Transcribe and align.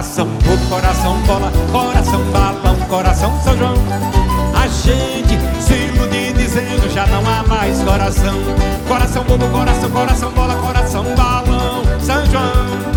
Coração, 0.00 0.26
bobo, 0.26 0.66
coração, 0.70 1.20
bola, 1.26 1.52
coração, 1.70 2.24
balão, 2.32 2.88
coração, 2.88 3.42
São 3.44 3.58
João. 3.58 3.74
A 4.58 4.66
gente 4.66 5.36
se 5.62 5.74
ilude 5.74 6.32
dizendo 6.32 6.88
já 6.88 7.06
não 7.06 7.20
há 7.28 7.42
mais 7.42 7.82
coração. 7.82 8.34
Coração, 8.88 9.24
bobo, 9.24 9.46
coração, 9.50 9.90
coração, 9.90 10.32
bola, 10.32 10.56
coração, 10.56 11.04
balão, 11.14 11.82
São 12.00 12.24
João. 12.30 12.90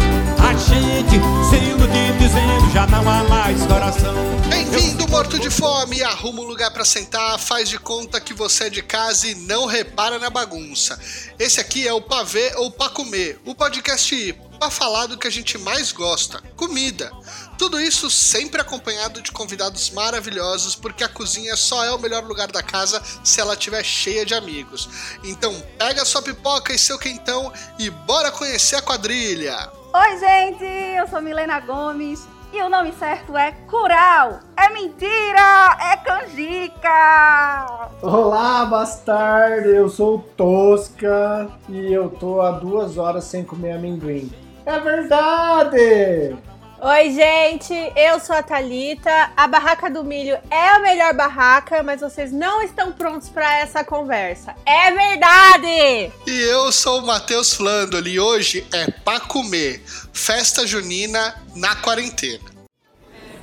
A 0.49 0.53
gente 0.53 1.19
se 1.49 1.57
ilude 1.57 2.13
dizendo 2.19 2.71
já 2.71 2.87
não 2.87 3.01
há 3.01 3.23
mais 3.25 3.61
coração. 3.65 4.13
Bem-vindo, 4.47 5.05
morto 5.09 5.37
de 5.37 5.49
fome! 5.49 6.01
Arruma 6.03 6.41
um 6.41 6.45
lugar 6.45 6.71
para 6.71 6.85
sentar, 6.85 7.37
faz 7.37 7.67
de 7.67 7.77
conta 7.77 8.21
que 8.21 8.33
você 8.33 8.65
é 8.65 8.69
de 8.69 8.81
casa 8.81 9.27
e 9.27 9.35
não 9.35 9.65
repara 9.65 10.17
na 10.19 10.29
bagunça. 10.29 10.97
Esse 11.37 11.59
aqui 11.59 11.85
é 11.85 11.91
o 11.91 11.99
Pavê 11.99 12.53
ou 12.55 12.71
Pra 12.71 12.87
Comer, 12.87 13.41
o 13.45 13.53
podcast 13.53 14.33
pra 14.63 14.69
falar 14.69 15.07
do 15.07 15.17
que 15.17 15.27
a 15.27 15.31
gente 15.31 15.57
mais 15.57 15.91
gosta: 15.91 16.41
comida. 16.55 17.11
Tudo 17.57 17.79
isso 17.79 18.09
sempre 18.09 18.61
acompanhado 18.61 19.21
de 19.21 19.31
convidados 19.31 19.89
maravilhosos, 19.89 20.73
porque 20.75 21.03
a 21.03 21.09
cozinha 21.09 21.55
só 21.57 21.83
é 21.83 21.91
o 21.91 21.99
melhor 21.99 22.23
lugar 22.23 22.49
da 22.49 22.63
casa 22.63 23.01
se 23.23 23.41
ela 23.41 23.53
estiver 23.53 23.83
cheia 23.83 24.25
de 24.25 24.33
amigos. 24.33 24.89
Então 25.23 25.53
pega 25.77 26.05
sua 26.05 26.21
pipoca 26.21 26.73
e 26.73 26.79
seu 26.79 26.97
quentão 26.97 27.51
e 27.77 27.89
bora 27.89 28.31
conhecer 28.31 28.77
a 28.77 28.81
quadrilha! 28.81 29.69
Oi, 29.93 30.19
gente! 30.19 30.63
Eu 30.63 31.07
sou 31.07 31.21
Milena 31.21 31.59
Gomes 31.59 32.21
e 32.53 32.61
o 32.61 32.69
nome 32.69 32.93
certo 32.93 33.35
é 33.37 33.51
Cural. 33.69 34.39
É 34.55 34.69
mentira! 34.69 35.77
É 35.91 35.97
canjica! 35.97 37.89
Olá, 38.01 38.65
bastardo! 38.65 39.67
Eu 39.67 39.89
sou 39.89 40.15
o 40.15 40.19
Tosca 40.19 41.49
e 41.67 41.91
eu 41.91 42.09
tô 42.09 42.41
há 42.41 42.51
duas 42.51 42.97
horas 42.97 43.25
sem 43.25 43.43
comer 43.43 43.73
amendoim. 43.73 44.42
É 44.65 44.79
verdade! 44.79 46.35
Oi, 46.81 47.11
gente, 47.11 47.73
eu 47.95 48.19
sou 48.19 48.35
a 48.35 48.43
Thalita. 48.43 49.31
A 49.37 49.47
barraca 49.47 49.89
do 49.89 50.03
milho 50.03 50.37
é 50.49 50.69
a 50.69 50.79
melhor 50.79 51.13
barraca, 51.13 51.81
mas 51.81 52.01
vocês 52.01 52.31
não 52.31 52.61
estão 52.61 52.91
prontos 52.91 53.29
para 53.29 53.59
essa 53.59 53.83
conversa. 53.83 54.53
É 54.65 54.91
verdade! 54.91 56.11
E 56.27 56.41
eu 56.49 56.71
sou 56.71 56.99
o 56.99 57.05
Matheus 57.05 57.53
Flandoli 57.53 58.11
e 58.11 58.19
hoje 58.19 58.65
é 58.73 58.91
pra 59.03 59.19
comer 59.21 59.81
festa 60.11 60.67
junina 60.67 61.35
na 61.55 61.75
quarentena. 61.75 62.51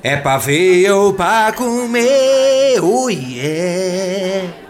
É 0.03 0.17
pra 0.17 0.37
ver 0.37 0.91
ou 0.91 1.13
pra 1.13 1.51
comer, 1.51 2.79
oh 2.83 3.09
yeah. 3.09 4.60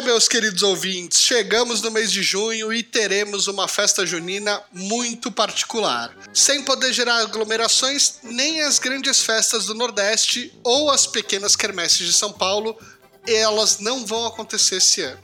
É, 0.00 0.02
meus 0.02 0.26
queridos 0.26 0.62
ouvintes, 0.62 1.20
chegamos 1.20 1.82
no 1.82 1.90
mês 1.90 2.10
de 2.10 2.22
junho 2.22 2.72
e 2.72 2.82
teremos 2.82 3.48
uma 3.48 3.68
festa 3.68 4.06
junina 4.06 4.62
muito 4.72 5.30
particular. 5.30 6.16
Sem 6.32 6.62
poder 6.62 6.90
gerar 6.90 7.18
aglomerações, 7.18 8.14
nem 8.22 8.62
as 8.62 8.78
grandes 8.78 9.20
festas 9.20 9.66
do 9.66 9.74
Nordeste 9.74 10.58
ou 10.64 10.90
as 10.90 11.06
pequenas 11.06 11.54
quermesses 11.54 12.06
de 12.06 12.14
São 12.14 12.32
Paulo, 12.32 12.78
elas 13.26 13.78
não 13.78 14.06
vão 14.06 14.26
acontecer 14.26 14.76
esse 14.76 15.02
ano. 15.02 15.20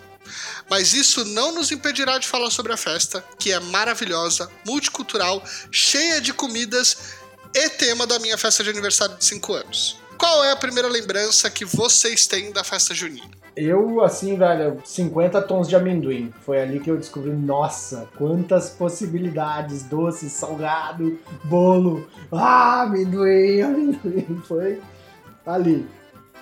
Mas 0.68 0.92
isso 0.92 1.24
não 1.24 1.52
nos 1.52 1.72
impedirá 1.72 2.18
de 2.18 2.28
falar 2.28 2.50
sobre 2.50 2.74
a 2.74 2.77
festa, 2.77 3.24
que 3.38 3.52
é 3.52 3.58
maravilhosa, 3.58 4.50
multicultural, 4.66 5.42
cheia 5.72 6.20
de 6.20 6.34
comidas 6.34 6.98
e 7.55 7.70
tema 7.70 8.06
da 8.06 8.18
minha 8.18 8.36
festa 8.36 8.62
de 8.62 8.68
aniversário 8.68 9.16
de 9.16 9.24
5 9.24 9.55
anos. 9.55 9.96
Qual 10.18 10.44
é 10.44 10.52
a 10.52 10.56
primeira 10.56 10.88
lembrança 10.88 11.48
que 11.48 11.64
vocês 11.64 12.27
têm 12.27 12.52
da 12.52 12.62
festa 12.62 12.94
junina? 12.94 13.45
Eu, 13.56 14.02
assim, 14.02 14.36
velho, 14.36 14.82
50 14.84 15.40
tons 15.40 15.66
de 15.66 15.74
amendoim. 15.74 16.30
Foi 16.42 16.60
ali 16.60 16.78
que 16.78 16.90
eu 16.90 16.96
descobri, 16.98 17.32
nossa, 17.32 18.06
quantas 18.18 18.68
possibilidades, 18.68 19.82
doce, 19.82 20.28
salgado, 20.28 21.18
bolo. 21.42 22.06
Ah, 22.30 22.82
amendoim, 22.82 23.62
amendoim. 23.64 24.42
Foi 24.44 24.82
ali. 25.46 25.88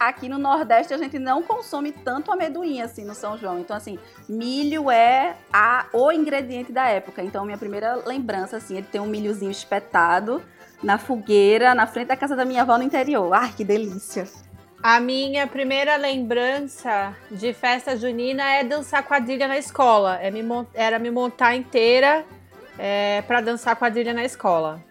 Aqui 0.01 0.29
no 0.29 0.39
Nordeste 0.39 0.93
a 0.93 0.99
gente 0.99 1.17
não 1.21 1.41
consome 1.41 1.93
tanto 1.93 2.33
amendoim 2.33 2.83
assim 2.83 3.05
no 3.05 3.15
São 3.15 3.39
João. 3.39 3.61
Então, 3.61 3.77
assim, 3.77 3.97
milho 4.29 4.91
é 4.91 5.37
a, 5.53 5.87
o 5.93 6.11
ingrediente 6.11 6.73
da 6.73 6.89
época. 6.89 7.23
Então, 7.23 7.45
minha 7.45 7.57
primeira 7.57 7.95
lembrança, 8.05 8.57
assim, 8.57 8.77
é 8.77 8.81
de 8.81 8.89
ter 8.89 8.99
um 8.99 9.07
milhozinho 9.07 9.53
espetado 9.53 10.43
na 10.83 10.99
fogueira, 10.99 11.77
na 11.77 11.87
frente 11.87 12.09
da 12.09 12.17
casa 12.17 12.35
da 12.35 12.45
minha 12.45 12.63
avó 12.63 12.77
no 12.77 12.83
interior. 12.83 13.33
Ai, 13.33 13.53
que 13.57 13.65
delícia! 13.65 14.27
A 14.85 15.01
minha 15.01 15.47
primeira 15.47 15.97
lembrança 15.97 17.17
de 17.31 17.55
festa 17.55 17.97
junina 17.97 18.57
é 18.57 18.63
dançar 18.63 19.03
quadrilha 19.03 19.49
na 19.49 19.57
escola. 19.57 20.17
É 20.21 20.31
me, 20.31 20.43
era 20.75 20.99
me 20.99 21.11
montar 21.11 21.57
inteira 21.57 22.23
é, 22.79 23.23
para 23.23 23.41
dançar 23.41 23.77
quadrilha 23.77 24.13
na 24.13 24.27
escola. 24.27 24.85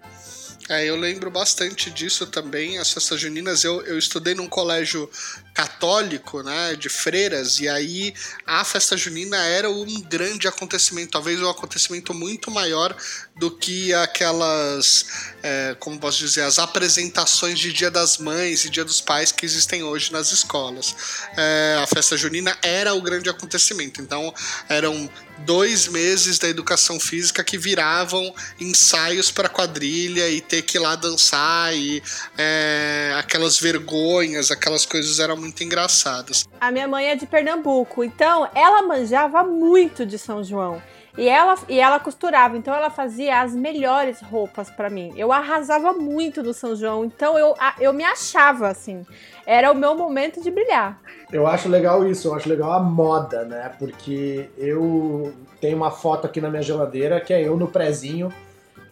É, 0.68 0.84
eu 0.84 0.96
lembro 0.96 1.30
bastante 1.30 1.92
disso 1.92 2.26
também, 2.26 2.80
as 2.80 2.92
festas 2.92 3.20
juninas. 3.20 3.64
Eu, 3.64 3.84
eu 3.84 3.96
estudei 3.96 4.34
num 4.34 4.50
colégio 4.50 5.08
católico, 5.54 6.42
né, 6.42 6.76
de 6.76 6.90
freiras, 6.90 7.60
e 7.60 7.70
aí 7.70 8.14
a 8.46 8.64
festa 8.64 8.98
junina 8.98 9.38
era 9.38 9.70
um 9.70 10.02
grande 10.02 10.48
acontecimento, 10.48 11.12
talvez 11.12 11.40
um 11.42 11.50
acontecimento 11.50 12.14
muito 12.14 12.50
maior 12.50 12.96
do 13.36 13.52
que 13.52 13.94
aquelas, 13.94 15.06
é, 15.44 15.76
como 15.80 16.00
posso 16.00 16.20
dizer, 16.20 16.42
as 16.42 16.58
apresentações 16.58 17.60
de 17.60 17.72
Dia 17.72 17.92
das 17.92 18.18
Mães 18.18 18.66
e 18.66 18.70
Dia 18.70 18.84
dos 18.84 19.02
Pais 19.02 19.32
que 19.32 19.46
existem 19.46 19.84
hoje 19.84 20.12
nas 20.12 20.32
escolas. 20.32 20.96
É, 21.38 21.80
a 21.82 21.88
festa 21.88 22.18
junina 22.18 22.58
era 22.62 22.94
o 22.94 23.02
grande 23.02 23.30
acontecimento, 23.30 24.02
então 24.02 24.34
eram 24.68 25.10
dois 25.40 25.88
meses 25.88 26.38
da 26.38 26.48
educação 26.48 27.00
física 27.00 27.44
que 27.44 27.58
viravam 27.58 28.34
ensaios 28.60 29.32
para 29.32 29.50
quadrilha 29.50 30.30
e 30.30 30.42
ter 30.42 30.62
que 30.62 30.78
ir 30.78 30.80
lá 30.80 30.96
dançar 30.96 31.76
e 31.76 32.02
é, 32.38 33.14
aquelas 33.18 33.60
vergonhas, 33.60 34.52
aquelas 34.52 34.86
coisas 34.86 35.20
eram 35.20 35.43
muito 35.44 35.64
engraçadas. 35.64 36.48
A 36.60 36.72
minha 36.72 36.88
mãe 36.88 37.10
é 37.10 37.16
de 37.16 37.26
Pernambuco, 37.26 38.04
então 38.04 38.48
ela 38.56 38.82
manjava 38.82 39.44
muito 39.44 40.06
de 40.06 40.18
São 40.18 40.44
João. 40.44 40.82
E 41.16 41.30
ela, 41.30 41.56
e 41.70 41.80
ela 41.80 42.00
costurava, 42.00 42.58
então 42.58 42.74
ela 42.74 42.90
fazia 42.90 43.42
as 43.42 43.54
melhores 43.54 44.20
roupas 44.20 44.72
para 44.72 44.90
mim. 44.90 45.14
Eu 45.16 45.32
arrasava 45.32 45.94
muito 45.94 46.42
no 46.42 46.56
São 46.56 46.76
João, 46.76 47.06
então 47.06 47.38
eu, 47.38 47.54
eu 47.80 47.94
me 47.94 48.04
achava 48.04 48.68
assim. 48.68 49.06
Era 49.46 49.72
o 49.72 49.76
meu 49.76 49.96
momento 49.96 50.42
de 50.42 50.50
brilhar. 50.50 51.00
Eu 51.32 51.46
acho 51.46 51.70
legal 51.70 52.08
isso, 52.08 52.30
eu 52.30 52.34
acho 52.34 52.50
legal 52.50 52.72
a 52.72 52.80
moda, 52.80 53.46
né? 53.46 53.72
Porque 53.78 54.50
eu 54.58 55.32
tenho 55.62 55.78
uma 55.78 55.92
foto 55.92 56.26
aqui 56.26 56.42
na 56.42 56.50
minha 56.50 56.64
geladeira 56.64 57.22
que 57.22 57.32
é 57.32 57.48
eu 57.48 57.56
no 57.58 57.68
prezinho 57.68 58.34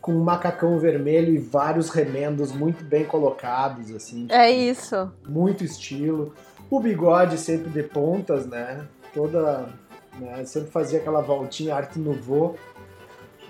com 0.02 0.14
um 0.14 0.24
macacão 0.24 0.80
vermelho 0.80 1.34
e 1.34 1.38
vários 1.38 1.90
remendos 1.90 2.52
muito 2.52 2.84
bem 2.84 3.06
colocados, 3.06 3.92
assim. 3.92 4.28
É 4.30 4.50
isso. 4.50 5.12
Muito 5.28 5.64
estilo. 5.64 6.34
O 6.70 6.80
bigode 6.80 7.38
sempre 7.38 7.70
de 7.70 7.84
pontas, 7.84 8.46
né? 8.48 8.88
Toda. 9.14 9.70
Né? 10.20 10.44
Sempre 10.46 10.72
fazia 10.72 11.00
aquela 11.00 11.22
voltinha 11.22 11.76
arte 11.76 12.00
nouveau. 12.00 12.58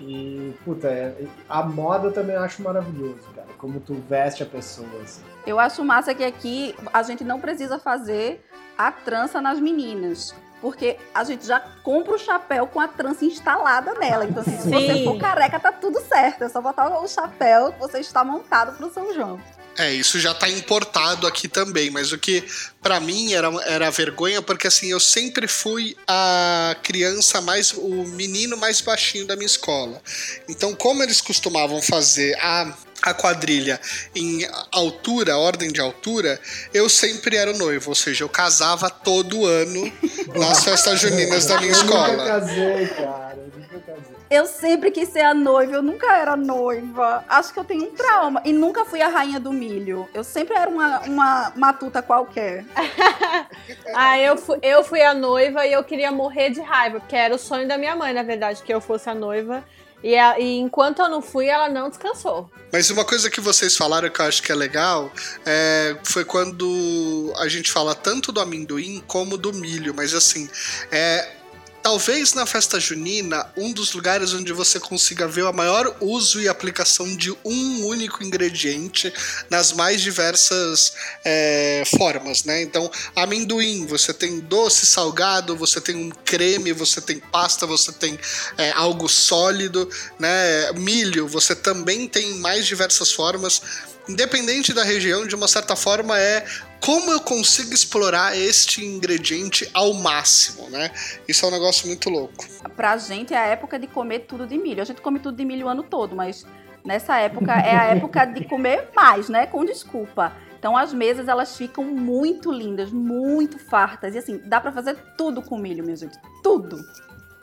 E, 0.00 0.52
puta, 0.64 0.88
é, 0.88 1.24
a 1.48 1.62
moda 1.62 2.08
eu 2.08 2.12
também 2.12 2.36
acho 2.36 2.62
maravilhoso, 2.62 3.22
cara. 3.34 3.48
Como 3.56 3.80
tu 3.80 3.94
veste 3.94 4.42
a 4.42 4.46
pessoa, 4.46 4.88
assim. 5.02 5.22
Eu 5.46 5.58
acho 5.58 5.84
massa 5.84 6.14
que 6.14 6.24
aqui 6.24 6.74
a 6.92 7.02
gente 7.02 7.24
não 7.24 7.40
precisa 7.40 7.78
fazer 7.78 8.44
a 8.76 8.90
trança 8.90 9.40
nas 9.40 9.60
meninas 9.60 10.34
porque 10.62 10.96
a 11.12 11.24
gente 11.24 11.44
já 11.44 11.58
compra 11.82 12.14
o 12.14 12.18
chapéu 12.18 12.68
com 12.68 12.78
a 12.78 12.86
trança 12.86 13.24
instalada 13.24 13.94
nela. 13.94 14.24
Então, 14.24 14.42
assim, 14.42 14.56
se 14.56 14.70
você 14.70 15.02
for 15.02 15.18
careca, 15.18 15.58
tá 15.58 15.72
tudo 15.72 16.00
certo. 16.00 16.44
É 16.44 16.48
só 16.48 16.62
botar 16.62 16.88
o 16.88 17.08
chapéu 17.08 17.72
que 17.72 17.80
você 17.80 17.98
está 17.98 18.22
montado 18.22 18.76
pro 18.76 18.90
São 18.94 19.12
João. 19.12 19.40
É, 19.76 19.92
isso 19.92 20.20
já 20.20 20.34
tá 20.34 20.48
importado 20.48 21.26
aqui 21.26 21.48
também, 21.48 21.90
mas 21.90 22.12
o 22.12 22.18
que 22.18 22.44
para 22.82 23.00
mim 23.00 23.32
era, 23.32 23.48
era 23.64 23.90
vergonha, 23.90 24.42
porque 24.42 24.66
assim, 24.66 24.90
eu 24.90 25.00
sempre 25.00 25.48
fui 25.48 25.96
a 26.06 26.76
criança 26.82 27.40
mais, 27.40 27.72
o 27.72 28.04
menino 28.04 28.56
mais 28.56 28.82
baixinho 28.82 29.26
da 29.26 29.34
minha 29.34 29.46
escola. 29.46 30.00
Então, 30.48 30.74
como 30.74 31.02
eles 31.02 31.22
costumavam 31.22 31.80
fazer 31.80 32.36
a 32.38 32.76
a 33.02 33.12
quadrilha 33.12 33.80
em 34.14 34.46
altura, 34.70 35.36
ordem 35.36 35.72
de 35.72 35.80
altura, 35.80 36.40
eu 36.72 36.88
sempre 36.88 37.36
era 37.36 37.52
o 37.52 37.58
noivo, 37.58 37.90
ou 37.90 37.94
seja, 37.94 38.24
eu 38.24 38.28
casava 38.28 38.88
todo 38.88 39.44
ano 39.44 39.92
nas 40.34 40.64
festas 40.64 41.00
juninas 41.00 41.46
da 41.46 41.60
minha 41.60 41.72
escola. 41.72 42.08
Eu 42.08 42.16
nunca 42.16 42.26
casei, 42.26 42.86
cara, 42.88 43.36
eu 43.36 43.60
nunca 43.60 43.78
casei. 43.80 44.12
Eu 44.32 44.46
sempre 44.46 44.90
quis 44.90 45.10
ser 45.10 45.20
a 45.20 45.34
noiva, 45.34 45.74
eu 45.74 45.82
nunca 45.82 46.16
era 46.16 46.34
noiva. 46.36 47.22
Acho 47.28 47.52
que 47.52 47.58
eu 47.58 47.64
tenho 47.64 47.84
um 47.84 47.90
trauma. 47.90 48.40
E 48.46 48.50
nunca 48.50 48.82
fui 48.86 49.02
a 49.02 49.08
rainha 49.08 49.38
do 49.38 49.52
milho. 49.52 50.08
Eu 50.14 50.24
sempre 50.24 50.56
era 50.56 50.70
uma, 50.70 51.00
uma 51.00 51.52
matuta 51.54 52.00
qualquer. 52.00 52.64
ah, 53.94 54.18
eu 54.18 54.38
fui, 54.38 54.58
eu 54.62 54.82
fui 54.82 55.02
a 55.02 55.12
noiva 55.12 55.66
e 55.66 55.74
eu 55.74 55.84
queria 55.84 56.10
morrer 56.10 56.48
de 56.48 56.62
raiva, 56.62 56.98
porque 56.98 57.14
era 57.14 57.34
o 57.34 57.38
sonho 57.38 57.68
da 57.68 57.76
minha 57.76 57.94
mãe, 57.94 58.14
na 58.14 58.22
verdade, 58.22 58.62
que 58.62 58.72
eu 58.72 58.80
fosse 58.80 59.10
a 59.10 59.14
noiva. 59.14 59.62
E, 60.02 60.16
a, 60.16 60.38
e, 60.38 60.58
enquanto 60.58 61.00
eu 61.00 61.08
não 61.08 61.22
fui, 61.22 61.46
ela 61.46 61.68
não 61.68 61.88
descansou. 61.88 62.50
Mas 62.72 62.90
uma 62.90 63.04
coisa 63.04 63.30
que 63.30 63.40
vocês 63.40 63.76
falaram 63.76 64.10
que 64.10 64.20
eu 64.20 64.26
acho 64.26 64.42
que 64.42 64.50
é 64.50 64.54
legal 64.54 65.12
é, 65.44 65.96
foi 66.04 66.24
quando 66.24 67.32
a 67.36 67.48
gente 67.48 67.70
fala 67.70 67.94
tanto 67.94 68.32
do 68.32 68.40
amendoim 68.40 69.02
como 69.06 69.36
do 69.36 69.52
milho. 69.52 69.94
Mas 69.94 70.14
assim, 70.14 70.48
é, 70.90 71.41
talvez 71.82 72.32
na 72.32 72.46
festa 72.46 72.78
junina, 72.78 73.50
um 73.56 73.72
dos 73.72 73.92
lugares 73.92 74.32
onde 74.32 74.52
você 74.52 74.78
consiga 74.78 75.26
ver 75.26 75.42
o 75.42 75.52
maior 75.52 75.96
uso 76.00 76.40
e 76.40 76.48
aplicação 76.48 77.16
de 77.16 77.32
um 77.44 77.86
único 77.86 78.22
ingrediente 78.22 79.12
nas 79.50 79.72
mais 79.72 80.00
diversas 80.00 80.94
é, 81.24 81.82
formas, 81.98 82.44
né? 82.44 82.62
Então, 82.62 82.90
amendoim, 83.16 83.86
você 83.86 84.14
tem 84.14 84.40
doce, 84.40 84.86
salgado, 84.86 85.56
você 85.56 85.80
tem 85.80 85.96
um 85.96 86.10
creme, 86.10 86.72
você 86.72 87.00
tem 87.00 87.18
pasta, 87.18 87.66
você 87.66 87.90
tem 87.90 88.18
é, 88.56 88.70
algo 88.72 89.08
sólido, 89.08 89.88
né? 90.18 90.72
Milho, 90.72 91.26
você 91.26 91.54
também 91.54 92.06
tem 92.06 92.34
mais 92.34 92.66
diversas 92.66 93.10
formas 93.12 93.60
independente 94.08 94.72
da 94.72 94.82
região, 94.82 95.26
de 95.26 95.34
uma 95.34 95.48
certa 95.48 95.76
forma, 95.76 96.18
é 96.18 96.44
como 96.80 97.12
eu 97.12 97.20
consigo 97.20 97.72
explorar 97.72 98.36
este 98.36 98.84
ingrediente 98.84 99.68
ao 99.72 99.94
máximo, 99.94 100.68
né? 100.68 100.90
Isso 101.28 101.44
é 101.44 101.48
um 101.48 101.52
negócio 101.52 101.86
muito 101.86 102.10
louco. 102.10 102.44
Pra 102.76 102.96
gente 102.96 103.32
é 103.32 103.38
a 103.38 103.46
época 103.46 103.78
de 103.78 103.86
comer 103.86 104.20
tudo 104.20 104.46
de 104.46 104.58
milho. 104.58 104.82
A 104.82 104.84
gente 104.84 105.00
come 105.00 105.20
tudo 105.20 105.36
de 105.36 105.44
milho 105.44 105.66
o 105.66 105.68
ano 105.68 105.82
todo, 105.82 106.16
mas 106.16 106.44
nessa 106.84 107.18
época 107.18 107.52
é 107.52 107.76
a 107.76 107.84
época 107.84 108.24
de 108.24 108.44
comer 108.44 108.88
mais, 108.94 109.28
né? 109.28 109.46
Com 109.46 109.64
desculpa. 109.64 110.32
Então 110.58 110.76
as 110.76 110.92
mesas 110.92 111.28
elas 111.28 111.56
ficam 111.56 111.84
muito 111.84 112.52
lindas, 112.52 112.90
muito 112.92 113.58
fartas 113.58 114.14
e 114.14 114.18
assim, 114.18 114.40
dá 114.44 114.60
para 114.60 114.72
fazer 114.72 114.96
tudo 115.16 115.42
com 115.42 115.58
milho, 115.58 115.84
minha 115.84 115.96
gente. 115.96 116.16
Tudo. 116.42 116.78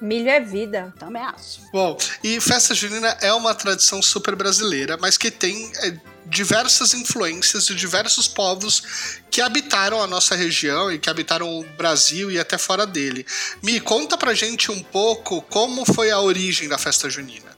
Milho 0.01 0.30
é 0.30 0.40
vida. 0.40 0.94
Também 0.98 1.22
acho. 1.22 1.62
Bom, 1.72 1.98
e 2.24 2.40
festa 2.40 2.74
junina 2.74 3.18
é 3.22 3.34
uma 3.34 3.54
tradição 3.54 4.01
super 4.01 4.36
brasileira, 4.36 4.98
mas 4.98 5.18
que 5.18 5.30
tem 5.30 5.72
é, 5.84 5.98
diversas 6.25 6.94
influências 6.94 7.66
de 7.66 7.75
diversos 7.75 8.28
povos 8.28 9.19
que 9.30 9.42
habitaram 9.42 10.01
a 10.01 10.07
nossa 10.07 10.36
região 10.36 10.92
e 10.92 11.00
que 11.00 11.10
habitaram 11.10 11.60
o 11.60 11.63
Brasil 11.78 12.31
e 12.31 12.40
até 12.40 12.57
fora 12.57 12.86
dele. 12.86 13.25
Me 13.62 13.80
conta 13.80 14.18
pra 14.18 14.34
gente 14.34 14.72
um 14.72 14.81
pouco 14.81 15.42
como 15.44 15.86
foi 15.86 16.12
a 16.12 16.19
origem 16.19 16.69
da 16.69 16.78
festa 16.78 17.10
junina. 17.10 17.57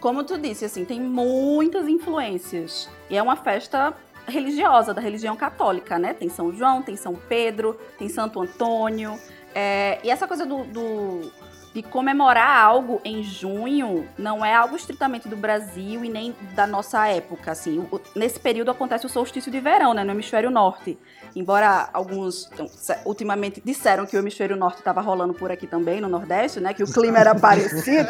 Como 0.00 0.22
tu 0.22 0.38
disse, 0.38 0.64
assim, 0.64 0.84
tem 0.84 1.00
muitas 1.00 1.88
influências. 1.88 2.88
E 3.08 3.16
é 3.16 3.22
uma 3.22 3.36
festa 3.36 3.94
religiosa, 4.26 4.94
da 4.94 5.00
religião 5.00 5.36
católica, 5.36 5.98
né? 5.98 6.14
Tem 6.14 6.28
São 6.28 6.54
João, 6.54 6.82
tem 6.82 6.96
São 6.96 7.14
Pedro, 7.14 7.78
tem 7.98 8.08
Santo 8.08 8.40
Antônio. 8.40 9.18
É, 9.54 9.98
e 10.02 10.10
essa 10.10 10.26
coisa 10.26 10.44
do, 10.44 10.64
do 10.64 11.32
de 11.74 11.82
comemorar 11.82 12.56
algo 12.56 13.00
em 13.04 13.20
junho 13.24 14.08
não 14.16 14.44
é 14.44 14.54
algo 14.54 14.76
estritamente 14.76 15.28
do 15.28 15.36
Brasil 15.36 16.04
e 16.04 16.08
nem 16.08 16.32
da 16.54 16.68
nossa 16.68 17.08
época, 17.08 17.50
assim. 17.50 17.84
Nesse 18.14 18.38
período 18.38 18.70
acontece 18.70 19.04
o 19.04 19.08
solstício 19.08 19.50
de 19.50 19.58
verão, 19.58 19.92
né, 19.92 20.04
no 20.04 20.12
hemisfério 20.12 20.52
norte. 20.52 20.96
Embora 21.34 21.88
alguns 21.92 22.48
então, 22.52 22.70
ultimamente 23.04 23.60
disseram 23.64 24.06
que 24.06 24.16
o 24.16 24.20
hemisfério 24.20 24.56
norte 24.56 24.78
estava 24.78 25.00
rolando 25.00 25.34
por 25.34 25.50
aqui 25.50 25.66
também, 25.66 26.00
no 26.00 26.08
Nordeste, 26.08 26.60
né, 26.60 26.72
que 26.72 26.82
o 26.82 26.86
clima 26.86 27.18
era 27.18 27.34
parecido, 27.38 28.08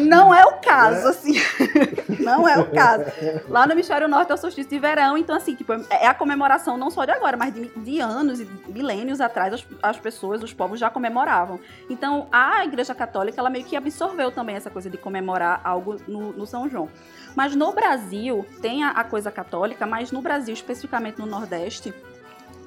não 0.00 0.32
é 0.32 0.44
o 0.44 0.60
caso, 0.60 1.08
assim. 1.08 1.34
não 2.20 2.48
é 2.48 2.58
o 2.58 2.70
caso. 2.70 3.04
Lá 3.48 3.66
no 3.66 3.72
hemisfério 3.72 4.06
norte 4.06 4.30
é 4.30 4.34
o 4.34 4.38
solstício 4.38 4.70
de 4.70 4.78
verão, 4.78 5.18
então 5.18 5.34
assim, 5.34 5.54
tipo, 5.54 5.72
é 5.90 6.06
a 6.06 6.14
comemoração 6.14 6.76
não 6.76 6.90
só 6.90 7.04
de 7.04 7.10
agora, 7.10 7.36
mas 7.36 7.52
de, 7.52 7.66
de 7.76 8.00
anos 8.00 8.40
e 8.40 8.48
milênios 8.68 9.20
atrás 9.20 9.52
as, 9.52 9.66
as 9.82 9.96
pessoas, 9.98 10.42
os 10.42 10.52
povos 10.52 10.78
já 10.78 10.88
comemoravam. 10.88 11.58
Então, 11.88 12.28
a 12.30 12.64
igreja 12.64 12.94
católica, 12.94 13.40
ela 13.40 13.50
meio 13.50 13.64
que 13.64 13.74
absorveu 13.74 14.30
também 14.30 14.54
essa 14.54 14.70
coisa 14.70 14.88
de 14.88 14.96
comemorar 14.96 15.60
algo 15.64 15.96
no, 16.06 16.32
no 16.32 16.46
São 16.46 16.68
João. 16.68 16.88
Mas 17.34 17.54
no 17.54 17.72
Brasil, 17.72 18.46
tem 18.60 18.84
a, 18.84 18.90
a 18.90 19.04
coisa 19.04 19.30
católica, 19.30 19.86
mas 19.86 20.12
no 20.12 20.20
Brasil, 20.20 20.54
especificamente 20.54 21.18
no 21.18 21.26
Nordeste, 21.26 21.94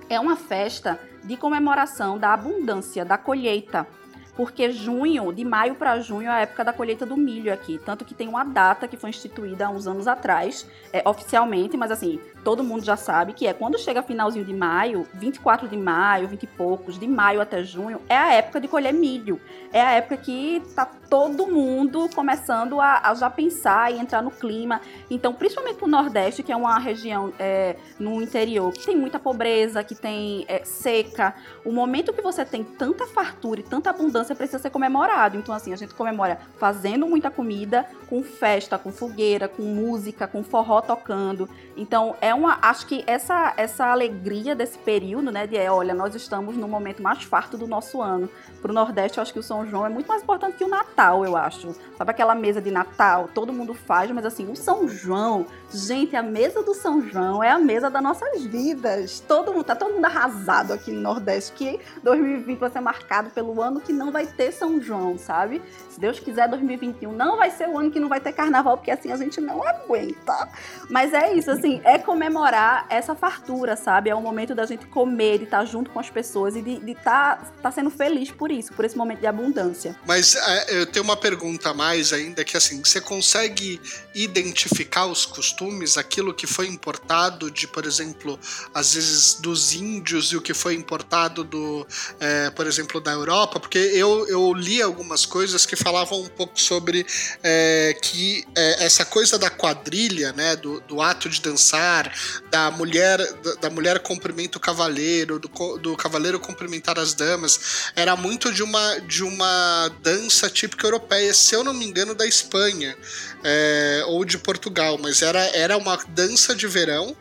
é 0.10 0.20
uma 0.20 0.36
festa 0.36 1.00
de 1.24 1.38
comemoração 1.38 2.18
da 2.18 2.34
abundância, 2.34 3.06
da 3.06 3.18
colheita 3.18 3.88
porque 4.36 4.72
junho, 4.72 5.32
de 5.32 5.46
maio 5.46 5.76
para 5.76 6.00
junho, 6.00 6.28
é 6.28 6.32
a 6.32 6.40
época 6.42 6.64
da 6.64 6.74
colheita 6.74 7.06
do 7.06 7.16
milho 7.16 7.54
aqui. 7.54 7.80
Tanto 7.86 8.04
que 8.04 8.14
tem 8.14 8.28
uma 8.28 8.44
data 8.44 8.88
que 8.88 8.98
foi 8.98 9.12
instituída 9.12 9.68
há 9.68 9.70
uns 9.70 9.88
anos 9.88 10.08
atrás, 10.08 10.68
é, 10.92 11.08
oficialmente, 11.08 11.78
mas 11.78 11.92
assim, 11.92 12.20
todo 12.44 12.64
mundo 12.64 12.84
já 12.84 12.96
sabe 12.96 13.34
que 13.34 13.48
é 13.48 13.54
quando 13.54 13.78
chega 13.78 14.04
finalzinho 14.04 14.46
de 14.46 14.54
maio, 14.54 15.08
24 15.14 15.68
de 15.68 15.78
maio, 15.78 16.28
20 16.28 16.44
e 16.44 16.48
poucos, 16.48 17.00
de 17.00 17.08
maio 17.08 17.42
até 17.42 17.64
junho, 17.64 18.02
é 18.10 18.18
a 18.18 18.34
época 18.34 18.60
de 18.60 18.68
colher 18.68 18.94
milho. 18.94 19.40
É 19.72 19.82
a 19.82 19.92
época 19.94 20.18
que 20.18 20.62
tá 20.76 20.86
todo 20.86 21.48
mundo 21.48 22.10
começando 22.14 22.82
a, 22.82 23.10
a 23.10 23.14
já 23.14 23.30
pensar 23.30 23.92
e 23.94 24.00
entrar 24.00 24.22
no 24.22 24.32
clima. 24.32 24.82
Então, 25.10 25.34
principalmente 25.34 25.82
no 25.82 25.88
Nordeste, 25.88 26.44
que 26.44 26.52
é 26.52 26.56
uma 26.56 26.78
região 26.80 27.34
é, 27.40 27.76
no 28.00 28.22
interior 28.22 28.72
que 28.72 28.86
tem 28.86 28.96
muita 28.96 29.20
pobreza, 29.20 29.84
que 29.84 29.96
tem 29.96 30.46
é, 30.48 30.64
seca, 30.64 31.34
o 31.66 31.72
momento 31.72 32.14
que 32.14 32.22
você 32.22 32.44
tem 32.44 32.64
tanta 32.64 33.06
fartura 33.06 33.60
e 33.60 33.64
tanta 33.64 33.90
abundância 33.90 34.36
precisa 34.36 34.60
ser 34.60 34.70
comemorado. 34.70 35.38
Então, 35.38 35.54
assim, 35.54 35.72
a 35.72 35.76
gente 35.76 35.94
comemora 35.94 36.40
fazendo 36.58 37.08
muita 37.08 37.30
comida, 37.30 37.86
com 38.10 38.24
festa, 38.24 38.78
com 38.78 38.92
fogueira, 38.92 39.48
com 39.48 39.64
música, 39.64 40.28
com 40.28 40.44
forró 40.44 40.82
tocando. 40.82 41.50
Então, 41.76 42.16
é 42.22 42.33
uma. 42.34 42.58
Acho 42.62 42.86
que 42.88 43.04
essa, 43.08 43.54
essa 43.58 43.86
alegria 43.86 44.56
desse 44.56 44.78
período, 44.78 45.32
né? 45.32 45.48
De 45.48 45.58
é, 45.58 45.72
olha, 45.72 45.94
nós 45.94 46.16
estamos 46.16 46.56
no 46.56 46.68
momento 46.68 47.02
mais 47.02 47.24
farto 47.24 47.58
do 47.58 47.68
nosso 47.68 48.02
ano. 48.02 48.30
Para 48.62 48.72
o 48.72 48.74
Nordeste, 48.74 49.18
eu 49.18 49.22
acho 49.22 49.34
que 49.34 49.40
o 49.40 49.44
São 49.44 49.68
João 49.68 49.86
é 49.86 49.90
muito 49.90 50.08
mais 50.08 50.24
importante 50.24 50.58
que 50.58 50.64
o 50.64 50.70
Natal, 50.70 51.26
eu 51.26 51.36
acho. 51.36 51.76
Sabe 51.98 52.12
aquela 52.12 52.34
mesa 52.34 52.62
de 52.62 52.72
Natal? 52.72 53.30
Todo 53.34 53.52
mundo 53.52 53.74
faz, 53.74 54.10
mas 54.12 54.26
assim, 54.26 54.50
o 54.50 54.56
São 54.56 54.88
João, 54.88 55.46
gente, 55.74 56.16
a 56.16 56.24
mesa 56.24 56.64
do 56.64 56.74
São 56.74 57.02
João 57.02 57.44
é 57.44 57.50
a 57.50 57.60
mesa 57.60 57.90
das 57.90 58.02
nossas 58.02 58.44
vidas. 58.46 59.20
Todo 59.20 59.54
mundo, 59.54 59.64
tá 59.64 59.76
todo 59.76 59.94
mundo 59.94 60.06
arrasado 60.06 60.74
aqui 60.74 60.92
no 60.92 61.02
Nordeste, 61.02 61.52
que 61.54 61.80
2020 62.04 62.60
vai 62.60 62.70
ser 62.70 62.80
marcado 62.80 63.30
pelo 63.32 63.62
ano 63.62 63.82
que 63.82 63.92
não 63.92 64.12
vai 64.12 64.26
ter 64.26 64.52
São 64.52 64.82
João, 64.82 65.18
sabe? 65.18 65.62
Se 65.90 66.00
Deus 66.00 66.20
quiser, 66.20 66.48
2021 66.48 67.12
não 67.12 67.38
vai 67.38 67.52
ser 67.52 67.68
o 67.68 67.78
ano 67.78 67.92
que 67.92 68.00
não 68.00 68.10
vai 68.10 68.20
ter 68.20 68.34
carnaval, 68.34 68.78
porque 68.78 68.92
assim 68.92 69.12
a 69.12 69.18
gente 69.18 69.40
não 69.40 69.62
aguenta. 69.68 70.50
Mas 70.90 71.14
é 71.14 71.34
isso, 71.34 71.52
assim, 71.52 71.82
é 71.84 71.98
comemorar 72.24 72.86
essa 72.90 73.14
fartura, 73.14 73.76
sabe? 73.76 74.10
É 74.10 74.16
o 74.16 74.22
momento 74.22 74.56
da 74.56 74.66
gente 74.66 74.86
comer, 74.86 75.40
de 75.40 75.44
estar 75.44 75.66
junto 75.66 75.92
com 75.92 76.00
as 76.00 76.10
pessoas 76.10 76.56
e 76.56 76.62
de 76.62 76.92
estar 76.92 77.36
tá, 77.38 77.52
tá 77.64 77.72
sendo 77.72 77.90
feliz 77.90 78.32
por 78.32 78.50
isso, 78.50 78.72
por 78.74 78.86
esse 78.86 78.96
momento 78.96 79.20
de 79.20 79.28
abundância. 79.28 79.96
Mas 80.08 80.36
é, 80.36 80.80
eu 80.80 80.86
tenho 80.86 81.04
uma 81.04 81.18
pergunta 81.18 81.72
a 81.72 81.74
mais 81.74 82.14
ainda, 82.14 82.46
que 82.46 82.56
assim, 82.56 82.82
você 82.82 83.02
consegue 83.02 83.82
identificar 84.16 85.06
os 85.06 85.26
costumes, 85.26 85.98
aquilo 85.98 86.34
que 86.34 86.48
foi 86.48 86.68
importado 86.68 87.52
de, 87.52 87.68
por 87.68 87.86
exemplo, 87.86 88.40
às 88.74 88.94
vezes 88.94 89.34
dos 89.36 89.74
índios 89.74 90.32
e 90.32 90.38
o 90.38 90.42
que 90.42 90.54
foi 90.54 90.76
importado 90.76 91.44
do, 91.44 91.86
é, 92.22 92.50
por 92.52 92.68
exemplo, 92.68 93.02
da 93.02 93.12
Europa? 93.12 93.60
Porque 93.60 93.78
eu, 93.78 94.26
eu 94.30 94.54
li 94.54 94.82
algumas 94.82 95.26
coisas 95.26 95.66
que 95.66 95.76
falavam 95.76 96.22
um 96.22 96.30
pouco 96.30 96.60
sobre 96.62 97.06
é, 97.44 97.98
que 98.02 98.46
é, 98.56 98.86
essa 98.86 99.04
coisa 99.04 99.38
da 99.38 99.50
quadrilha, 99.50 100.32
né, 100.32 100.56
do, 100.56 100.80
do 100.82 101.02
ato 101.02 101.28
de 101.28 101.42
dançar, 101.42 102.13
da 102.50 102.72
mulher 102.72 103.20
da, 103.62 103.70
mulher 103.70 104.00
cumprimenta 104.00 104.58
o 104.58 104.62
cavaleiro, 104.62 105.40
do, 105.40 105.78
do 105.78 105.98
cavaleiro 105.98 106.40
cumprimentar 106.40 106.98
as 107.00 107.14
damas, 107.14 107.92
era 107.96 108.16
muito 108.16 108.52
de 108.52 108.64
uma, 108.64 109.00
de 109.00 109.24
uma 109.24 109.90
dança 110.02 110.50
típica 110.50 110.88
europeia, 110.88 111.34
se 111.34 111.56
eu 111.56 111.64
não 111.64 111.74
me 111.74 111.86
engano, 111.86 112.16
da 112.16 112.26
Espanha 112.26 112.96
é, 113.44 114.04
ou 114.08 114.24
de 114.24 114.38
Portugal, 114.38 114.98
mas 114.98 115.22
era, 115.22 115.40
era 115.56 115.78
uma 115.78 115.98
dança 116.10 116.56
de 116.56 116.68
verão 116.68 117.16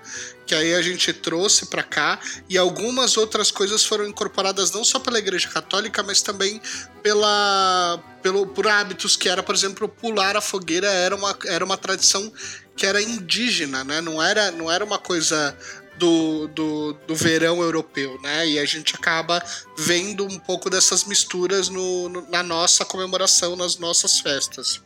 que 0.44 0.54
aí 0.54 0.74
a 0.74 0.82
gente 0.82 1.12
trouxe 1.12 1.66
para 1.66 1.82
cá. 1.82 2.18
E 2.48 2.58
algumas 2.58 3.16
outras 3.16 3.50
coisas 3.50 3.84
foram 3.84 4.06
incorporadas 4.06 4.70
não 4.70 4.84
só 4.84 4.98
pela 4.98 5.18
Igreja 5.18 5.48
Católica, 5.48 6.02
mas 6.02 6.20
também 6.20 6.60
pela 7.02 8.02
pelo 8.22 8.46
por 8.46 8.68
hábitos 8.68 9.16
que 9.16 9.28
era, 9.28 9.42
por 9.42 9.54
exemplo, 9.54 9.88
pular 9.88 10.36
a 10.36 10.40
fogueira 10.40 10.86
era 10.86 11.16
uma, 11.16 11.36
era 11.46 11.64
uma 11.64 11.76
tradição 11.76 12.32
que 12.76 12.86
era 12.86 13.00
indígena, 13.02 13.84
né? 13.84 14.00
Não 14.00 14.22
era 14.22 14.50
não 14.50 14.70
era 14.70 14.84
uma 14.84 14.98
coisa 14.98 15.56
do, 15.96 16.48
do, 16.48 16.92
do, 17.06 17.14
verão 17.14 17.60
europeu, 17.60 18.18
né? 18.22 18.46
E 18.46 18.58
a 18.58 18.64
gente 18.64 18.94
acaba 18.94 19.42
vendo 19.76 20.24
um 20.24 20.38
pouco 20.38 20.68
dessas 20.70 21.04
misturas 21.04 21.68
no, 21.68 22.08
no, 22.08 22.30
na 22.30 22.42
nossa 22.42 22.84
comemoração, 22.84 23.54
nas 23.54 23.78
nossas 23.78 24.18
festas. 24.18 24.82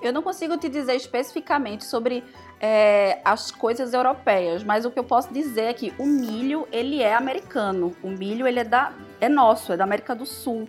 Eu 0.00 0.12
não 0.12 0.22
consigo 0.22 0.56
te 0.56 0.68
dizer 0.68 0.94
especificamente 0.94 1.84
sobre 1.84 2.24
é, 2.60 3.20
as 3.24 3.50
coisas 3.50 3.92
europeias, 3.92 4.62
mas 4.62 4.84
o 4.84 4.90
que 4.90 4.98
eu 4.98 5.04
posso 5.04 5.32
dizer 5.32 5.62
é 5.62 5.72
que 5.72 5.92
o 5.98 6.06
milho 6.06 6.66
ele 6.72 7.02
é 7.02 7.14
americano, 7.14 7.96
o 8.02 8.08
milho 8.08 8.46
ele 8.46 8.60
é 8.60 8.64
da 8.64 8.92
é 9.20 9.28
nosso, 9.28 9.72
é 9.72 9.76
da 9.76 9.84
América 9.84 10.14
do 10.14 10.24
Sul. 10.24 10.68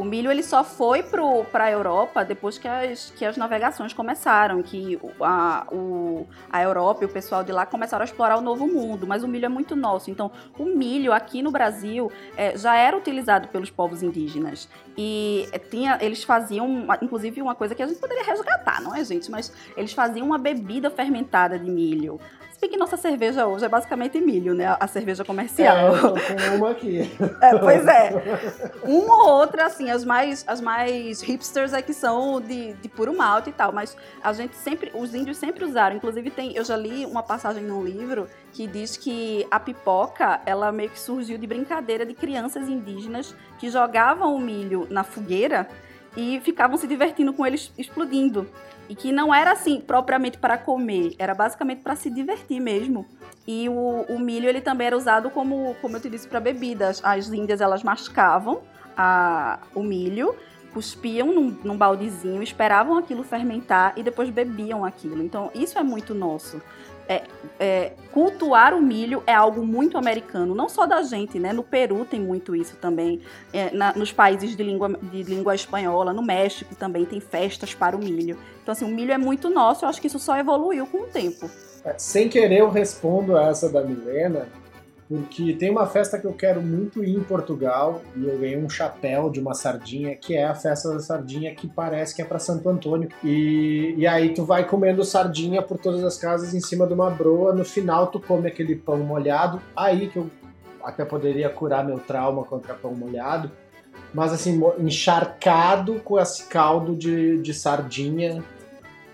O 0.00 0.04
milho 0.04 0.30
ele 0.30 0.42
só 0.42 0.64
foi 0.64 1.02
para 1.02 1.64
a 1.64 1.70
Europa 1.70 2.24
depois 2.24 2.56
que 2.56 2.66
as, 2.66 3.10
que 3.10 3.22
as 3.22 3.36
navegações 3.36 3.92
começaram, 3.92 4.62
que 4.62 4.98
a, 5.20 5.66
o, 5.70 6.26
a 6.50 6.62
Europa 6.62 7.04
e 7.04 7.06
o 7.06 7.08
pessoal 7.10 7.44
de 7.44 7.52
lá 7.52 7.66
começaram 7.66 8.00
a 8.00 8.06
explorar 8.06 8.38
o 8.38 8.40
novo 8.40 8.66
mundo, 8.66 9.06
mas 9.06 9.22
o 9.22 9.28
milho 9.28 9.44
é 9.44 9.48
muito 9.50 9.76
nosso. 9.76 10.10
Então, 10.10 10.30
o 10.58 10.64
milho 10.64 11.12
aqui 11.12 11.42
no 11.42 11.50
Brasil 11.50 12.10
é, 12.34 12.56
já 12.56 12.74
era 12.76 12.96
utilizado 12.96 13.48
pelos 13.48 13.68
povos 13.68 14.02
indígenas. 14.02 14.70
E 14.96 15.46
é, 15.52 15.58
tinha, 15.58 15.98
eles 16.00 16.24
faziam, 16.24 16.86
inclusive, 17.02 17.42
uma 17.42 17.54
coisa 17.54 17.74
que 17.74 17.82
a 17.82 17.86
gente 17.86 18.00
poderia 18.00 18.24
resgatar, 18.24 18.80
não 18.80 18.96
é, 18.96 19.04
gente? 19.04 19.30
Mas 19.30 19.52
eles 19.76 19.92
faziam 19.92 20.26
uma 20.26 20.38
bebida 20.38 20.90
fermentada 20.90 21.58
de 21.58 21.70
milho 21.70 22.18
Bem 22.60 22.68
que 22.68 22.76
nossa 22.76 22.98
cerveja 22.98 23.46
hoje 23.46 23.64
é 23.64 23.68
basicamente 23.70 24.20
milho, 24.20 24.54
né? 24.54 24.76
A 24.78 24.86
cerveja 24.86 25.24
comercial. 25.24 25.94
É, 25.96 26.50
uma 26.56 26.70
aqui. 26.72 27.10
É, 27.40 27.58
pois 27.58 27.86
é. 27.86 28.12
Uma 28.82 29.24
ou 29.24 29.30
outra, 29.30 29.64
assim, 29.64 29.90
as 29.90 30.04
mais, 30.04 30.44
as 30.46 30.60
mais 30.60 31.22
hipsters 31.22 31.72
é 31.72 31.80
que 31.80 31.94
são 31.94 32.38
de, 32.38 32.74
de 32.74 32.88
puro 32.88 33.16
malte 33.16 33.48
e 33.48 33.52
tal. 33.52 33.72
Mas 33.72 33.96
a 34.22 34.30
gente 34.34 34.54
sempre, 34.56 34.90
os 34.94 35.14
índios 35.14 35.38
sempre 35.38 35.64
usaram. 35.64 35.96
Inclusive, 35.96 36.30
tem, 36.30 36.54
eu 36.54 36.62
já 36.62 36.76
li 36.76 37.06
uma 37.06 37.22
passagem 37.22 37.62
num 37.62 37.82
livro 37.82 38.28
que 38.52 38.66
diz 38.66 38.94
que 38.94 39.46
a 39.50 39.58
pipoca, 39.58 40.42
ela 40.44 40.70
meio 40.70 40.90
que 40.90 41.00
surgiu 41.00 41.38
de 41.38 41.46
brincadeira 41.46 42.04
de 42.04 42.12
crianças 42.12 42.68
indígenas 42.68 43.34
que 43.58 43.70
jogavam 43.70 44.34
o 44.34 44.38
milho 44.38 44.86
na 44.90 45.02
fogueira 45.02 45.66
e 46.14 46.40
ficavam 46.40 46.76
se 46.76 46.86
divertindo 46.86 47.32
com 47.32 47.46
eles 47.46 47.72
explodindo. 47.78 48.46
E 48.90 48.94
que 48.96 49.12
não 49.12 49.32
era 49.32 49.52
assim 49.52 49.80
propriamente 49.80 50.36
para 50.36 50.58
comer, 50.58 51.14
era 51.16 51.32
basicamente 51.32 51.80
para 51.80 51.94
se 51.94 52.10
divertir 52.10 52.60
mesmo. 52.60 53.06
E 53.46 53.68
o, 53.68 54.04
o, 54.08 54.18
milho 54.18 54.48
ele 54.48 54.60
também 54.60 54.88
era 54.88 54.96
usado 54.96 55.30
como, 55.30 55.76
como 55.80 55.96
eu 55.96 56.00
te 56.00 56.10
disse, 56.10 56.26
para 56.26 56.40
bebidas. 56.40 57.00
As 57.04 57.28
índias 57.28 57.60
elas 57.60 57.84
mascavam 57.84 58.62
a, 58.96 59.60
o 59.76 59.82
milho, 59.84 60.34
cuspiam 60.74 61.28
num, 61.28 61.56
num 61.62 61.76
baldezinho, 61.76 62.42
esperavam 62.42 62.98
aquilo 62.98 63.22
fermentar 63.22 63.92
e 63.96 64.02
depois 64.02 64.28
bebiam 64.28 64.84
aquilo. 64.84 65.22
Então 65.22 65.52
isso 65.54 65.78
é 65.78 65.84
muito 65.84 66.12
nosso 66.12 66.60
é, 67.10 67.22
é, 67.58 67.92
cultuar 68.12 68.72
o 68.72 68.80
milho 68.80 69.20
é 69.26 69.34
algo 69.34 69.66
muito 69.66 69.98
americano, 69.98 70.54
não 70.54 70.68
só 70.68 70.86
da 70.86 71.02
gente, 71.02 71.40
né? 71.40 71.52
No 71.52 71.64
Peru 71.64 72.04
tem 72.04 72.20
muito 72.20 72.54
isso 72.54 72.76
também, 72.76 73.20
é, 73.52 73.74
na, 73.74 73.92
nos 73.92 74.12
países 74.12 74.56
de 74.56 74.62
língua, 74.62 74.96
de 75.02 75.24
língua 75.24 75.52
espanhola, 75.52 76.12
no 76.12 76.22
México 76.22 76.72
também 76.76 77.04
tem 77.04 77.18
festas 77.18 77.74
para 77.74 77.96
o 77.96 77.98
milho. 77.98 78.38
Então, 78.62 78.70
assim, 78.70 78.84
o 78.84 78.94
milho 78.94 79.10
é 79.10 79.18
muito 79.18 79.50
nosso, 79.50 79.84
eu 79.84 79.88
acho 79.88 80.00
que 80.00 80.06
isso 80.06 80.20
só 80.20 80.38
evoluiu 80.38 80.86
com 80.86 80.98
o 80.98 81.06
tempo. 81.08 81.50
É, 81.84 81.94
sem 81.98 82.28
querer, 82.28 82.60
eu 82.60 82.70
respondo 82.70 83.36
a 83.36 83.48
essa 83.48 83.68
da 83.68 83.82
Milena, 83.82 84.46
porque 85.10 85.54
tem 85.54 85.70
uma 85.70 85.88
festa 85.88 86.20
que 86.20 86.24
eu 86.24 86.32
quero 86.32 86.62
muito 86.62 87.02
ir 87.02 87.16
em 87.16 87.20
Portugal 87.24 88.00
e 88.14 88.28
eu 88.28 88.38
ganhei 88.38 88.56
um 88.56 88.70
chapéu 88.70 89.28
de 89.28 89.40
uma 89.40 89.54
sardinha, 89.54 90.14
que 90.14 90.36
é 90.36 90.44
a 90.44 90.54
festa 90.54 90.88
da 90.88 91.00
sardinha 91.00 91.52
que 91.52 91.66
parece 91.66 92.14
que 92.14 92.22
é 92.22 92.24
para 92.24 92.38
Santo 92.38 92.68
Antônio. 92.68 93.08
E, 93.24 93.92
e 93.98 94.06
aí 94.06 94.32
tu 94.32 94.44
vai 94.44 94.64
comendo 94.64 95.02
sardinha 95.02 95.62
por 95.62 95.78
todas 95.78 96.04
as 96.04 96.16
casas 96.16 96.54
em 96.54 96.60
cima 96.60 96.86
de 96.86 96.94
uma 96.94 97.10
broa, 97.10 97.52
no 97.52 97.64
final 97.64 98.06
tu 98.06 98.20
come 98.20 98.46
aquele 98.46 98.76
pão 98.76 98.98
molhado, 98.98 99.60
aí 99.74 100.08
que 100.08 100.16
eu 100.16 100.30
até 100.80 101.04
poderia 101.04 101.50
curar 101.50 101.84
meu 101.84 101.98
trauma 101.98 102.44
contra 102.44 102.72
pão 102.72 102.94
molhado, 102.94 103.50
mas 104.14 104.32
assim, 104.32 104.60
encharcado 104.78 105.98
com 106.04 106.20
esse 106.20 106.46
caldo 106.46 106.94
de, 106.94 107.42
de 107.42 107.52
sardinha 107.52 108.44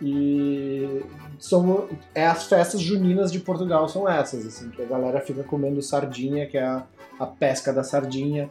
e 0.02 1.02
são 1.38 1.88
é 2.14 2.26
as 2.26 2.46
festas 2.46 2.80
juninas 2.80 3.32
de 3.32 3.38
Portugal 3.38 3.88
são 3.88 4.08
essas, 4.08 4.46
assim, 4.46 4.70
que 4.70 4.82
a 4.82 4.86
galera 4.86 5.20
fica 5.20 5.42
comendo 5.42 5.80
sardinha, 5.82 6.46
que 6.46 6.58
é 6.58 6.64
a, 6.64 6.84
a 7.18 7.26
pesca 7.26 7.72
da 7.72 7.82
sardinha. 7.82 8.50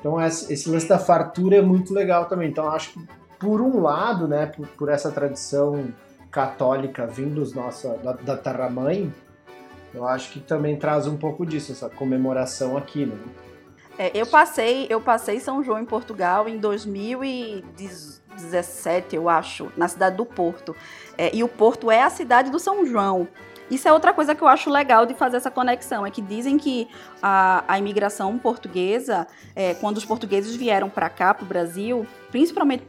Então 0.00 0.20
esse 0.20 0.68
lance 0.68 0.88
da 0.88 0.98
fartura 0.98 1.56
é 1.56 1.62
muito 1.62 1.92
legal 1.92 2.26
também. 2.26 2.50
Então 2.50 2.68
acho 2.68 2.92
que 2.92 3.06
por 3.38 3.60
um 3.60 3.80
lado, 3.80 4.26
né, 4.26 4.46
por, 4.46 4.66
por 4.68 4.88
essa 4.88 5.10
tradição 5.10 5.92
católica 6.30 7.06
vindos 7.06 7.52
nossa 7.54 7.96
da, 7.98 8.12
da 8.12 8.36
terra 8.36 8.68
mãe, 8.68 9.12
eu 9.94 10.06
acho 10.06 10.32
que 10.32 10.40
também 10.40 10.76
traz 10.76 11.06
um 11.06 11.16
pouco 11.16 11.46
disso 11.46 11.72
essa 11.72 11.88
comemoração 11.88 12.76
aqui, 12.76 13.06
né? 13.06 13.16
É, 13.98 14.10
eu 14.14 14.26
passei, 14.26 14.86
eu 14.90 15.00
passei 15.00 15.40
São 15.40 15.62
João 15.62 15.78
em 15.78 15.86
Portugal 15.86 16.46
em 16.46 16.58
2017, 18.36 19.16
eu 19.16 19.28
acho, 19.28 19.70
na 19.76 19.88
cidade 19.88 20.16
do 20.16 20.24
Porto. 20.24 20.76
É, 21.16 21.34
e 21.34 21.42
o 21.42 21.48
Porto 21.48 21.90
é 21.90 22.02
a 22.02 22.10
cidade 22.10 22.50
do 22.50 22.58
São 22.58 22.86
João. 22.86 23.28
Isso 23.68 23.88
é 23.88 23.92
outra 23.92 24.12
coisa 24.12 24.32
que 24.32 24.42
eu 24.42 24.46
acho 24.46 24.70
legal 24.70 25.04
de 25.04 25.14
fazer 25.14 25.38
essa 25.38 25.50
conexão, 25.50 26.06
é 26.06 26.10
que 26.10 26.22
dizem 26.22 26.56
que 26.56 26.88
a, 27.20 27.64
a 27.66 27.78
imigração 27.78 28.38
portuguesa, 28.38 29.26
é, 29.56 29.74
quando 29.74 29.96
os 29.96 30.04
portugueses 30.04 30.54
vieram 30.54 30.88
para 30.88 31.08
cá, 31.08 31.34
para 31.34 31.44
o 31.44 31.46
Brasil, 31.46 32.06
principalmente 32.30 32.84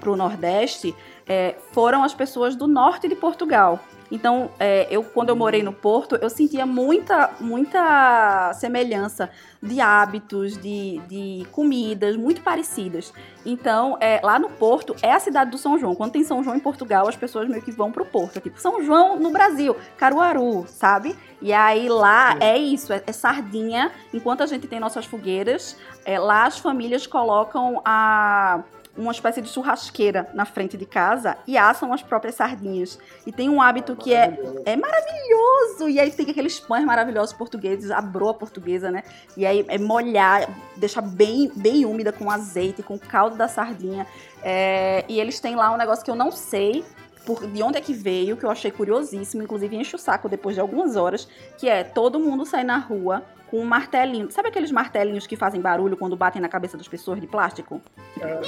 para 0.00 0.10
o 0.10 0.16
Nordeste, 0.16 0.94
é, 1.30 1.54
foram 1.70 2.02
as 2.02 2.12
pessoas 2.12 2.56
do 2.56 2.66
norte 2.66 3.06
de 3.06 3.14
Portugal. 3.14 3.78
Então, 4.10 4.50
é, 4.58 4.88
eu 4.90 5.04
quando 5.04 5.28
eu 5.28 5.36
morei 5.36 5.62
no 5.62 5.72
Porto, 5.72 6.16
eu 6.16 6.28
sentia 6.28 6.66
muita, 6.66 7.30
muita 7.38 8.52
semelhança 8.54 9.30
de 9.62 9.80
hábitos, 9.80 10.58
de, 10.58 11.00
de 11.06 11.46
comidas 11.52 12.16
muito 12.16 12.42
parecidas. 12.42 13.12
Então, 13.46 13.96
é, 14.00 14.20
lá 14.24 14.40
no 14.40 14.50
Porto 14.50 14.96
é 15.00 15.12
a 15.12 15.20
cidade 15.20 15.52
do 15.52 15.58
São 15.58 15.78
João. 15.78 15.94
Quando 15.94 16.10
tem 16.10 16.24
São 16.24 16.42
João 16.42 16.56
em 16.56 16.60
Portugal, 16.60 17.06
as 17.08 17.14
pessoas 17.14 17.48
meio 17.48 17.62
que 17.62 17.70
vão 17.70 17.92
pro 17.92 18.04
Porto. 18.04 18.38
É 18.38 18.40
tipo, 18.40 18.60
São 18.60 18.82
João 18.82 19.16
no 19.16 19.30
Brasil, 19.30 19.76
Caruaru, 19.96 20.64
sabe? 20.66 21.16
E 21.40 21.52
aí 21.52 21.88
lá 21.88 22.36
é 22.40 22.58
isso, 22.58 22.92
é, 22.92 23.04
é 23.06 23.12
sardinha. 23.12 23.92
Enquanto 24.12 24.42
a 24.42 24.46
gente 24.46 24.66
tem 24.66 24.80
nossas 24.80 25.06
fogueiras, 25.06 25.76
é, 26.04 26.18
lá 26.18 26.46
as 26.46 26.58
famílias 26.58 27.06
colocam 27.06 27.80
a 27.84 28.64
uma 28.96 29.12
espécie 29.12 29.40
de 29.40 29.48
churrasqueira 29.48 30.28
na 30.34 30.44
frente 30.44 30.76
de 30.76 30.84
casa 30.84 31.36
e 31.46 31.56
assam 31.56 31.92
as 31.92 32.02
próprias 32.02 32.34
sardinhas. 32.34 32.98
E 33.26 33.32
tem 33.32 33.48
um 33.48 33.60
hábito 33.60 33.96
que 33.96 34.14
é, 34.14 34.38
é 34.64 34.76
maravilhoso. 34.76 35.88
E 35.88 35.98
aí 35.98 36.10
tem 36.10 36.30
aqueles 36.30 36.60
pães 36.60 36.84
maravilhosos 36.84 37.34
portugueses, 37.34 37.90
a 37.90 38.00
broa 38.00 38.34
portuguesa, 38.34 38.90
né? 38.90 39.02
E 39.36 39.46
aí 39.46 39.64
é 39.68 39.78
molhar, 39.78 40.48
deixar 40.76 41.02
bem, 41.02 41.50
bem 41.54 41.84
úmida 41.84 42.12
com 42.12 42.30
azeite, 42.30 42.82
com 42.82 42.94
o 42.94 42.98
caldo 42.98 43.36
da 43.36 43.48
sardinha. 43.48 44.06
É, 44.42 45.04
e 45.08 45.20
eles 45.20 45.40
têm 45.40 45.54
lá 45.54 45.72
um 45.72 45.76
negócio 45.76 46.04
que 46.04 46.10
eu 46.10 46.16
não 46.16 46.30
sei, 46.30 46.84
por, 47.24 47.46
de 47.46 47.62
onde 47.62 47.78
é 47.78 47.80
que 47.80 47.92
veio, 47.92 48.36
que 48.36 48.44
eu 48.44 48.50
achei 48.50 48.70
curiosíssimo, 48.70 49.42
inclusive 49.42 49.76
enche 49.76 49.94
o 49.94 49.98
saco 49.98 50.28
depois 50.28 50.54
de 50.54 50.60
algumas 50.60 50.96
horas, 50.96 51.28
que 51.58 51.68
é 51.68 51.84
todo 51.84 52.18
mundo 52.18 52.44
sai 52.44 52.64
na 52.64 52.78
rua 52.78 53.22
com 53.50 53.58
um 53.58 53.64
martelinho. 53.64 54.30
Sabe 54.30 54.48
aqueles 54.48 54.70
martelinhos 54.70 55.26
que 55.26 55.36
fazem 55.36 55.60
barulho 55.60 55.96
quando 55.96 56.16
batem 56.16 56.40
na 56.40 56.48
cabeça 56.48 56.76
das 56.76 56.86
pessoas 56.86 57.20
de 57.20 57.26
plástico? 57.26 57.82
É. 58.20 58.40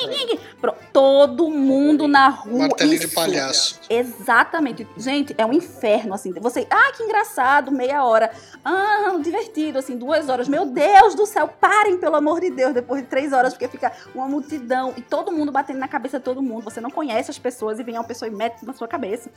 Todo 0.93 1.51
mundo 1.51 2.07
na 2.07 2.29
rua. 2.29 2.69
Martelinho 2.69 2.97
isso. 2.97 3.09
de 3.09 3.15
palhaço. 3.15 3.81
Exatamente. 3.91 4.87
Gente, 4.97 5.35
é 5.37 5.45
um 5.45 5.53
inferno, 5.53 6.15
assim. 6.15 6.33
Você, 6.35 6.67
ah, 6.71 6.93
que 6.97 7.03
engraçado, 7.03 7.73
meia 7.73 8.05
hora. 8.05 8.31
Ah, 8.65 9.17
divertido, 9.21 9.79
assim, 9.79 9.97
duas 9.97 10.29
horas. 10.29 10.47
Meu 10.47 10.67
Deus 10.67 11.15
do 11.15 11.27
céu, 11.27 11.49
parem, 11.49 11.99
pelo 11.99 12.15
amor 12.15 12.41
de 12.41 12.51
Deus, 12.51 12.73
depois 12.73 13.03
de 13.03 13.09
três 13.09 13.33
horas, 13.33 13.53
porque 13.55 13.69
fica 13.69 13.93
uma 14.15 14.29
multidão 14.29 14.95
e 14.97 15.03
todo 15.03 15.33
mundo 15.33 15.51
batendo 15.51 15.79
na 15.79 15.89
cabeça 15.89 16.19
de 16.19 16.25
todo 16.25 16.43
mundo. 16.43 16.63
Você 16.63 16.81
não 16.81 16.91
conhece 16.91 17.31
as 17.31 17.39
pessoas 17.39 17.81
e 17.81 17.83
vem 17.83 17.97
uma 17.97 18.05
pessoa 18.05 18.29
e 18.29 18.33
mete 18.33 18.65
na 18.65 18.73
sua 18.73 18.87
cabeça. 18.87 19.31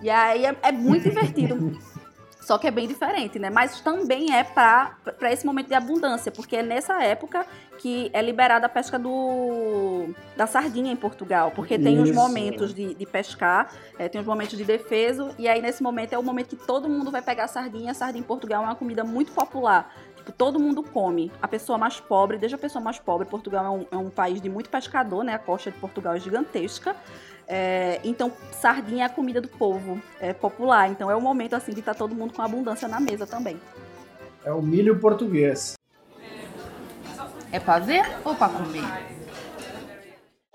E 0.00 0.10
aí 0.10 0.46
é, 0.46 0.56
é 0.62 0.72
muito 0.72 1.08
divertido. 1.08 1.78
Só 2.42 2.58
que 2.58 2.66
é 2.66 2.70
bem 2.70 2.88
diferente, 2.88 3.38
né? 3.38 3.50
Mas 3.50 3.80
também 3.80 4.34
é 4.34 4.42
para 4.42 5.32
esse 5.32 5.46
momento 5.46 5.68
de 5.68 5.74
abundância, 5.74 6.30
porque 6.30 6.56
é 6.56 6.62
nessa 6.62 7.02
época 7.02 7.46
que 7.78 8.10
é 8.12 8.20
liberada 8.20 8.66
a 8.66 8.68
pesca 8.68 8.98
do, 8.98 10.08
da 10.36 10.46
sardinha 10.46 10.92
em 10.92 10.96
Portugal. 10.96 11.52
Porque 11.52 11.78
tem 11.78 11.94
Isso. 11.94 12.02
os 12.02 12.10
momentos 12.10 12.74
de, 12.74 12.94
de 12.94 13.06
pescar, 13.06 13.72
é, 13.96 14.08
tem 14.08 14.20
os 14.20 14.26
momentos 14.26 14.58
de 14.58 14.64
defeso, 14.64 15.30
e 15.38 15.48
aí 15.48 15.62
nesse 15.62 15.82
momento 15.82 16.12
é 16.12 16.18
o 16.18 16.22
momento 16.22 16.48
que 16.48 16.66
todo 16.66 16.88
mundo 16.88 17.12
vai 17.12 17.22
pegar 17.22 17.44
a 17.44 17.48
sardinha. 17.48 17.92
A 17.92 17.94
sardinha 17.94 18.20
em 18.20 18.26
Portugal 18.26 18.62
é 18.62 18.66
uma 18.66 18.74
comida 18.74 19.04
muito 19.04 19.30
popular. 19.32 19.94
Tipo, 20.16 20.32
todo 20.32 20.58
mundo 20.58 20.82
come. 20.82 21.32
A 21.40 21.48
pessoa 21.48 21.76
mais 21.76 21.98
pobre, 22.00 22.38
desde 22.38 22.54
a 22.54 22.58
pessoa 22.58 22.82
mais 22.82 22.98
pobre, 22.98 23.26
Portugal 23.26 23.64
é 23.64 23.70
um, 23.70 23.86
é 23.90 23.96
um 23.96 24.10
país 24.10 24.40
de 24.40 24.48
muito 24.48 24.68
pescador, 24.68 25.24
né? 25.24 25.34
A 25.34 25.38
costa 25.38 25.70
de 25.70 25.78
Portugal 25.78 26.14
é 26.14 26.20
gigantesca. 26.20 26.96
É, 27.46 28.00
então, 28.04 28.32
sardinha 28.60 29.04
é 29.04 29.06
a 29.06 29.10
comida 29.10 29.40
do 29.40 29.48
povo, 29.48 30.00
é 30.20 30.32
popular. 30.32 30.90
Então, 30.90 31.10
é 31.10 31.16
o 31.16 31.20
momento 31.20 31.54
assim 31.54 31.72
de 31.72 31.80
estar 31.80 31.92
tá 31.92 31.98
todo 31.98 32.14
mundo 32.14 32.32
com 32.32 32.42
abundância 32.42 32.88
na 32.88 33.00
mesa 33.00 33.26
também. 33.26 33.60
É 34.44 34.52
o 34.52 34.62
milho 34.62 34.98
português. 34.98 35.74
É 37.50 37.60
para 37.60 37.84
ver 37.84 38.02
ou 38.24 38.34
para 38.34 38.48
comer? 38.52 38.82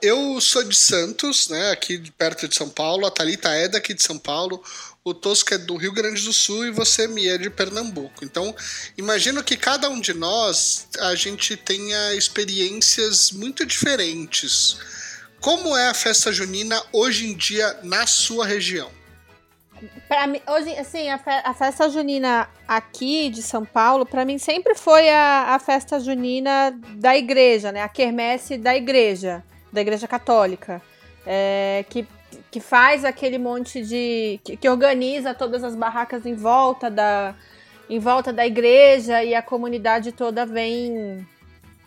Eu 0.02 0.40
sou 0.40 0.64
de 0.64 0.76
Santos, 0.76 1.50
né, 1.50 1.72
aqui 1.72 2.12
perto 2.12 2.48
de 2.48 2.56
São 2.56 2.70
Paulo. 2.70 3.06
A 3.06 3.12
Thalita 3.12 3.50
é 3.50 3.68
daqui 3.68 3.94
de 3.94 4.04
São 4.04 4.18
Paulo. 4.18 4.64
O 5.04 5.14
Tosco 5.14 5.54
é 5.54 5.58
do 5.58 5.76
Rio 5.76 5.94
Grande 5.94 6.22
do 6.24 6.34
Sul 6.34 6.66
e 6.66 6.72
você 6.72 7.08
me 7.08 7.28
é 7.28 7.38
de 7.38 7.50
Pernambuco. 7.50 8.26
Então, 8.26 8.54
imagino 8.98 9.44
que 9.44 9.56
cada 9.56 9.90
um 9.90 10.02
de 10.02 10.14
nós 10.14 10.88
a 11.00 11.16
gente 11.16 11.56
tenha 11.56 12.14
experiências 12.14 13.32
muito 13.32 13.66
diferentes 13.66 14.78
como 15.42 15.76
é 15.78 15.90
a 15.90 15.94
festa 15.94 16.32
junina 16.32 16.82
hoje 16.92 17.28
em 17.28 17.36
dia 17.36 17.80
na 17.84 18.08
sua 18.08 18.46
região? 18.46 18.90
Para 20.08 20.26
mim, 20.26 20.42
hoje, 20.48 20.72
assim, 20.78 21.10
a, 21.10 21.18
fe 21.20 21.30
a, 21.30 21.54
festa 21.54 21.90
junina 21.90 22.50
aqui 22.68 23.30
de 23.30 23.44
São 23.44 23.64
Paulo, 23.64 24.06
para 24.06 24.26
mim 24.26 24.38
sempre 24.38 24.74
foi 24.74 25.10
a, 25.10 25.54
a, 25.54 25.60
festa 25.60 26.00
junina 26.00 26.76
da 26.96 27.16
igreja, 27.16 27.72
né? 27.72 27.82
A 27.82 27.90
quermesse 27.90 28.58
da 28.58 28.76
igreja, 28.76 29.44
da 29.72 29.82
igreja 29.82 30.08
católica, 30.08 30.82
é, 31.26 31.86
que, 31.90 32.08
que 32.50 32.60
faz 32.60 33.06
aquele 33.06 33.38
monte 33.38 33.84
de, 33.84 34.40
que, 34.44 34.58
que, 34.58 34.68
organiza 34.68 35.34
todas 35.36 35.64
as 35.64 35.76
barracas 35.76 36.26
em 36.26 36.34
volta 36.34 36.90
da, 36.90 37.36
em 37.88 38.00
volta 38.00 38.34
da 38.34 38.48
igreja 38.48 39.24
e 39.24 39.36
a 39.36 39.42
comunidade 39.44 40.12
toda 40.12 40.46
vem, 40.46 41.28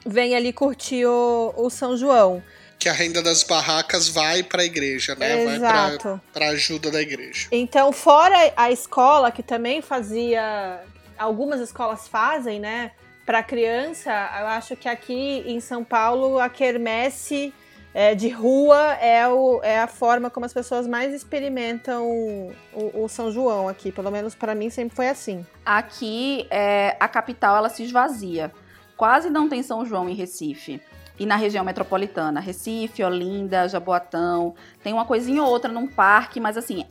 vem 0.06 0.36
ali 0.36 0.52
curtir 0.52 1.06
o, 1.06 1.54
o 1.56 1.68
São 1.70 1.96
João. 1.96 2.40
Que 2.80 2.88
a 2.88 2.92
renda 2.94 3.22
das 3.22 3.42
barracas 3.42 4.08
vai 4.08 4.42
para 4.42 4.62
a 4.62 4.64
igreja, 4.64 5.14
né? 5.14 5.44
Exato. 5.44 6.08
Vai 6.08 6.20
para 6.32 6.48
ajuda 6.48 6.90
da 6.90 7.00
igreja. 7.00 7.46
Então, 7.52 7.92
fora 7.92 8.34
a 8.56 8.72
escola, 8.72 9.30
que 9.30 9.42
também 9.42 9.82
fazia. 9.82 10.80
Algumas 11.18 11.60
escolas 11.60 12.08
fazem, 12.08 12.58
né? 12.58 12.92
Para 13.26 13.42
criança, 13.42 14.10
eu 14.40 14.46
acho 14.46 14.74
que 14.74 14.88
aqui 14.88 15.44
em 15.46 15.60
São 15.60 15.84
Paulo 15.84 16.38
a 16.38 16.48
quermesse 16.48 17.52
é, 17.92 18.14
de 18.14 18.28
rua 18.30 18.94
é, 18.94 19.28
o, 19.28 19.60
é 19.62 19.78
a 19.78 19.86
forma 19.86 20.30
como 20.30 20.46
as 20.46 20.52
pessoas 20.52 20.86
mais 20.86 21.12
experimentam 21.12 22.08
o, 22.10 23.04
o 23.04 23.08
São 23.08 23.30
João 23.30 23.68
aqui. 23.68 23.92
Pelo 23.92 24.10
menos 24.10 24.34
para 24.34 24.54
mim 24.54 24.70
sempre 24.70 24.96
foi 24.96 25.08
assim. 25.08 25.44
Aqui, 25.64 26.46
é, 26.50 26.96
a 26.98 27.06
capital 27.06 27.56
ela 27.56 27.68
se 27.68 27.82
esvazia. 27.82 28.50
Quase 28.96 29.28
não 29.28 29.48
tem 29.48 29.62
São 29.62 29.84
João 29.84 30.08
em 30.08 30.14
Recife. 30.14 30.80
E 31.20 31.26
na 31.26 31.36
região 31.36 31.62
metropolitana, 31.62 32.40
Recife, 32.40 33.04
Olinda, 33.04 33.68
Jaboatão, 33.68 34.54
tem 34.82 34.94
uma 34.94 35.04
coisinha 35.04 35.42
ou 35.42 35.50
outra 35.50 35.70
num 35.70 35.86
parque, 35.86 36.40
mas 36.40 36.56
assim, 36.56 36.86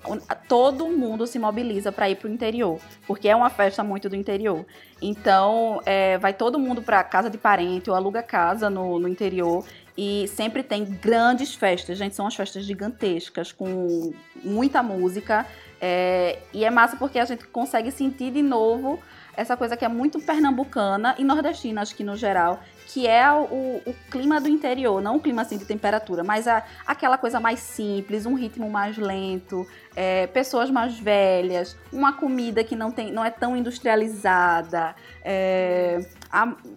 todo 0.48 0.88
mundo 0.88 1.26
se 1.26 1.40
mobiliza 1.40 1.92
para 1.92 2.08
ir 2.12 2.16
para 2.16 2.28
o 2.28 2.32
interior, 2.32 2.80
porque 3.08 3.28
é 3.28 3.36
uma 3.36 3.50
festa 3.50 3.84
muito 3.84 4.08
do 4.08 4.16
interior. 4.16 4.64
Então, 5.02 5.82
é, 5.84 6.20
vai 6.20 6.32
todo 6.32 6.60
mundo 6.60 6.80
para 6.80 7.04
casa 7.04 7.28
de 7.28 7.40
parente 7.40 7.90
ou 7.90 7.96
aluga 7.96 8.22
casa 8.22 8.70
no, 8.70 9.00
no 9.00 9.08
interior 9.08 9.66
e 9.98 10.28
sempre 10.28 10.62
tem 10.62 10.86
grandes 10.86 11.56
festas, 11.56 11.98
gente. 11.98 12.16
São 12.16 12.28
as 12.28 12.36
festas 12.36 12.64
gigantescas, 12.66 13.52
com 13.52 14.14
muita 14.44 14.84
música. 14.84 15.44
É, 15.82 16.38
e 16.54 16.64
é 16.64 16.70
massa 16.70 16.98
porque 16.98 17.18
a 17.18 17.26
gente 17.26 17.48
consegue 17.48 17.90
sentir 17.90 18.32
de 18.32 18.44
novo 18.44 19.00
essa 19.36 19.56
coisa 19.56 19.78
que 19.78 19.86
é 19.86 19.88
muito 19.88 20.20
pernambucana 20.20 21.16
e 21.18 21.24
nordestina, 21.24 21.82
acho 21.82 21.96
que 21.96 22.04
no 22.04 22.18
geral, 22.18 22.60
que 22.92 23.06
é 23.06 23.32
o, 23.32 23.82
o 23.86 23.96
clima 24.10 24.42
do 24.42 24.50
interior, 24.50 25.00
não 25.00 25.18
o 25.18 25.20
clima 25.20 25.44
assim 25.44 25.58
de 25.58 25.66
temperatura, 25.66 26.24
mas 26.24 26.48
a, 26.48 26.64
aquela 26.88 27.20
coisa 27.20 27.40
mais 27.40 27.60
simples, 27.60 28.26
um 28.26 28.34
ritmo 28.34 28.68
mais 28.68 28.98
lento, 28.98 29.68
é, 29.96 30.26
pessoas 30.26 30.72
mais 30.72 30.98
velhas, 30.98 31.78
uma 31.94 32.14
comida 32.14 32.64
que 32.64 32.76
não, 32.76 32.92
tem, 32.92 33.12
não 33.12 33.24
é 33.24 33.30
tão 33.30 33.56
industrializada, 33.56 34.96
é, 35.24 36.04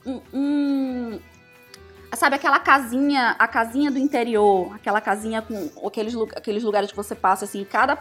um, 0.04 0.21
um 0.35 1.21
Sabe 2.14 2.37
aquela 2.37 2.61
casinha, 2.61 3.35
a 3.38 3.49
casinha 3.49 3.90
do 3.90 3.99
interior, 3.99 4.75
aquela 4.75 5.00
casinha 5.00 5.40
com 5.40 5.87
aqueles, 5.87 6.14
aqueles 6.37 6.62
lugares 6.62 6.90
que 6.90 6.97
você 6.97 7.14
passa 7.14 7.47
assim, 7.47 7.64
cada 7.64 7.97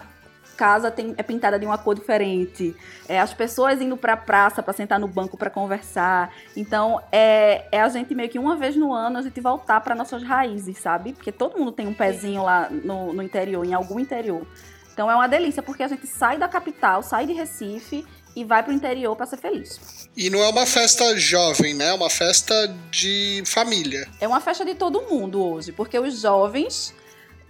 casa 0.56 0.92
tem, 0.92 1.14
é 1.18 1.24
pintada 1.24 1.58
de 1.58 1.66
uma 1.66 1.78
cor 1.78 1.96
diferente. 1.96 2.76
É, 3.08 3.20
as 3.20 3.34
pessoas 3.34 3.82
indo 3.82 3.98
pra 3.98 4.16
praça 4.16 4.62
para 4.62 4.74
sentar 4.74 5.00
no 5.00 5.08
banco 5.08 5.38
para 5.38 5.50
conversar. 5.50 6.34
Então, 6.56 7.02
é, 7.12 7.66
é 7.72 7.82
a 7.82 7.90
gente 7.90 8.14
meio 8.14 8.30
que 8.30 8.40
uma 8.40 8.56
vez 8.56 8.76
no 8.76 8.94
ano 8.94 9.18
a 9.18 9.22
gente 9.22 9.40
voltar 9.42 9.82
para 9.82 9.96
nossas 9.96 10.24
raízes, 10.24 10.78
sabe? 10.78 11.14
Porque 11.14 11.32
todo 11.32 11.58
mundo 11.58 11.72
tem 11.72 11.88
um 11.88 11.94
pezinho 11.94 12.44
lá 12.44 12.70
no, 12.70 13.14
no 13.14 13.24
interior, 13.24 13.66
em 13.66 13.74
algum 13.74 14.00
interior. 14.00 14.46
Então 14.94 15.10
é 15.10 15.16
uma 15.16 15.28
delícia, 15.28 15.64
porque 15.64 15.84
a 15.84 15.88
gente 15.88 16.06
sai 16.06 16.38
da 16.38 16.48
capital, 16.48 17.02
sai 17.02 17.26
de 17.26 17.34
Recife 17.34 18.06
e 18.36 18.44
vai 18.44 18.64
pro 18.64 18.74
interior 18.74 19.16
para 19.16 19.26
ser 19.26 19.38
feliz. 19.38 20.10
E 20.16 20.30
não 20.30 20.40
é 20.40 20.50
uma 20.50 20.66
festa 20.66 21.18
jovem, 21.18 21.74
né? 21.74 21.88
É 21.88 21.94
uma 21.94 22.10
festa 22.10 22.68
de 22.90 23.44
família. 23.46 24.08
É 24.20 24.28
uma 24.28 24.42
festa 24.42 24.66
de 24.66 24.76
todo 24.76 25.02
mundo 25.04 25.42
hoje, 25.44 25.72
porque 25.72 25.98
os 25.98 26.22
jovens, 26.22 26.94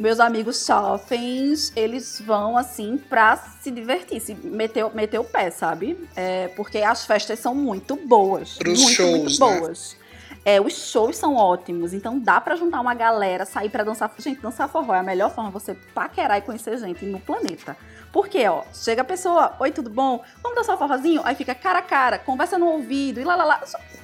meus 0.01 0.19
amigos 0.19 0.65
jovens, 0.65 1.71
eles 1.75 2.21
vão 2.25 2.57
assim 2.57 2.97
pra 2.97 3.37
se 3.61 3.69
divertir, 3.69 4.19
se 4.19 4.33
meter, 4.33 4.93
meter 4.95 5.19
o 5.19 5.23
pé, 5.23 5.51
sabe? 5.51 5.97
É, 6.15 6.47
porque 6.49 6.79
as 6.79 7.05
festas 7.05 7.39
são 7.39 7.53
muito 7.53 7.95
boas. 7.95 8.57
Pros 8.57 8.79
muito, 8.79 8.93
shows, 8.93 9.21
muito 9.21 9.39
boas. 9.39 9.95
Né? 9.99 10.01
É, 10.43 10.59
os 10.59 10.73
shows 10.73 11.17
são 11.17 11.35
ótimos, 11.35 11.93
então 11.93 12.19
dá 12.19 12.41
para 12.41 12.55
juntar 12.55 12.81
uma 12.81 12.95
galera, 12.95 13.45
sair 13.45 13.69
para 13.69 13.83
dançar. 13.83 14.11
Gente, 14.17 14.41
dançar 14.41 14.67
forró 14.67 14.95
é 14.95 14.99
a 14.99 15.03
melhor 15.03 15.33
forma 15.33 15.51
de 15.51 15.53
você 15.53 15.75
paquerar 15.93 16.39
e 16.39 16.41
conhecer 16.41 16.77
gente 16.79 17.05
no 17.05 17.19
planeta. 17.19 17.77
Porque, 18.11 18.45
ó, 18.47 18.63
chega 18.73 19.01
a 19.01 19.05
pessoa, 19.05 19.55
oi, 19.59 19.71
tudo 19.71 19.89
bom? 19.89 20.21
Vamos 20.43 20.57
dançar 20.57 20.75
um 20.75 20.77
forrozinho? 20.77 21.21
Aí 21.23 21.33
fica 21.33 21.55
cara 21.55 21.79
a 21.79 21.81
cara, 21.81 22.19
conversa 22.19 22.57
no 22.57 22.67
ouvido 22.67 23.19
e 23.19 23.23
lá, 23.23 23.35
lá, 23.35 23.45
lá. 23.45 23.61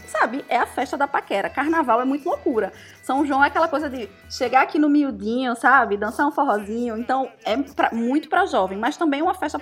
Sabe? 0.08 0.46
É 0.48 0.58
a 0.58 0.66
festa 0.66 0.96
da 0.96 1.06
paquera. 1.06 1.50
Carnaval 1.50 2.02
é 2.02 2.06
muito 2.06 2.28
loucura. 2.28 2.72
São 3.04 3.26
João 3.26 3.44
é 3.44 3.48
aquela 3.48 3.68
coisa 3.68 3.90
de 3.90 4.10
chegar 4.30 4.62
aqui 4.62 4.80
no 4.80 4.88
miudinho, 4.88 5.54
sabe? 5.56 5.98
Dançar 5.98 6.26
um 6.26 6.32
forrozinho. 6.32 6.98
Então, 6.98 7.30
é 7.44 7.58
pra, 7.58 7.90
muito 7.92 8.30
para 8.30 8.46
jovem, 8.46 8.78
mas 8.78 8.96
também 8.96 9.22
uma 9.22 9.34
festa 9.34 9.60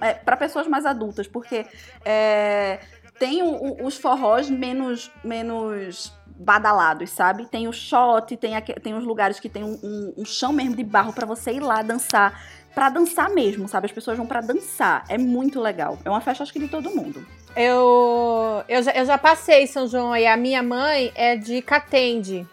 é, 0.00 0.14
para 0.14 0.36
pessoas 0.36 0.68
mais 0.68 0.86
adultas, 0.86 1.26
porque 1.26 1.66
é, 2.04 2.78
tem 3.18 3.42
o, 3.42 3.48
o, 3.48 3.86
os 3.86 3.96
forrós 3.96 4.48
menos, 4.48 5.10
menos 5.24 6.12
badalados, 6.38 7.10
sabe? 7.10 7.46
Tem 7.46 7.66
o 7.66 7.72
shot, 7.72 8.36
tem, 8.36 8.52
tem 8.60 8.94
os 8.94 9.04
lugares 9.04 9.40
que 9.40 9.48
tem 9.48 9.64
um, 9.64 9.78
um, 9.82 10.14
um 10.18 10.24
chão 10.24 10.52
mesmo 10.52 10.76
de 10.76 10.84
barro 10.84 11.12
para 11.12 11.26
você 11.26 11.52
ir 11.52 11.60
lá 11.60 11.82
dançar 11.82 12.40
para 12.74 12.90
dançar 12.90 13.30
mesmo, 13.30 13.68
sabe? 13.68 13.86
As 13.86 13.92
pessoas 13.92 14.16
vão 14.16 14.26
para 14.26 14.40
dançar. 14.40 15.04
É 15.08 15.18
muito 15.18 15.60
legal. 15.60 15.98
É 16.04 16.10
uma 16.10 16.20
festa, 16.20 16.42
acho 16.42 16.52
que 16.52 16.58
de 16.58 16.68
todo 16.68 16.90
mundo. 16.90 17.26
Eu, 17.56 18.62
eu, 18.68 18.82
já, 18.82 18.92
eu 18.92 19.04
já 19.04 19.18
passei 19.18 19.66
São 19.66 19.88
João 19.88 20.16
e 20.16 20.26
a 20.26 20.36
minha 20.36 20.62
mãe 20.62 21.10
é 21.14 21.36
de 21.36 21.60
Catende, 21.60 22.46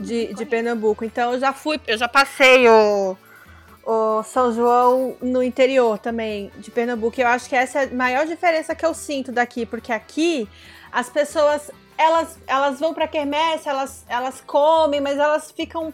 de, 0.00 0.32
de 0.32 0.46
Pernambuco. 0.46 1.04
Então 1.04 1.34
eu 1.34 1.40
já 1.40 1.52
fui, 1.52 1.78
eu 1.86 1.98
já 1.98 2.08
passei 2.08 2.68
o, 2.68 3.16
o 3.84 4.22
São 4.22 4.52
João 4.52 5.16
no 5.20 5.42
interior 5.42 5.98
também 5.98 6.50
de 6.56 6.70
Pernambuco. 6.70 7.20
Eu 7.20 7.28
acho 7.28 7.48
que 7.48 7.56
essa 7.56 7.82
é 7.82 7.84
a 7.84 7.94
maior 7.94 8.26
diferença 8.26 8.74
que 8.74 8.86
eu 8.86 8.94
sinto 8.94 9.30
daqui, 9.32 9.66
porque 9.66 9.92
aqui 9.92 10.48
as 10.90 11.10
pessoas 11.10 11.70
elas, 11.98 12.38
elas 12.46 12.78
vão 12.78 12.92
pra 12.92 13.08
quermesse, 13.08 13.68
elas, 13.68 14.04
elas 14.08 14.40
comem, 14.46 15.00
mas 15.00 15.18
elas 15.18 15.50
ficam 15.50 15.92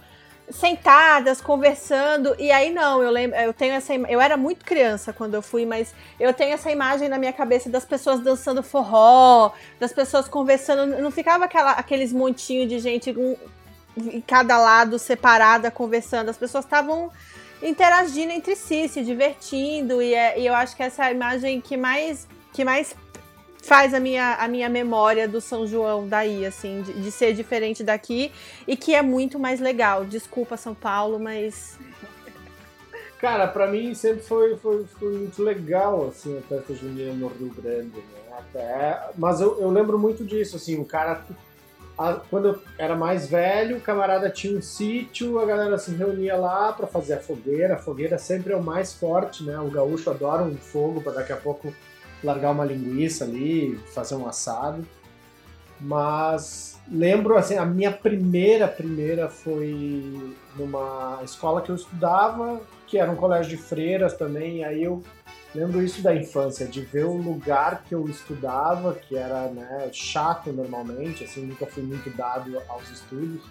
sentadas 0.51 1.41
conversando 1.41 2.35
e 2.39 2.51
aí 2.51 2.71
não 2.71 3.03
eu 3.03 3.11
lembro 3.11 3.39
eu 3.39 3.55
tenho 3.55 3.75
essa 3.75 3.95
eu 3.95 4.21
era 4.21 4.37
muito 4.37 4.65
criança 4.65 5.13
quando 5.13 5.35
eu 5.35 5.43
fui 5.43 5.65
mas 5.65 5.95
eu 6.19 6.33
tenho 6.35 6.53
essa 6.53 6.71
imagem 6.71 7.09
na 7.09 7.17
minha 7.17 7.33
cabeça 7.33 7.71
das 7.71 7.85
pessoas 7.85 8.21
dançando 8.21 8.63
forró 8.63 9.53
das 9.79 9.93
pessoas 9.93 10.29
conversando 10.29 11.01
não 11.01 11.11
ficava 11.11 11.45
aquela, 11.45 11.73
aqueles 11.73 12.13
montinho 12.13 12.67
de 12.67 12.79
gente 12.81 13.11
um, 13.17 13.37
em 13.97 14.21
cada 14.21 14.59
lado 14.59 14.99
separada 14.99 15.71
conversando 15.71 16.29
as 16.29 16.37
pessoas 16.37 16.65
estavam 16.65 17.11
interagindo 17.63 18.33
entre 18.33 18.57
si 18.57 18.89
se 18.89 19.03
divertindo 19.03 20.03
e, 20.03 20.13
é, 20.13 20.39
e 20.39 20.47
eu 20.47 20.55
acho 20.55 20.77
que 20.77 20.83
essa 20.83 21.05
é 21.05 21.07
a 21.09 21.13
imagem 21.13 21.61
que 21.61 21.77
mais 21.77 22.27
que 22.53 22.65
mais 22.65 22.95
faz 23.63 23.95
a 23.95 24.01
minha, 24.01 24.35
a 24.35 24.49
minha 24.49 24.69
memória 24.69 25.29
do 25.29 25.41
São 25.41 25.67
João 25.67 26.07
daí, 26.07 26.45
assim, 26.45 26.83
de, 26.83 26.93
de, 26.95 27.11
ser 27.13 27.33
diferente 27.33 27.85
daqui 27.85 28.33
e 28.67 28.77
que 28.77 28.95
é 28.95 29.01
muito 29.01 29.39
mais 29.39 29.61
legal. 29.61 30.05
Desculpa, 30.05 30.57
São 30.57 30.75
Paulo, 30.75 31.19
mas. 31.19 31.79
Cara, 33.21 33.47
para 33.47 33.69
mim 33.69 33.95
sempre 33.95 34.23
foi, 34.25 34.57
foi, 34.57 34.85
foi, 34.99 35.13
muito 35.13 35.41
legal, 35.43 36.09
assim, 36.09 36.37
a 36.37 36.43
festa 36.43 36.75
junina 36.75 37.13
no 37.15 37.29
Rio 37.29 37.55
Grande, 37.55 37.97
né? 37.97 38.03
Até, 38.37 39.11
mas 39.17 39.41
eu, 39.41 39.61
eu 39.61 39.71
lembro 39.71 39.97
muito 39.99 40.25
disso, 40.25 40.57
assim, 40.57 40.79
o 40.79 40.85
cara. 40.85 41.25
Quando 42.31 42.49
eu 42.49 42.63
era 42.79 42.97
mais 42.97 43.29
velho, 43.29 43.77
o 43.77 43.81
camarada 43.81 44.29
tinha 44.29 44.59
um 44.59 44.63
sítio, 44.63 45.39
a 45.39 45.45
galera 45.45 45.79
se 45.79 45.95
reunia 45.95 46.35
lá 46.35 46.73
para 46.73 46.87
fazer 46.87 47.15
a 47.15 47.21
fogueira. 47.21 47.75
A 47.75 47.79
fogueira 47.79 48.19
sempre 48.19 48.53
é 48.53 48.57
o 48.57 48.63
mais 48.63 48.93
forte, 48.93 49.45
né? 49.45 49.57
O 49.61 49.71
gaúcho 49.71 50.11
adora 50.11 50.43
um 50.43 50.57
fogo 50.57 51.01
para 51.01 51.13
daqui 51.13 51.33
a 51.33 51.37
pouco 51.37 51.73
largar 52.23 52.51
uma 52.51 52.65
linguiça 52.65 53.25
ali, 53.25 53.79
fazer 53.95 54.15
um 54.15 54.27
assado. 54.27 54.87
Mas 55.81 56.81
lembro, 56.91 57.37
assim, 57.37 57.57
a 57.57 57.65
minha 57.65 57.91
primeira, 57.91 58.69
primeira 58.69 59.29
foi 59.29 60.35
numa 60.57 61.21
escola 61.25 61.61
que 61.61 61.71
eu 61.71 61.75
estudava, 61.75 62.61
que 62.87 62.99
era 62.99 63.11
um 63.11 63.17
colégio 63.17 63.57
de 63.57 63.63
freiras 63.63 64.15
também, 64.15 64.59
e 64.59 64.65
aí 64.65 64.83
eu 64.85 65.03
lembro 65.55 65.83
isso 65.83 66.03
da 66.03 66.15
infância, 66.15 66.67
de 66.67 66.81
ver 66.81 67.05
o 67.05 67.17
lugar 67.17 67.85
que 67.89 67.95
eu 67.95 68.09
estudava, 68.09 68.95
que 68.95 69.17
era 69.17 69.49
né, 69.49 69.91
chato 69.93 70.53
normalmente, 70.53 71.25
assim, 71.25 71.45
nunca 71.45 71.67
fui 71.67 71.83
muito 71.83 72.11
dado 72.11 72.61
aos 72.69 72.89
estudos, 72.91 73.43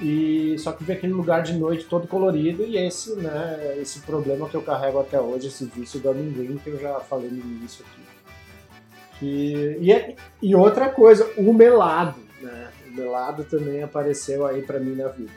e 0.00 0.56
só 0.58 0.72
que 0.72 0.84
ver 0.84 0.94
aquele 0.94 1.12
lugar 1.12 1.42
de 1.42 1.54
noite 1.54 1.84
todo 1.84 2.06
colorido 2.06 2.62
e 2.64 2.76
esse, 2.76 3.14
né, 3.16 3.76
esse 3.80 4.00
problema 4.00 4.48
que 4.48 4.54
eu 4.54 4.62
carrego 4.62 5.00
até 5.00 5.18
hoje, 5.18 5.48
esse 5.48 5.64
vício 5.64 5.98
do 6.00 6.10
amendoim 6.10 6.58
que 6.58 6.68
eu 6.68 6.78
já 6.78 7.00
falei 7.00 7.30
no 7.30 7.38
início 7.38 7.84
aqui. 7.84 8.06
Que, 9.18 9.78
e, 9.80 9.92
é, 9.92 10.14
e 10.42 10.54
outra 10.54 10.90
coisa, 10.90 11.30
o 11.38 11.52
melado, 11.54 12.20
né? 12.42 12.68
O 12.88 12.94
melado 12.94 13.44
também 13.44 13.82
apareceu 13.82 14.46
aí 14.46 14.60
para 14.60 14.78
mim 14.78 14.94
na 14.94 15.08
vida. 15.08 15.32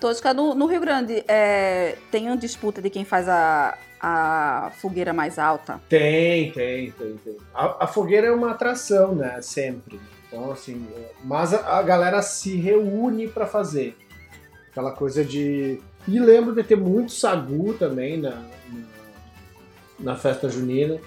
Tosca, 0.00 0.32
no, 0.32 0.54
no 0.54 0.66
Rio 0.66 0.80
Grande, 0.80 1.22
é, 1.28 1.96
tem 2.10 2.26
uma 2.26 2.36
disputa 2.36 2.80
de 2.80 2.88
quem 2.88 3.04
faz 3.04 3.28
a, 3.28 3.76
a 4.00 4.70
fogueira 4.76 5.12
mais 5.12 5.38
alta? 5.38 5.80
Tem, 5.88 6.50
tem, 6.52 6.90
tem, 6.92 7.16
tem. 7.18 7.36
A, 7.54 7.84
a 7.84 7.86
fogueira 7.86 8.28
é 8.28 8.30
uma 8.30 8.50
atração, 8.50 9.14
né? 9.14 9.40
Sempre. 9.42 10.00
Então, 10.34 10.50
assim, 10.50 10.84
mas 11.22 11.54
a, 11.54 11.78
a 11.78 11.82
galera 11.82 12.20
se 12.20 12.56
reúne 12.56 13.28
para 13.28 13.46
fazer. 13.46 13.96
Aquela 14.70 14.90
coisa 14.90 15.24
de. 15.24 15.80
E 16.08 16.18
lembro 16.18 16.52
de 16.52 16.64
ter 16.64 16.76
muito 16.76 17.12
sagu 17.12 17.72
também 17.74 18.20
na, 18.20 18.30
na, 18.30 18.82
na 20.00 20.16
festa 20.16 20.48
junina. 20.48 20.98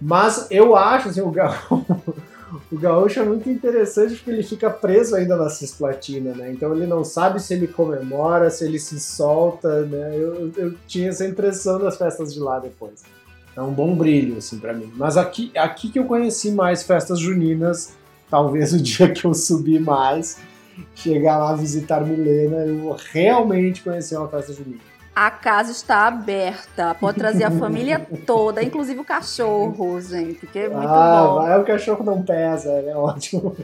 Mas 0.00 0.46
eu 0.50 0.74
acho, 0.74 1.10
assim, 1.10 1.20
o, 1.20 1.28
o 2.72 2.78
gaúcho 2.78 3.20
é 3.20 3.24
muito 3.24 3.50
interessante 3.50 4.14
porque 4.16 4.30
ele 4.30 4.42
fica 4.42 4.70
preso 4.70 5.14
ainda 5.14 5.36
na 5.36 5.50
cisplatina, 5.50 6.34
né? 6.34 6.50
Então 6.50 6.74
ele 6.74 6.86
não 6.86 7.04
sabe 7.04 7.40
se 7.40 7.52
ele 7.52 7.66
comemora, 7.66 8.48
se 8.48 8.64
ele 8.64 8.78
se 8.78 8.98
solta, 8.98 9.82
né? 9.82 10.16
Eu, 10.16 10.50
eu 10.56 10.74
tinha 10.86 11.10
essa 11.10 11.26
impressão 11.26 11.78
das 11.78 11.98
festas 11.98 12.32
de 12.32 12.40
lá 12.40 12.58
depois. 12.58 13.02
É 13.54 13.60
um 13.60 13.72
bom 13.72 13.94
brilho, 13.94 14.38
assim, 14.38 14.58
para 14.58 14.72
mim. 14.72 14.90
Mas 14.96 15.18
aqui, 15.18 15.50
aqui 15.56 15.90
que 15.90 15.98
eu 15.98 16.04
conheci 16.04 16.50
mais 16.50 16.82
festas 16.82 17.18
juninas, 17.18 17.94
talvez 18.36 18.74
o 18.74 18.82
dia 18.82 19.10
que 19.10 19.24
eu 19.24 19.32
subi 19.32 19.78
mais, 19.78 20.38
chegar 20.94 21.38
lá 21.38 21.54
visitar 21.54 22.04
Milena, 22.04 22.66
eu 22.66 22.78
vou 22.80 22.96
realmente 23.12 23.80
conhecer 23.82 24.18
uma 24.18 24.28
festa 24.28 24.52
junina. 24.52 24.78
A 25.14 25.30
casa 25.30 25.72
está 25.72 26.06
aberta. 26.06 26.94
Pode 27.00 27.16
trazer 27.16 27.44
a 27.44 27.50
família 27.50 28.06
toda, 28.26 28.62
inclusive 28.62 29.00
o 29.00 29.04
cachorro, 29.04 29.98
gente, 30.02 30.46
que 30.46 30.58
é 30.58 30.68
muito 30.68 30.86
ah, 30.86 31.24
bom. 31.24 31.34
Vai, 31.36 31.58
o 31.58 31.64
cachorro 31.64 32.04
não 32.04 32.22
pesa, 32.22 32.70
é 32.70 32.94
ótimo. 32.94 33.56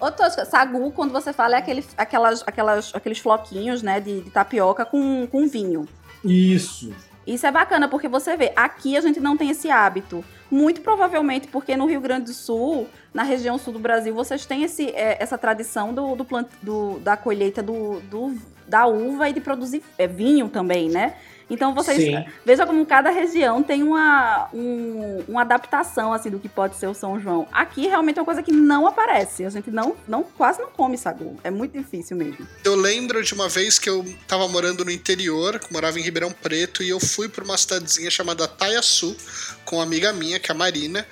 Ô, 0.00 0.10
Tosca, 0.10 0.46
sagu, 0.46 0.90
quando 0.92 1.12
você 1.12 1.34
fala, 1.34 1.56
é 1.56 1.58
aquele, 1.58 1.84
aquelas, 1.98 2.42
aquelas, 2.46 2.94
aqueles 2.94 3.18
floquinhos, 3.18 3.82
né, 3.82 4.00
de, 4.00 4.22
de 4.22 4.30
tapioca 4.30 4.86
com, 4.86 5.26
com 5.26 5.46
vinho. 5.46 5.86
Isso. 6.24 6.90
Isso 7.26 7.46
é 7.46 7.50
bacana, 7.50 7.88
porque 7.88 8.08
você 8.08 8.36
vê, 8.36 8.52
aqui 8.54 8.96
a 8.96 9.00
gente 9.00 9.18
não 9.18 9.36
tem 9.36 9.50
esse 9.50 9.68
hábito. 9.68 10.24
Muito 10.48 10.80
provavelmente 10.80 11.48
porque 11.48 11.76
no 11.76 11.86
Rio 11.86 12.00
Grande 12.00 12.26
do 12.26 12.32
Sul, 12.32 12.86
na 13.12 13.24
região 13.24 13.58
sul 13.58 13.72
do 13.72 13.80
Brasil, 13.80 14.14
vocês 14.14 14.46
têm 14.46 14.62
esse, 14.62 14.90
é, 14.90 15.16
essa 15.20 15.36
tradição 15.36 15.92
do, 15.92 16.14
do, 16.14 16.24
plant, 16.24 16.46
do 16.62 17.00
da 17.00 17.16
colheita 17.16 17.62
do, 17.62 18.00
do, 18.02 18.36
da 18.68 18.86
uva 18.86 19.28
e 19.28 19.32
de 19.32 19.40
produzir 19.40 19.82
é, 19.98 20.06
vinho 20.06 20.48
também, 20.48 20.88
né? 20.88 21.16
Então 21.48 21.72
vocês 21.74 22.02
Sim. 22.02 22.24
veja 22.44 22.66
como 22.66 22.84
cada 22.84 23.10
região 23.10 23.62
tem 23.62 23.82
uma, 23.82 24.48
um- 24.52 25.22
uma 25.28 25.42
adaptação 25.42 26.12
assim 26.12 26.28
do 26.28 26.40
que 26.40 26.48
pode 26.48 26.76
ser 26.76 26.88
o 26.88 26.94
São 26.94 27.20
João. 27.20 27.46
Aqui 27.52 27.86
realmente 27.86 28.18
é 28.18 28.20
uma 28.22 28.26
coisa 28.26 28.42
que 28.42 28.50
não 28.52 28.86
aparece. 28.86 29.44
A 29.44 29.50
gente 29.50 29.70
não, 29.70 29.96
não 30.08 30.24
quase 30.24 30.60
não 30.60 30.68
come 30.70 30.98
sagu. 30.98 31.38
É 31.44 31.50
muito 31.50 31.78
difícil 31.78 32.16
mesmo. 32.16 32.46
Eu 32.64 32.74
lembro 32.74 33.22
de 33.22 33.32
uma 33.32 33.48
vez 33.48 33.78
que 33.78 33.88
eu 33.88 34.04
tava 34.26 34.48
morando 34.48 34.84
no 34.84 34.90
interior, 34.90 35.60
morava 35.70 35.98
em 36.00 36.02
Ribeirão 36.02 36.32
Preto, 36.32 36.82
e 36.82 36.88
eu 36.88 36.98
fui 36.98 37.28
pra 37.28 37.44
uma 37.44 37.56
cidadezinha 37.56 38.10
chamada 38.10 38.48
Taiaçu, 38.48 39.16
com 39.64 39.76
uma 39.76 39.84
amiga 39.84 40.12
minha, 40.12 40.40
que 40.40 40.50
é 40.50 40.54
a 40.54 40.58
Marina, 40.58 41.06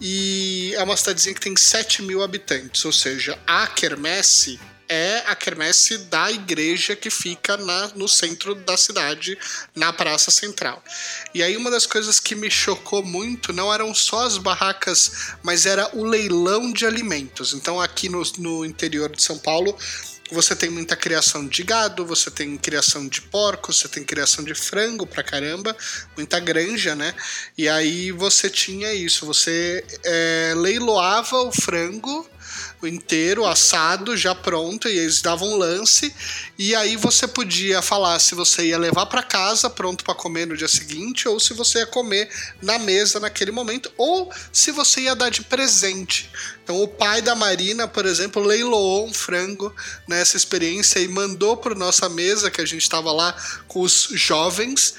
e 0.00 0.72
é 0.74 0.82
uma 0.82 0.96
cidadezinha 0.96 1.34
que 1.34 1.40
tem 1.40 1.56
7 1.56 2.02
mil 2.02 2.22
habitantes, 2.22 2.84
ou 2.84 2.92
seja, 2.92 3.38
a 3.46 3.66
quermesse 3.66 4.58
é 4.88 5.18
a 5.26 5.34
quermesse 5.34 5.98
da 5.98 6.30
igreja 6.30 6.94
que 6.94 7.10
fica 7.10 7.56
na- 7.56 7.90
no 7.94 8.08
centro 8.08 8.54
da 8.54 8.76
cidade, 8.76 9.38
na 9.74 9.92
Praça 9.92 10.30
Central. 10.30 10.82
E 11.34 11.42
aí 11.42 11.56
uma 11.56 11.70
das 11.70 11.86
coisas 11.86 12.20
que 12.20 12.34
me 12.34 12.50
chocou 12.50 13.02
muito 13.04 13.52
não 13.52 13.72
eram 13.72 13.94
só 13.94 14.26
as 14.26 14.38
barracas, 14.38 15.34
mas 15.42 15.66
era 15.66 15.90
o 15.96 16.04
leilão 16.04 16.72
de 16.72 16.86
alimentos. 16.86 17.52
Então 17.52 17.80
aqui 17.80 18.08
no, 18.08 18.22
no 18.38 18.64
interior 18.64 19.14
de 19.14 19.22
São 19.22 19.38
Paulo 19.38 19.76
você 20.30 20.56
tem 20.56 20.68
muita 20.70 20.96
criação 20.96 21.46
de 21.46 21.62
gado, 21.62 22.04
você 22.04 22.30
tem 22.30 22.56
criação 22.56 23.06
de 23.06 23.20
porcos, 23.22 23.78
você 23.78 23.88
tem 23.88 24.02
criação 24.02 24.44
de 24.44 24.54
frango 24.54 25.06
pra 25.06 25.22
caramba, 25.22 25.76
muita 26.16 26.40
granja, 26.40 26.94
né? 26.96 27.14
E 27.56 27.68
aí 27.68 28.10
você 28.10 28.50
tinha 28.50 28.92
isso, 28.92 29.24
você 29.24 29.84
é, 30.04 30.52
leiloava 30.56 31.42
o 31.42 31.52
frango 31.52 32.28
inteiro, 32.86 33.44
assado, 33.44 34.16
já 34.16 34.34
pronto, 34.34 34.88
e 34.88 34.98
eles 34.98 35.20
davam 35.22 35.48
um 35.48 35.56
lance, 35.56 36.14
e 36.58 36.74
aí 36.74 36.96
você 36.96 37.26
podia 37.26 37.82
falar 37.82 38.18
se 38.18 38.34
você 38.34 38.66
ia 38.66 38.78
levar 38.78 39.06
para 39.06 39.22
casa 39.22 39.68
pronto 39.68 40.04
para 40.04 40.14
comer 40.14 40.46
no 40.46 40.56
dia 40.56 40.68
seguinte, 40.68 41.28
ou 41.28 41.38
se 41.38 41.54
você 41.54 41.80
ia 41.80 41.86
comer 41.86 42.28
na 42.62 42.78
mesa 42.78 43.20
naquele 43.20 43.50
momento, 43.50 43.90
ou 43.96 44.32
se 44.52 44.70
você 44.70 45.02
ia 45.02 45.14
dar 45.14 45.30
de 45.30 45.42
presente. 45.42 46.30
Então 46.62 46.82
o 46.82 46.88
pai 46.88 47.22
da 47.22 47.34
Marina, 47.34 47.86
por 47.86 48.06
exemplo, 48.06 48.42
leiloou 48.42 49.06
um 49.06 49.14
frango 49.14 49.74
nessa 50.06 50.36
experiência 50.36 50.98
e 50.98 51.08
mandou 51.08 51.56
para 51.56 51.74
nossa 51.74 52.08
mesa, 52.08 52.50
que 52.50 52.60
a 52.60 52.66
gente 52.66 52.82
estava 52.82 53.12
lá 53.12 53.34
com 53.68 53.80
os 53.80 54.08
jovens, 54.12 54.94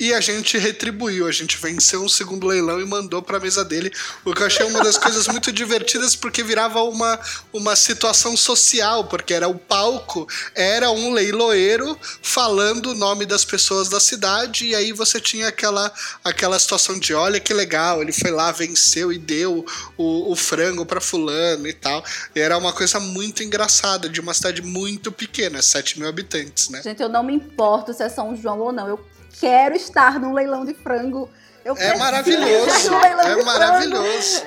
e 0.00 0.14
a 0.14 0.20
gente 0.20 0.56
retribuiu, 0.56 1.26
a 1.26 1.30
gente 1.30 1.58
venceu 1.58 2.02
um 2.02 2.08
segundo 2.08 2.46
leilão 2.46 2.80
e 2.80 2.86
mandou 2.86 3.20
para 3.20 3.36
a 3.36 3.40
mesa 3.40 3.62
dele, 3.62 3.92
o 4.24 4.32
que 4.32 4.42
eu 4.42 4.46
achei 4.46 4.64
uma 4.64 4.82
das 4.82 4.96
coisas 4.98 5.28
muito 5.28 5.52
divertidas 5.52 6.16
porque 6.16 6.42
virava 6.42 6.82
uma, 6.82 7.20
uma 7.52 7.76
situação 7.76 8.34
social, 8.34 9.04
porque 9.04 9.34
era 9.34 9.46
o 9.46 9.58
palco, 9.58 10.26
era 10.54 10.90
um 10.90 11.12
leiloeiro 11.12 11.98
falando 12.22 12.92
o 12.92 12.94
nome 12.94 13.26
das 13.26 13.44
pessoas 13.44 13.90
da 13.90 14.00
cidade 14.00 14.68
e 14.68 14.74
aí 14.74 14.90
você 14.90 15.20
tinha 15.20 15.48
aquela, 15.48 15.92
aquela 16.24 16.58
situação 16.58 16.98
de 16.98 17.12
olha 17.12 17.38
que 17.38 17.52
legal, 17.52 18.00
ele 18.00 18.12
foi 18.12 18.30
lá, 18.30 18.50
venceu 18.50 19.12
e 19.12 19.18
deu 19.18 19.66
o, 19.98 20.32
o 20.32 20.34
frango 20.34 20.86
para 20.86 21.00
fulano 21.00 21.68
e 21.68 21.74
tal. 21.74 22.02
E 22.34 22.40
era 22.40 22.56
uma 22.56 22.72
coisa 22.72 22.98
muito 22.98 23.42
engraçada 23.42 24.08
de 24.08 24.18
uma 24.18 24.32
cidade 24.32 24.62
muito 24.62 25.12
pequena, 25.12 25.60
7 25.60 25.98
mil 25.98 26.08
habitantes, 26.08 26.70
né? 26.70 26.80
Gente, 26.82 27.02
eu 27.02 27.08
não 27.08 27.22
me 27.22 27.34
importo 27.34 27.92
se 27.92 28.02
é 28.02 28.08
São 28.08 28.34
João 28.34 28.60
ou 28.60 28.72
não. 28.72 28.88
Eu 28.88 29.00
quero 29.38 29.76
estar 29.76 30.18
num 30.18 30.32
leilão 30.32 30.64
de 30.64 30.74
frango. 30.74 31.30
Eu 31.64 31.76
É 31.76 31.96
maravilhoso, 31.96 32.94
é 32.94 33.10
frango. 33.10 33.44
maravilhoso. 33.44 34.44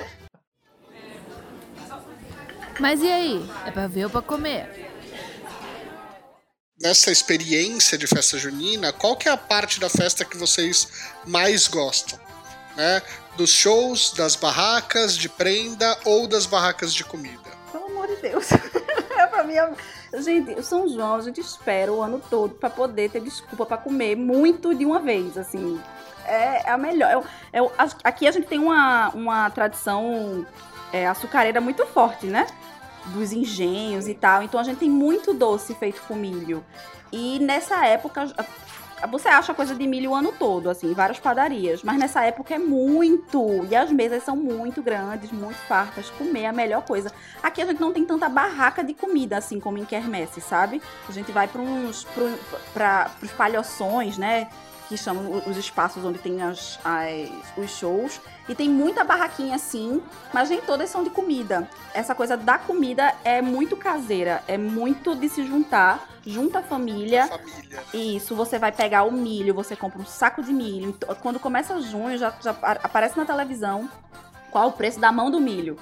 Mas 2.80 3.00
e 3.00 3.10
aí? 3.10 3.50
É 3.66 3.70
pra 3.70 3.86
ver 3.86 4.04
ou 4.04 4.10
pra 4.10 4.20
comer? 4.20 4.84
nessa 6.84 7.10
experiência 7.10 7.96
de 7.96 8.06
festa 8.06 8.36
junina, 8.36 8.92
qual 8.92 9.16
que 9.16 9.26
é 9.26 9.32
a 9.32 9.38
parte 9.38 9.80
da 9.80 9.88
festa 9.88 10.22
que 10.22 10.36
vocês 10.36 10.86
mais 11.24 11.66
gostam? 11.66 12.18
Né? 12.76 13.00
Dos 13.38 13.50
shows, 13.50 14.12
das 14.12 14.36
barracas 14.36 15.16
de 15.16 15.28
prenda 15.28 15.96
ou 16.04 16.26
das 16.28 16.44
barracas 16.44 16.92
de 16.92 17.02
comida? 17.02 17.40
Pelo 17.72 17.86
amor 17.86 18.06
de 18.08 18.16
Deus. 18.16 18.48
é 19.16 19.26
pra 19.26 19.44
mim. 19.44 19.54
É- 20.18 20.22
Gente, 20.22 20.52
o 20.52 20.62
São 20.62 20.88
João 20.88 21.14
a 21.16 21.20
gente 21.20 21.40
espera 21.40 21.92
o 21.92 22.00
ano 22.02 22.20
todo 22.30 22.54
pra 22.54 22.70
poder 22.70 23.10
ter 23.10 23.20
desculpa 23.20 23.66
pra 23.66 23.76
comer 23.76 24.16
muito 24.16 24.74
de 24.74 24.84
uma 24.84 24.98
vez, 25.00 25.36
assim. 25.36 25.80
É 26.26 26.70
a 26.70 26.78
melhor. 26.78 27.10
Eu- 27.12 27.24
eu- 27.52 27.72
a- 27.76 27.88
aqui 28.04 28.26
a 28.26 28.30
gente 28.32 28.46
tem 28.46 28.58
uma, 28.58 29.10
uma 29.10 29.50
tradição 29.50 30.46
é, 30.92 31.06
açucareira 31.08 31.60
muito 31.60 31.84
forte, 31.86 32.26
né? 32.26 32.46
Dos 33.06 33.32
engenhos 33.32 34.06
e 34.08 34.14
tal. 34.14 34.42
Então 34.42 34.58
a 34.58 34.62
gente 34.62 34.78
tem 34.78 34.88
muito 34.88 35.34
doce 35.34 35.74
feito 35.74 36.00
com 36.08 36.14
milho. 36.14 36.64
E 37.12 37.38
nessa 37.40 37.84
época. 37.84 38.32
Você 39.10 39.28
acha 39.28 39.52
coisa 39.52 39.74
de 39.74 39.86
milho 39.86 40.12
o 40.12 40.14
ano 40.14 40.32
todo, 40.32 40.70
assim, 40.70 40.90
em 40.90 40.94
várias 40.94 41.18
padarias. 41.18 41.82
Mas 41.82 41.98
nessa 41.98 42.24
época 42.24 42.54
é 42.54 42.58
muito. 42.58 43.66
E 43.70 43.76
as 43.76 43.90
mesas 43.90 44.22
são 44.22 44.36
muito 44.36 44.82
grandes, 44.82 45.30
muito 45.30 45.58
fartas. 45.68 46.10
Comer 46.10 46.42
é 46.42 46.46
a 46.46 46.52
melhor 46.52 46.82
coisa. 46.82 47.12
Aqui 47.42 47.60
a 47.60 47.66
gente 47.66 47.80
não 47.80 47.92
tem 47.92 48.04
tanta 48.04 48.28
barraca 48.28 48.82
de 48.82 48.94
comida, 48.94 49.36
assim 49.36 49.60
como 49.60 49.78
em 49.78 49.84
quermesse, 49.84 50.40
sabe? 50.40 50.80
A 51.08 51.12
gente 51.12 51.30
vai 51.32 51.46
para 51.46 51.60
uns 51.60 52.04
pro, 52.04 52.32
pra, 52.72 53.10
pros 53.18 53.32
palhoções, 53.32 54.16
né? 54.16 54.48
Que 54.94 54.98
chamam 54.98 55.42
os 55.44 55.56
espaços 55.56 56.04
onde 56.04 56.20
tem 56.20 56.40
as, 56.40 56.78
as- 56.84 57.28
os 57.56 57.68
shows. 57.76 58.20
E 58.48 58.54
tem 58.54 58.68
muita 58.70 59.02
barraquinha 59.02 59.56
assim, 59.56 60.00
mas 60.32 60.48
nem 60.50 60.60
todas 60.60 60.88
são 60.88 61.02
de 61.02 61.10
comida. 61.10 61.68
Essa 61.92 62.14
coisa 62.14 62.36
da 62.36 62.58
comida 62.58 63.12
é 63.24 63.42
muito 63.42 63.76
caseira, 63.76 64.44
é 64.46 64.56
muito 64.56 65.16
de 65.16 65.28
se 65.28 65.44
juntar, 65.44 66.06
junta 66.24 66.60
a 66.60 66.62
família. 66.62 67.26
Família. 67.26 67.82
Isso, 67.92 68.36
você 68.36 68.56
vai 68.56 68.70
pegar 68.70 69.02
o 69.02 69.10
milho, 69.10 69.52
você 69.52 69.74
compra 69.74 70.00
um 70.00 70.06
saco 70.06 70.44
de 70.44 70.52
milho. 70.52 70.90
Então, 70.90 71.12
Quando 71.20 71.40
começa 71.40 71.80
junho, 71.82 72.16
já, 72.16 72.32
já 72.40 72.54
aparece 72.62 73.16
na 73.16 73.24
televisão 73.24 73.90
qual 74.52 74.68
o 74.68 74.72
preço 74.72 75.00
da 75.00 75.10
mão 75.10 75.28
do 75.28 75.40
milho. 75.40 75.76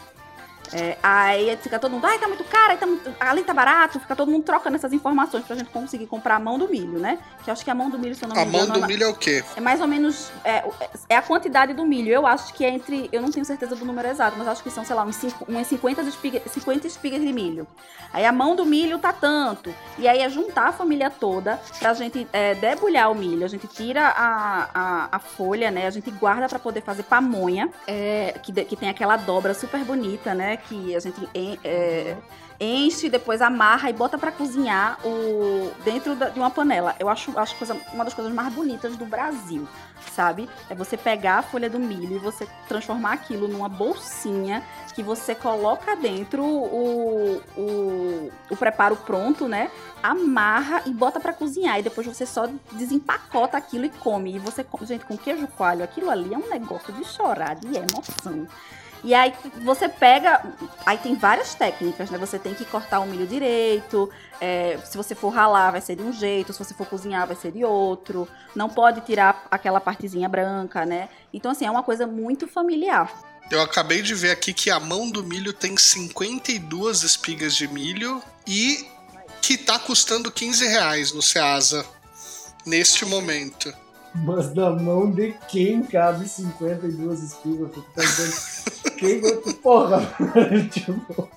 É, 0.72 0.96
aí 1.02 1.56
fica 1.58 1.78
todo 1.78 1.90
mundo, 1.92 2.04
ai, 2.06 2.18
tá 2.18 2.26
muito 2.28 2.44
caro, 2.44 2.76
tá 2.78 2.86
muito- 2.86 3.14
ali 3.20 3.42
tá 3.42 3.52
barato, 3.52 4.00
fica 4.00 4.16
todo 4.16 4.30
mundo 4.30 4.42
trocando 4.44 4.76
essas 4.76 4.92
informações 4.92 5.44
pra 5.44 5.56
gente 5.56 5.70
conseguir 5.70 6.06
comprar 6.06 6.36
a 6.36 6.38
mão 6.40 6.58
do 6.58 6.68
milho, 6.68 6.98
né? 6.98 7.18
Que 7.44 7.50
eu 7.50 7.52
acho 7.52 7.64
que 7.64 7.70
a 7.70 7.74
mão 7.74 7.90
do 7.90 7.98
milho, 7.98 8.14
se 8.14 8.24
eu 8.24 8.28
não 8.28 8.36
me 8.36 8.42
A 8.42 8.44
mão 8.46 8.64
engano, 8.64 8.80
do 8.80 8.86
milho 8.86 9.04
é 9.04 9.08
o 9.08 9.14
quê? 9.14 9.44
é 9.56 9.60
mais 9.60 9.80
ou 9.80 9.86
menos. 9.86 10.30
É, 10.44 10.64
é 11.08 11.16
a 11.16 11.22
quantidade 11.22 11.74
do 11.74 11.84
milho. 11.84 12.10
Eu 12.12 12.26
acho 12.26 12.52
que 12.54 12.64
é 12.64 12.70
entre. 12.70 13.08
Eu 13.12 13.20
não 13.20 13.30
tenho 13.30 13.44
certeza 13.44 13.74
do 13.76 13.84
número 13.84 14.08
exato, 14.08 14.36
mas 14.38 14.48
acho 14.48 14.62
que 14.62 14.70
são, 14.70 14.84
sei 14.84 14.94
lá, 14.96 15.04
uns, 15.04 15.16
cinco, 15.16 15.44
umas 15.48 15.66
50 15.66 16.02
espigas, 16.02 16.42
50 16.52 16.86
espigas 16.86 17.20
de 17.20 17.32
milho. 17.32 17.66
Aí 18.12 18.24
a 18.24 18.32
mão 18.32 18.54
do 18.54 18.64
milho 18.64 18.98
tá 18.98 19.12
tanto. 19.12 19.74
E 19.98 20.06
aí 20.08 20.20
é 20.20 20.28
juntar 20.28 20.68
a 20.68 20.72
família 20.72 21.10
toda 21.10 21.60
pra 21.78 21.94
gente 21.94 22.26
é, 22.32 22.54
debulhar 22.54 23.10
o 23.10 23.14
milho. 23.14 23.44
A 23.44 23.48
gente 23.48 23.66
tira 23.66 24.08
a, 24.08 24.68
a, 24.74 25.08
a 25.12 25.18
folha, 25.18 25.70
né? 25.70 25.86
A 25.86 25.90
gente 25.90 26.10
guarda 26.10 26.48
pra 26.48 26.58
poder 26.58 26.82
fazer 26.82 27.02
pamonha, 27.04 27.70
é, 27.86 28.34
que, 28.42 28.52
que 28.64 28.76
tem 28.76 28.88
aquela 28.88 29.16
dobra 29.16 29.54
super 29.54 29.80
bonita, 29.84 30.34
né? 30.34 30.58
Que 30.68 30.94
a 30.96 31.00
gente 31.00 31.28
en- 31.34 31.58
é, 31.64 32.16
enche, 32.60 33.08
depois 33.08 33.42
amarra 33.42 33.90
e 33.90 33.92
bota 33.92 34.16
pra 34.16 34.30
cozinhar 34.30 34.98
o, 35.04 35.72
dentro 35.84 36.14
da- 36.14 36.28
de 36.28 36.38
uma 36.38 36.50
panela. 36.50 36.94
Eu 36.98 37.08
acho, 37.08 37.36
acho 37.38 37.56
coisa, 37.56 37.76
uma 37.92 38.04
das 38.04 38.14
coisas 38.14 38.32
mais 38.32 38.52
bonitas 38.54 38.96
do 38.96 39.04
Brasil, 39.04 39.66
sabe? 40.12 40.48
É 40.70 40.74
você 40.74 40.96
pegar 40.96 41.38
a 41.38 41.42
folha 41.42 41.68
do 41.68 41.78
milho 41.80 42.16
e 42.16 42.18
você 42.18 42.46
transformar 42.68 43.14
aquilo 43.14 43.48
numa 43.48 43.68
bolsinha 43.68 44.62
que 44.94 45.02
você 45.02 45.34
coloca 45.34 45.96
dentro 45.96 46.44
o, 46.44 47.42
o, 47.56 48.32
o 48.50 48.56
preparo 48.56 48.94
pronto, 48.94 49.48
né? 49.48 49.70
Amarra 50.02 50.82
e 50.86 50.90
bota 50.92 51.18
pra 51.18 51.32
cozinhar. 51.32 51.78
E 51.78 51.82
depois 51.82 52.06
você 52.06 52.26
só 52.26 52.46
desempacota 52.72 53.56
aquilo 53.56 53.86
e 53.86 53.90
come. 53.90 54.36
E 54.36 54.38
você, 54.38 54.64
gente, 54.82 55.04
com 55.06 55.16
queijo 55.16 55.46
coalho, 55.48 55.82
aquilo 55.82 56.10
ali 56.10 56.32
é 56.32 56.38
um 56.38 56.48
negócio 56.50 56.92
de 56.92 57.04
chorar, 57.04 57.56
de 57.56 57.68
emoção. 57.76 58.46
E 59.04 59.14
aí 59.14 59.34
você 59.64 59.88
pega. 59.88 60.42
Aí 60.86 60.96
tem 60.98 61.14
várias 61.14 61.54
técnicas, 61.54 62.10
né? 62.10 62.18
Você 62.18 62.38
tem 62.38 62.54
que 62.54 62.64
cortar 62.64 63.00
o 63.00 63.06
milho 63.06 63.26
direito. 63.26 64.10
é, 64.40 64.78
se 64.84 64.96
você 64.96 65.14
for 65.14 65.30
ralar, 65.30 65.72
vai 65.72 65.80
ser 65.80 65.96
de 65.96 66.02
um 66.02 66.12
jeito. 66.12 66.52
Se 66.52 66.58
você 66.58 66.72
for 66.72 66.86
cozinhar, 66.86 67.26
vai 67.26 67.36
ser 67.36 67.52
de 67.52 67.64
outro. 67.64 68.28
Não 68.54 68.68
pode 68.68 69.00
tirar 69.00 69.46
aquela 69.50 69.80
partezinha 69.80 70.28
branca, 70.28 70.86
né? 70.86 71.08
Então, 71.32 71.50
assim, 71.50 71.66
é 71.66 71.70
uma 71.70 71.82
coisa 71.82 72.06
muito 72.06 72.46
familiar. 72.46 73.12
Eu 73.50 73.60
acabei 73.60 74.02
de 74.02 74.14
ver 74.14 74.30
aqui 74.30 74.52
que 74.52 74.70
a 74.70 74.78
mão 74.78 75.10
do 75.10 75.22
milho 75.22 75.52
tem 75.52 75.76
52 75.76 77.02
espigas 77.02 77.54
de 77.54 77.66
milho 77.68 78.22
e 78.46 78.86
que 79.42 79.58
tá 79.58 79.78
custando 79.78 80.30
15 80.30 80.66
reais 80.66 81.12
no 81.12 81.20
Ceasa 81.20 81.84
neste 82.64 83.04
momento. 83.04 83.72
Mas 84.14 84.54
na 84.54 84.70
mão 84.70 85.10
de 85.10 85.34
quem 85.48 85.82
cabe 85.82 86.28
52 86.28 87.22
espigas? 87.22 87.60
Eu 87.60 87.68
fico 87.68 87.86
pensando, 87.94 88.96
quem 88.96 89.20
vai... 89.20 89.32
Porra, 89.54 90.00
mano, 90.18 90.68
tipo... 90.68 91.28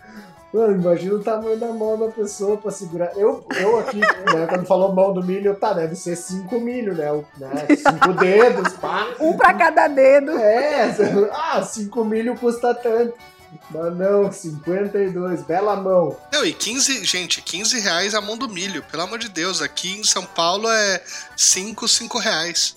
Mano, 0.56 0.82
imagina 0.82 1.16
o 1.16 1.20
tamanho 1.20 1.58
da 1.58 1.74
mão 1.74 2.00
da 2.00 2.08
pessoa 2.08 2.56
pra 2.56 2.72
segurar. 2.72 3.12
Eu, 3.18 3.46
eu 3.60 3.78
aqui, 3.78 4.00
né, 4.00 4.48
quando 4.48 4.66
falou 4.66 4.94
mão 4.94 5.14
do 5.14 5.22
milho, 5.22 5.54
tá, 5.56 5.74
deve 5.74 5.98
ser 5.98 6.16
cinco 6.16 6.62
milho, 6.62 6.94
né? 6.96 7.12
né 7.38 7.68
cinco 7.76 8.14
dedos, 8.14 8.72
pá. 8.74 9.06
Um 9.20 9.36
pra 9.36 9.54
cada 9.54 9.90
dedo. 9.90 10.32
É, 10.32 10.96
ah, 11.34 11.62
5 11.62 12.06
milho 12.06 12.38
custa 12.38 12.74
tanto. 12.74 13.14
Mas 13.72 13.96
não, 13.98 14.32
52, 14.32 15.44
bela 15.44 15.76
mão. 15.76 16.18
Não, 16.32 16.46
e 16.46 16.54
15, 16.54 17.04
gente, 17.06 17.42
15 17.42 17.80
reais 17.80 18.14
a 18.14 18.22
mão 18.22 18.38
do 18.38 18.50
milho, 18.50 18.84
pelo 18.84 19.04
amor 19.04 19.18
de 19.20 19.30
Deus. 19.30 19.62
Aqui 19.62 19.98
em 20.00 20.04
São 20.04 20.26
Paulo 20.26 20.70
é 20.70 21.02
5, 21.38 21.88
5 21.88 22.18
reais. 22.20 22.76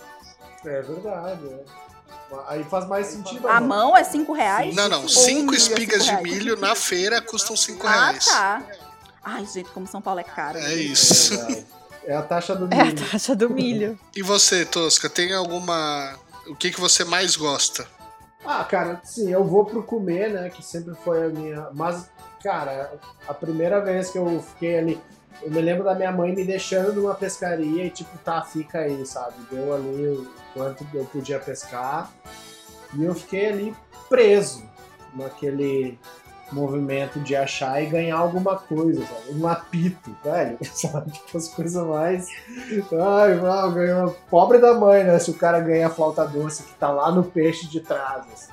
É 0.64 0.82
verdade, 0.82 1.46
é. 1.46 1.64
Aí 2.48 2.62
faz 2.64 2.86
mais 2.86 3.06
sentido. 3.06 3.48
A 3.48 3.60
mão 3.60 3.96
é 3.96 4.04
5 4.04 4.32
reais? 4.32 4.74
Não, 4.74 4.88
não, 4.88 4.98
Ou 5.00 5.04
um 5.04 5.08
5 5.08 5.40
milho 5.42 5.54
é 5.54 5.56
espigas 5.56 6.04
de 6.04 6.10
cinco 6.10 6.22
reais? 6.24 6.38
milho 6.38 6.56
na 6.60 6.74
feira 6.74 7.20
custam 7.22 7.56
5 7.56 7.86
Ah, 7.86 7.90
reais. 8.10 8.24
tá. 8.26 8.62
Ai, 9.24 9.46
gente, 9.46 9.70
como 9.70 9.86
São 9.86 10.00
Paulo 10.02 10.20
é 10.20 10.24
caro. 10.24 10.58
É 10.58 10.74
isso. 10.74 11.34
É 12.04 12.14
a 12.16 12.22
taxa 12.22 12.54
do 12.54 12.72
É 12.72 12.80
a 12.80 12.84
milho. 12.84 13.10
taxa 13.10 13.34
do 13.36 13.50
milho. 13.50 13.98
E 14.14 14.22
você, 14.22 14.64
Tosca, 14.64 15.08
tem 15.10 15.32
alguma. 15.34 16.14
O 16.46 16.54
que, 16.56 16.70
que 16.70 16.80
você 16.80 17.04
mais 17.04 17.36
gosta? 17.36 17.86
Ah, 18.50 18.64
cara, 18.64 18.98
sim, 19.04 19.30
eu 19.30 19.44
vou 19.44 19.66
pro 19.66 19.82
comer, 19.82 20.32
né? 20.32 20.48
Que 20.48 20.64
sempre 20.64 20.94
foi 20.94 21.26
a 21.26 21.28
minha. 21.28 21.68
Mas, 21.74 22.08
cara, 22.42 22.98
a 23.28 23.34
primeira 23.34 23.78
vez 23.78 24.08
que 24.08 24.16
eu 24.16 24.40
fiquei 24.40 24.78
ali. 24.78 25.00
Eu 25.42 25.50
me 25.50 25.60
lembro 25.60 25.84
da 25.84 25.94
minha 25.94 26.10
mãe 26.10 26.34
me 26.34 26.42
deixando 26.42 26.94
numa 26.94 27.14
pescaria 27.14 27.84
e, 27.84 27.90
tipo, 27.90 28.16
tá, 28.24 28.40
fica 28.40 28.78
aí, 28.78 29.04
sabe? 29.04 29.34
Deu 29.50 29.74
ali 29.74 30.08
o 30.08 30.26
quanto 30.54 30.86
eu 30.94 31.04
podia 31.04 31.38
pescar. 31.38 32.10
E 32.94 33.04
eu 33.04 33.14
fiquei 33.14 33.50
ali 33.50 33.76
preso 34.08 34.64
naquele 35.14 35.98
movimento 36.52 37.20
de 37.20 37.36
achar 37.36 37.82
e 37.82 37.86
ganhar 37.86 38.16
alguma 38.16 38.56
coisa, 38.56 39.04
sabe? 39.04 39.38
Um 39.38 39.46
apito, 39.46 40.16
velho, 40.24 40.58
sabe? 40.64 41.10
Tipo, 41.10 41.38
as 41.38 41.48
coisas 41.48 41.86
mais. 41.86 42.28
Ai, 42.92 43.34
não, 43.34 43.72
ganhou. 43.72 44.16
Pobre 44.30 44.58
da 44.58 44.74
mãe, 44.74 45.04
né? 45.04 45.18
Se 45.18 45.30
o 45.30 45.34
cara 45.34 45.60
ganha 45.60 45.86
a 45.86 45.90
flauta 45.90 46.26
doce 46.26 46.62
que 46.62 46.74
tá 46.74 46.90
lá 46.90 47.10
no 47.10 47.24
peixe 47.24 47.66
de 47.68 47.80
trás. 47.80 48.24
assim. 48.32 48.52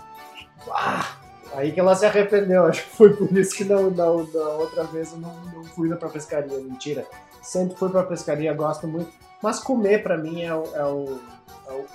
Ah, 0.72 1.16
aí 1.54 1.72
que 1.72 1.80
ela 1.80 1.96
se 1.96 2.06
arrependeu. 2.06 2.66
Acho 2.66 2.84
que 2.84 2.96
foi 2.96 3.16
por 3.16 3.32
isso 3.38 3.56
que 3.56 3.64
não, 3.64 3.90
não, 3.90 4.26
da 4.26 4.50
outra 4.50 4.84
vez 4.84 5.12
eu 5.12 5.20
não, 5.20 5.34
não 5.54 5.64
fui 5.64 5.94
pra 5.96 6.10
pescaria. 6.10 6.58
Mentira. 6.60 7.06
Sempre 7.42 7.78
fui 7.78 7.90
pra 7.90 8.04
pescaria, 8.04 8.54
gosto 8.54 8.88
muito. 8.88 9.12
Mas 9.42 9.60
comer 9.60 10.02
pra 10.02 10.18
mim 10.18 10.42
é 10.42 10.54
o, 10.54 10.64
é 10.74 10.84
o, 10.84 11.20
é 11.68 11.72
o, 11.72 11.86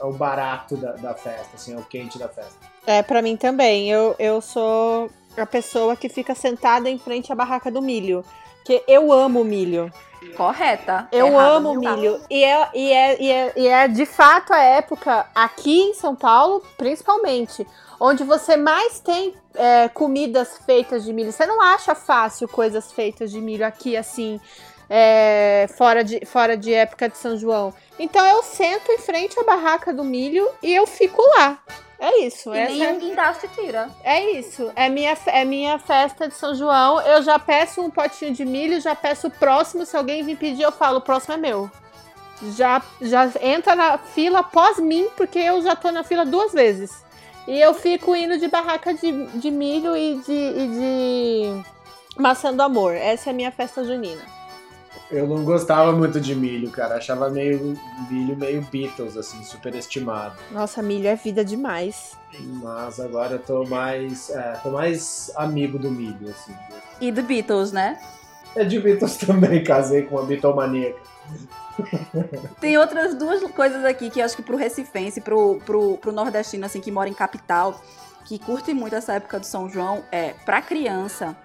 é 0.00 0.04
o 0.04 0.12
barato 0.12 0.76
da, 0.76 0.92
da 0.92 1.14
festa, 1.14 1.50
assim, 1.54 1.74
é 1.74 1.76
o 1.76 1.82
quente 1.84 2.18
da 2.18 2.28
festa. 2.28 2.54
É, 2.86 3.02
pra 3.02 3.20
mim 3.20 3.36
também. 3.36 3.90
Eu, 3.90 4.14
eu 4.18 4.40
sou 4.40 5.10
a 5.36 5.46
pessoa 5.46 5.96
que 5.96 6.08
fica 6.08 6.34
sentada 6.34 6.88
em 6.88 6.98
frente 6.98 7.32
à 7.32 7.34
barraca 7.34 7.70
do 7.70 7.82
milho. 7.82 8.24
Que 8.64 8.82
eu 8.88 9.12
amo 9.12 9.44
milho. 9.44 9.92
Correta. 10.36 11.06
Eu 11.12 11.26
Errado 11.26 11.56
amo 11.56 11.74
milho. 11.74 12.20
E 12.30 12.42
é, 12.42 12.70
e, 12.74 12.92
é, 12.92 13.22
e, 13.22 13.30
é, 13.30 13.52
e 13.56 13.68
é 13.68 13.88
de 13.88 14.06
fato 14.06 14.52
a 14.52 14.58
época, 14.58 15.26
aqui 15.34 15.82
em 15.82 15.94
São 15.94 16.16
Paulo, 16.16 16.62
principalmente, 16.78 17.66
onde 18.00 18.24
você 18.24 18.56
mais 18.56 19.00
tem 19.00 19.34
é, 19.54 19.88
comidas 19.88 20.58
feitas 20.64 21.04
de 21.04 21.12
milho. 21.12 21.30
Você 21.30 21.46
não 21.46 21.60
acha 21.60 21.94
fácil 21.94 22.48
coisas 22.48 22.90
feitas 22.90 23.30
de 23.30 23.40
milho 23.40 23.66
aqui, 23.66 23.96
assim, 23.96 24.40
é, 24.88 25.66
fora, 25.76 26.02
de, 26.02 26.24
fora 26.24 26.56
de 26.56 26.72
época 26.72 27.08
de 27.08 27.18
São 27.18 27.36
João. 27.36 27.72
Então 27.98 28.24
eu 28.26 28.42
sento 28.42 28.90
em 28.90 28.98
frente 28.98 29.38
à 29.38 29.44
barraca 29.44 29.92
do 29.92 30.04
milho 30.04 30.48
e 30.62 30.74
eu 30.74 30.86
fico 30.86 31.22
lá. 31.36 31.58
É 32.04 32.26
isso. 32.26 32.54
E 32.54 32.58
essa 32.58 32.72
nem 32.72 32.84
é- 32.84 32.92
guindaste 32.92 33.48
tira. 33.48 33.88
é 34.02 34.32
isso. 34.32 34.70
É 34.76 34.88
minha, 34.90 35.16
é 35.26 35.44
minha 35.44 35.78
festa 35.78 36.28
de 36.28 36.34
São 36.34 36.54
João. 36.54 37.00
Eu 37.00 37.22
já 37.22 37.38
peço 37.38 37.80
um 37.80 37.88
potinho 37.90 38.32
de 38.34 38.44
milho, 38.44 38.78
já 38.80 38.94
peço 38.94 39.28
o 39.28 39.30
próximo. 39.30 39.86
Se 39.86 39.96
alguém 39.96 40.22
vir 40.22 40.36
pedir, 40.36 40.62
eu 40.62 40.72
falo, 40.72 40.98
o 40.98 41.00
próximo 41.00 41.34
é 41.34 41.36
meu. 41.38 41.70
Já, 42.56 42.82
já 43.00 43.30
entra 43.40 43.74
na 43.74 43.96
fila 43.96 44.40
após 44.40 44.78
mim, 44.78 45.08
porque 45.16 45.38
eu 45.38 45.62
já 45.62 45.74
tô 45.74 45.90
na 45.90 46.04
fila 46.04 46.26
duas 46.26 46.52
vezes. 46.52 47.02
E 47.46 47.58
eu 47.58 47.72
fico 47.72 48.14
indo 48.14 48.38
de 48.38 48.48
barraca 48.48 48.92
de, 48.92 49.26
de 49.38 49.50
milho 49.50 49.96
e 49.96 50.16
de, 50.16 50.32
e 50.32 50.68
de 50.68 51.64
maçã 52.20 52.52
do 52.52 52.62
amor. 52.62 52.94
Essa 52.94 53.30
é 53.30 53.32
a 53.32 53.34
minha 53.34 53.50
festa 53.52 53.84
junina. 53.84 54.22
Eu 55.14 55.28
não 55.28 55.44
gostava 55.44 55.92
muito 55.92 56.20
de 56.20 56.34
milho, 56.34 56.70
cara. 56.70 56.96
Achava 56.96 57.30
meio 57.30 57.78
milho 58.10 58.36
meio 58.36 58.62
Beatles, 58.62 59.16
assim, 59.16 59.42
superestimado. 59.44 60.34
Nossa, 60.50 60.82
milho 60.82 61.06
é 61.06 61.14
vida 61.14 61.44
demais. 61.44 62.18
Mas 62.40 62.98
agora 62.98 63.34
eu 63.34 63.38
tô 63.38 63.64
mais. 63.64 64.28
É, 64.30 64.58
tô 64.60 64.70
mais 64.70 65.30
amigo 65.36 65.78
do 65.78 65.88
milho, 65.88 66.28
assim. 66.28 66.52
E 67.00 67.12
do 67.12 67.22
Beatles, 67.22 67.70
né? 67.70 67.96
É 68.56 68.64
de 68.64 68.80
Beatles 68.80 69.16
também, 69.24 69.62
casei 69.62 70.02
com 70.02 70.16
uma 70.16 70.24
Beatlemaníaca. 70.24 70.98
Tem 72.60 72.76
outras 72.76 73.14
duas 73.14 73.42
coisas 73.52 73.84
aqui 73.84 74.10
que 74.10 74.20
eu 74.20 74.24
acho 74.24 74.34
que 74.34 74.42
pro 74.42 74.56
recifense, 74.56 75.20
pro, 75.20 75.60
pro, 75.64 75.96
pro 75.98 76.12
nordestino, 76.12 76.66
assim, 76.66 76.80
que 76.80 76.90
mora 76.90 77.08
em 77.08 77.14
capital, 77.14 77.80
que 78.24 78.38
curte 78.38 78.74
muito 78.74 78.96
essa 78.96 79.12
época 79.14 79.38
do 79.38 79.46
São 79.46 79.68
João, 79.68 80.02
é, 80.10 80.34
pra 80.44 80.60
criança, 80.60 81.36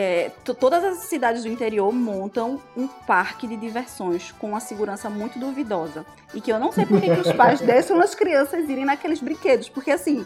é, 0.00 0.30
to- 0.44 0.54
todas 0.54 0.84
as 0.84 0.98
cidades 1.08 1.42
do 1.42 1.48
interior 1.48 1.92
montam 1.92 2.62
um 2.76 2.86
parque 2.86 3.48
de 3.48 3.56
diversões 3.56 4.30
com 4.38 4.50
uma 4.50 4.60
segurança 4.60 5.10
muito 5.10 5.38
duvidosa. 5.40 6.06
E 6.32 6.40
que 6.40 6.52
eu 6.52 6.58
não 6.60 6.70
sei 6.70 6.86
por 6.86 7.00
que, 7.00 7.10
os 7.10 7.32
pais 7.32 7.58
deixam 7.72 8.00
as 8.00 8.14
crianças 8.14 8.68
irem 8.68 8.84
naqueles 8.84 9.20
brinquedos, 9.20 9.68
porque 9.68 9.90
assim. 9.90 10.24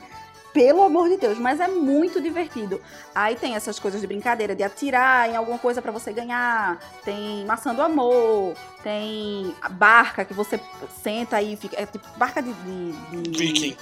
Pelo 0.54 0.82
amor 0.82 1.08
de 1.08 1.16
Deus, 1.16 1.38
mas 1.38 1.60
é 1.60 1.66
muito 1.66 2.20
divertido. 2.20 2.78
Aí 3.14 3.34
tem 3.36 3.54
essas 3.56 3.78
coisas 3.78 4.02
de 4.02 4.06
brincadeira, 4.06 4.54
de 4.54 4.62
atirar 4.62 5.26
em 5.30 5.34
alguma 5.34 5.58
coisa 5.58 5.80
pra 5.80 5.90
você 5.90 6.12
ganhar. 6.12 6.78
Tem 7.06 7.42
maçã 7.46 7.74
do 7.74 7.80
amor, 7.80 8.52
tem 8.82 9.56
a 9.62 9.70
barca 9.70 10.26
que 10.26 10.34
você 10.34 10.60
senta 11.02 11.40
e 11.40 11.56
fica. 11.56 11.80
É 11.80 11.86
tipo 11.86 12.06
barca 12.18 12.42
de. 12.42 12.52
de, 12.52 13.22
de- 13.30 13.38
Viking. 13.38 13.76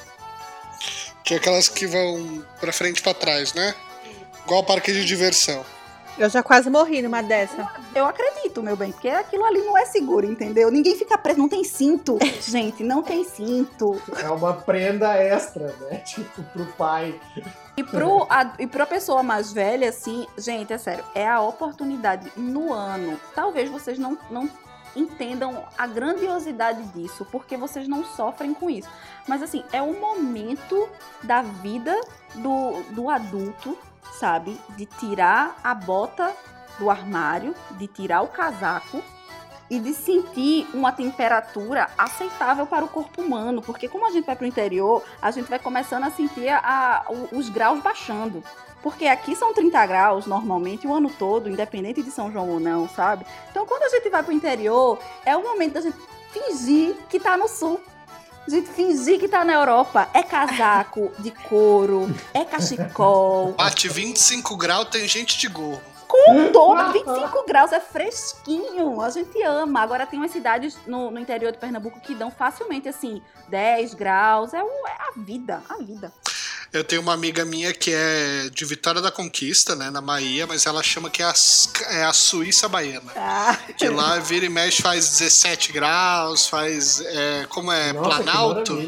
Que 1.24 1.34
é 1.34 1.36
aquelas 1.38 1.68
que 1.68 1.88
vão 1.88 2.44
pra 2.60 2.72
frente 2.72 3.00
e 3.00 3.02
pra 3.02 3.14
trás, 3.14 3.52
né? 3.52 3.74
Igual 4.44 4.62
parque 4.62 4.92
de 4.92 5.04
diversão. 5.04 5.64
Eu 6.18 6.28
já 6.28 6.42
quase 6.42 6.68
morri 6.68 7.00
numa 7.00 7.22
dessa. 7.22 7.68
Eu 7.94 8.04
acredito, 8.04 8.62
meu 8.62 8.76
bem, 8.76 8.92
porque 8.92 9.08
aquilo 9.08 9.44
ali 9.44 9.60
não 9.60 9.76
é 9.76 9.86
seguro, 9.86 10.26
entendeu? 10.26 10.70
Ninguém 10.70 10.94
fica 10.96 11.16
preso, 11.16 11.38
não 11.38 11.48
tem 11.48 11.64
cinto. 11.64 12.18
Gente, 12.40 12.82
não 12.82 13.02
tem 13.02 13.24
cinto. 13.24 14.00
É 14.22 14.28
uma 14.28 14.52
prenda 14.52 15.14
extra, 15.14 15.74
né? 15.80 15.98
Tipo, 16.10 16.42
pro 16.42 16.66
pai. 16.72 17.18
E, 17.76 17.84
pro, 17.84 18.26
a, 18.28 18.52
e 18.58 18.66
pra 18.66 18.84
pessoa 18.84 19.22
mais 19.22 19.52
velha, 19.52 19.88
assim, 19.88 20.26
gente, 20.36 20.72
é 20.72 20.76
sério, 20.76 21.04
é 21.14 21.26
a 21.26 21.40
oportunidade 21.40 22.30
no 22.36 22.72
ano. 22.72 23.18
Talvez 23.34 23.70
vocês 23.70 23.98
não, 23.98 24.18
não 24.30 24.50
entendam 24.94 25.64
a 25.78 25.86
grandiosidade 25.86 26.82
disso, 26.88 27.26
porque 27.30 27.56
vocês 27.56 27.88
não 27.88 28.04
sofrem 28.04 28.52
com 28.52 28.68
isso. 28.68 28.88
Mas, 29.26 29.42
assim, 29.42 29.64
é 29.72 29.80
o 29.80 29.98
momento 29.98 30.88
da 31.22 31.42
vida 31.42 31.98
do, 32.34 32.82
do 32.90 33.08
adulto, 33.08 33.78
sabe? 34.20 34.60
De 34.76 34.84
tirar 34.84 35.56
a 35.64 35.74
bota 35.74 36.30
do 36.78 36.90
armário, 36.90 37.54
de 37.72 37.86
tirar 37.86 38.20
o 38.20 38.28
casaco 38.28 39.02
e 39.70 39.78
de 39.78 39.94
sentir 39.94 40.68
uma 40.74 40.92
temperatura 40.92 41.88
aceitável 41.96 42.66
para 42.66 42.84
o 42.84 42.88
corpo 42.88 43.22
humano, 43.22 43.62
porque 43.62 43.88
como 43.88 44.06
a 44.06 44.10
gente 44.10 44.26
vai 44.26 44.36
para 44.36 44.44
o 44.44 44.48
interior, 44.48 45.02
a 45.22 45.30
gente 45.30 45.48
vai 45.48 45.58
começando 45.58 46.04
a 46.04 46.10
sentir 46.10 46.48
a- 46.48 46.58
a- 46.58 47.04
o- 47.10 47.38
os 47.38 47.48
graus 47.48 47.80
baixando. 47.80 48.42
Porque 48.82 49.06
aqui 49.06 49.36
são 49.36 49.54
30 49.54 49.84
graus 49.86 50.26
normalmente 50.26 50.86
o 50.86 50.94
ano 50.94 51.10
todo, 51.18 51.48
independente 51.48 52.02
de 52.02 52.10
São 52.10 52.32
João 52.32 52.48
ou 52.48 52.60
não, 52.60 52.88
sabe? 52.88 53.24
Então 53.50 53.64
quando 53.66 53.84
a 53.84 53.88
gente 53.88 54.08
vai 54.10 54.22
pro 54.22 54.32
interior, 54.32 54.98
é 55.24 55.36
o 55.36 55.42
momento 55.42 55.74
da 55.74 55.80
gente 55.82 55.96
fingir 56.32 56.96
que 57.08 57.20
tá 57.20 57.36
no 57.36 57.46
sul. 57.48 57.80
Gente 58.50 58.68
fingir 58.70 59.18
que 59.20 59.28
tá 59.28 59.44
na 59.44 59.52
Europa. 59.54 60.08
É 60.12 60.22
casaco 60.22 61.12
de 61.20 61.30
couro, 61.30 62.12
é 62.34 62.44
cachecol. 62.44 63.52
Bate 63.52 63.88
25 63.88 64.56
graus, 64.56 64.88
tem 64.88 65.06
gente 65.06 65.38
de 65.38 65.46
gorro. 65.48 65.80
Com 66.08 66.50
todo 66.52 66.92
25 66.92 67.44
graus, 67.46 67.70
é 67.72 67.78
fresquinho. 67.78 69.00
A 69.00 69.10
gente 69.10 69.40
ama. 69.44 69.80
Agora 69.80 70.04
tem 70.04 70.18
umas 70.18 70.32
cidades 70.32 70.76
no, 70.84 71.08
no 71.08 71.20
interior 71.20 71.52
de 71.52 71.58
Pernambuco 71.58 72.00
que 72.00 72.16
dão 72.16 72.32
facilmente 72.32 72.88
assim 72.88 73.22
10 73.48 73.94
graus. 73.94 74.52
É, 74.52 74.60
o- 74.60 74.66
é 74.88 74.96
a 75.08 75.12
vida, 75.16 75.62
a 75.68 75.76
vida. 75.76 76.12
Eu 76.72 76.84
tenho 76.84 77.02
uma 77.02 77.12
amiga 77.12 77.44
minha 77.44 77.72
que 77.74 77.90
é 77.92 78.48
de 78.52 78.64
Vitória 78.64 79.00
da 79.00 79.10
Conquista, 79.10 79.74
né, 79.74 79.90
na 79.90 80.00
Bahia, 80.00 80.46
mas 80.46 80.66
ela 80.66 80.84
chama 80.84 81.10
que 81.10 81.20
é 81.20 81.26
a, 81.26 81.34
é 81.88 82.04
a 82.04 82.12
Suíça 82.12 82.68
Baiana. 82.68 83.10
Ah, 83.16 83.58
Que 83.76 83.88
lá 83.88 84.20
vira 84.20 84.46
e 84.46 84.48
mexe 84.48 84.80
faz 84.80 85.18
17 85.18 85.72
graus, 85.72 86.46
faz. 86.46 87.00
é, 87.00 87.46
como 87.48 87.72
é 87.72 87.92
Nossa, 87.92 88.08
Planalto. 88.22 88.78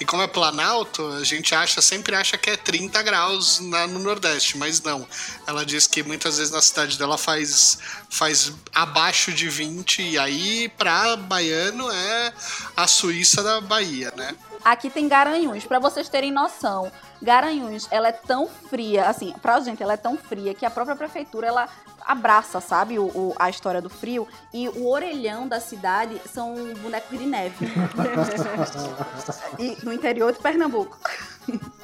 E 0.00 0.04
como 0.04 0.20
é 0.20 0.26
Planalto, 0.26 1.06
a 1.12 1.22
gente 1.22 1.54
acha, 1.54 1.80
sempre 1.80 2.16
acha 2.16 2.36
que 2.36 2.50
é 2.50 2.56
30 2.56 3.00
graus 3.04 3.60
na- 3.60 3.86
no 3.86 4.00
Nordeste, 4.00 4.58
mas 4.58 4.82
não. 4.82 5.06
Ela 5.46 5.64
diz 5.64 5.86
que 5.86 6.02
muitas 6.02 6.38
vezes 6.38 6.52
na 6.52 6.60
cidade 6.60 6.98
dela 6.98 7.16
faz, 7.16 7.78
faz 8.10 8.52
abaixo 8.74 9.32
de 9.32 9.48
20, 9.48 10.02
e 10.02 10.18
aí 10.18 10.68
pra 10.76 11.14
baiano 11.16 11.88
é 11.88 12.32
a 12.76 12.88
Suíça 12.88 13.44
da 13.44 13.60
Bahia, 13.60 14.12
né? 14.16 14.34
Aqui 14.64 14.90
tem 14.90 15.06
Garanhuns, 15.06 15.64
pra 15.64 15.78
vocês 15.78 16.08
terem 16.08 16.32
noção. 16.32 16.90
Garanhuns, 17.22 17.88
ela 17.90 18.08
é 18.08 18.12
tão 18.12 18.46
fria, 18.48 19.06
assim, 19.06 19.34
pra 19.42 19.58
gente 19.60 19.82
ela 19.82 19.94
é 19.94 19.96
tão 19.96 20.16
fria 20.16 20.54
que 20.54 20.64
a 20.64 20.70
própria 20.70 20.94
prefeitura 20.96 21.46
ela 21.48 21.68
abraça, 22.06 22.60
sabe, 22.60 22.98
o, 22.98 23.04
o- 23.06 23.34
a 23.38 23.50
história 23.50 23.82
do 23.82 23.90
frio 23.90 24.26
e 24.54 24.68
o 24.68 24.88
orelhão 24.88 25.46
da 25.46 25.60
cidade 25.60 26.20
são 26.32 26.54
bonecos 26.80 27.18
de 27.18 27.26
neve. 27.26 27.66
e 29.58 29.76
no 29.84 29.92
interior 29.92 30.32
de 30.32 30.38
Pernambuco. 30.38 30.98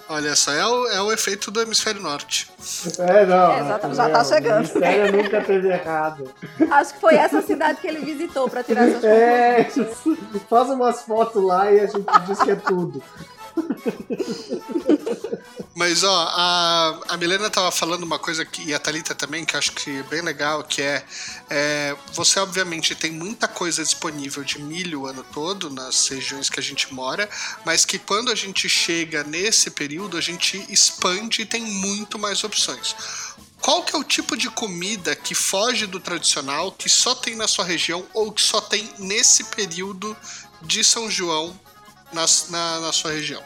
Olha 0.09 0.37
só, 0.37 0.53
é 0.53 0.66
o, 0.66 0.87
é 0.88 1.01
o 1.03 1.11
efeito 1.12 1.51
do 1.51 1.61
hemisfério 1.62 2.01
norte. 2.01 2.51
É, 2.99 3.25
não. 3.25 3.53
É, 3.53 3.94
já 3.94 4.09
tá 4.11 4.23
chegando. 4.25 4.59
O 4.59 4.61
mistério 4.61 5.16
nunca 5.23 5.40
teve 5.42 5.68
errado. 5.68 6.31
Acho 6.70 6.92
que 6.94 7.01
foi 7.01 7.14
essa 7.16 7.40
cidade 7.40 7.81
que 7.81 7.87
ele 7.87 8.01
visitou 8.05 8.49
pra 8.51 8.62
tirar 8.62 8.87
essas 8.87 9.03
É, 9.05 9.64
conclusões. 9.64 10.42
faz 10.49 10.68
umas 10.70 11.03
fotos 11.03 11.42
lá 11.42 11.73
e 11.73 11.81
a 11.81 11.87
gente 11.87 12.05
diz 12.27 12.38
que 12.42 12.51
é 12.51 12.57
tudo. 12.57 13.03
Mas, 15.75 16.05
ó, 16.05 16.29
a, 16.31 17.01
a 17.09 17.17
Milena 17.17 17.51
tava 17.51 17.73
falando 17.73 18.05
uma 18.05 18.19
coisa 18.19 18.45
que, 18.45 18.62
e 18.62 18.73
a 18.73 18.79
Thalita 18.79 19.12
também, 19.12 19.45
que 19.45 19.57
eu 19.57 19.59
acho 19.59 19.73
que 19.73 19.90
é 19.99 20.03
bem 20.05 20.23
legal, 20.23 20.62
que 20.62 20.81
é, 20.81 21.05
é, 21.51 21.97
você 22.12 22.38
obviamente 22.38 22.95
tem 22.95 23.11
muita 23.11 23.49
coisa 23.49 23.83
disponível 23.83 24.45
de 24.45 24.62
milho 24.62 25.01
o 25.01 25.07
ano 25.07 25.25
todo 25.33 25.69
nas 25.71 26.07
regiões 26.09 26.49
que 26.49 26.61
a 26.61 26.62
gente 26.62 26.95
mora, 26.95 27.29
mas 27.64 27.85
que 27.85 27.99
quando 27.99 28.31
a 28.31 28.37
gente 28.37 28.69
chega 28.69 29.25
nesse 29.25 29.71
período, 29.71 30.17
a 30.17 30.21
gente 30.21 30.64
expande 30.69 31.43
e 31.43 31.47
tem 31.47 31.62
muito 31.62 32.21
mais 32.21 32.45
opções. 32.45 32.95
Qual 33.61 33.83
que 33.83 33.97
é 33.97 33.99
o 33.99 34.05
tipo 34.05 34.37
de 34.37 34.49
comida 34.51 35.17
que 35.17 35.35
foge 35.35 35.87
do 35.87 35.99
tradicional, 35.99 36.71
que 36.71 36.88
só 36.88 37.14
tem 37.14 37.35
na 37.35 37.49
sua 37.49 37.64
região 37.64 38.07
ou 38.14 38.31
que 38.31 38.43
só 38.43 38.61
tem 38.61 38.88
nesse 38.99 39.45
período 39.45 40.17
de 40.62 40.85
São 40.85 41.11
João 41.11 41.59
na, 42.14 42.24
na, 42.50 42.81
na 42.81 42.92
sua 42.92 43.12
região? 43.12 43.42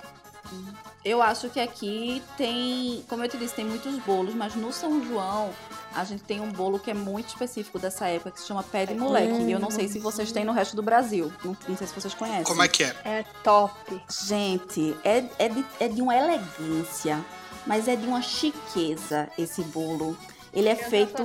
Eu 1.04 1.22
acho 1.22 1.48
que 1.48 1.58
aqui 1.58 2.22
tem, 2.36 3.04
como 3.08 3.24
eu 3.24 3.28
te 3.28 3.36
disse, 3.36 3.54
tem 3.54 3.64
muitos 3.64 3.96
bolos, 4.00 4.34
mas 4.34 4.54
no 4.54 4.72
São 4.72 5.02
João 5.04 5.50
a 5.94 6.04
gente 6.04 6.22
tem 6.22 6.40
um 6.40 6.50
bolo 6.52 6.78
que 6.78 6.90
é 6.90 6.94
muito 6.94 7.28
específico 7.28 7.78
dessa 7.78 8.06
época, 8.08 8.30
que 8.30 8.40
se 8.40 8.46
chama 8.46 8.62
pé 8.62 8.86
de 8.86 8.94
moleque. 8.94 9.42
E 9.42 9.52
eu 9.52 9.58
não 9.58 9.70
sei 9.70 9.88
se 9.88 9.98
vocês 9.98 10.30
têm 10.30 10.44
no 10.44 10.52
resto 10.52 10.76
do 10.76 10.82
Brasil. 10.82 11.32
Não, 11.42 11.56
não 11.66 11.76
sei 11.76 11.86
se 11.86 11.94
vocês 11.94 12.14
conhecem. 12.14 12.44
Como 12.44 12.62
é 12.62 12.68
que 12.68 12.84
é? 12.84 12.94
é 13.04 13.24
top. 13.42 14.00
Gente, 14.28 14.96
é, 15.02 15.24
é, 15.38 15.48
de, 15.48 15.64
é 15.80 15.88
de 15.88 16.02
uma 16.02 16.14
elegância, 16.14 17.24
mas 17.66 17.88
é 17.88 17.96
de 17.96 18.06
uma 18.06 18.20
chiqueza 18.20 19.28
esse 19.38 19.62
bolo. 19.62 20.16
Ele 20.52 20.68
é 20.68 20.74
feito. 20.74 21.22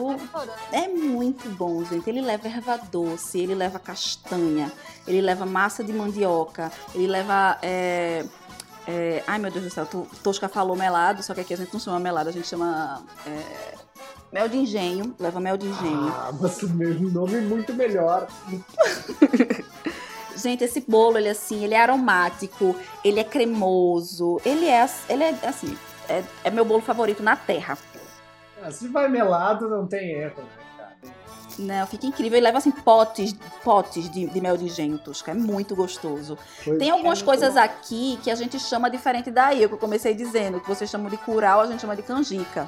É 0.72 0.88
muito 0.88 1.50
bom, 1.50 1.84
gente. 1.86 2.10
Ele 2.10 2.22
leva 2.22 2.48
erva 2.48 2.78
doce, 2.78 3.40
ele 3.40 3.56
leva 3.56 3.80
castanha, 3.80 4.72
ele 5.08 5.22
leva 5.22 5.46
massa 5.46 5.84
de 5.84 5.94
mandioca, 5.94 6.72
ele 6.94 7.08
leva. 7.08 7.58
é, 7.62 8.26
é, 8.86 9.24
ai 9.26 9.40
meu 9.40 9.50
Deus 9.50 9.64
do 9.66 9.72
céu, 9.72 9.86
tu, 9.86 10.06
Tosca 10.22 10.50
falou 10.50 10.76
melado, 10.76 11.24
só 11.24 11.34
que 11.34 11.40
aqui 11.40 11.54
a 11.54 11.58
gente 11.58 11.72
não 11.72 11.80
chama 11.80 12.00
melado, 12.00 12.30
a 12.30 12.34
gente 12.34 12.48
chama. 12.48 13.02
é, 13.26 13.76
mel 14.32 14.50
de 14.50 14.58
engenho, 14.58 15.16
leva 15.20 15.40
mel 15.40 15.56
de 15.56 15.68
engenho. 15.68 16.08
Ah, 16.10 16.32
mas 16.40 16.62
o 16.64 16.70
meu 16.70 16.94
nome 17.00 17.36
é 17.36 17.42
muito 17.42 17.74
melhor. 17.74 18.28
Gente, 20.36 20.64
esse 20.64 20.82
bolo, 20.82 21.20
ele 21.20 21.30
assim, 21.30 21.64
ele 21.64 21.76
é 21.76 21.80
aromático, 21.80 22.76
ele 23.04 23.20
é 23.20 23.24
cremoso, 23.24 24.42
ele 24.44 24.66
é, 24.66 24.90
ele 25.08 25.24
é 25.24 25.38
assim, 25.44 25.78
é, 26.10 26.24
é 26.44 26.50
meu 26.50 26.66
bolo 26.66 26.82
favorito 26.82 27.22
na 27.22 27.36
terra. 27.36 27.78
Ah, 28.66 28.72
Se 28.72 28.88
vai 28.88 29.08
melado, 29.10 29.70
não 29.70 29.86
tem 29.88 30.12
erro, 30.12 30.42
né, 30.44 30.50
cara? 30.78 30.94
Não, 31.60 31.86
fica 31.88 32.06
incrível. 32.08 32.38
Ele 32.38 32.46
leva 32.46 32.58
assim 32.58 32.72
potes, 32.72 33.34
potes 33.64 34.10
de, 34.10 34.26
de 34.26 34.42
mel 34.42 34.58
de 34.58 34.66
engenho, 34.66 34.98
Tosca. 34.98 35.32
É 35.32 35.34
muito 35.36 35.76
gostoso. 35.76 36.38
Foi- 36.64 36.78
Tem 36.78 36.90
algumas 36.90 37.22
coisas 37.22 37.56
aqui 37.58 38.18
que 38.24 38.32
a 38.32 38.36
gente 38.36 38.60
chama 38.60 38.90
diferente 38.90 39.30
daí, 39.30 39.64
o 39.66 39.68
que 39.70 39.76
eu 39.76 39.80
comecei 39.80 40.14
dizendo. 40.16 40.58
O 40.58 40.62
que 40.62 40.68
vocês 40.68 40.90
chamam 40.90 41.10
de 41.10 41.18
curau, 41.18 41.62
a 41.62 41.68
gente 41.68 41.82
chama 41.82 41.96
de 41.96 42.02
canjica. 42.02 42.68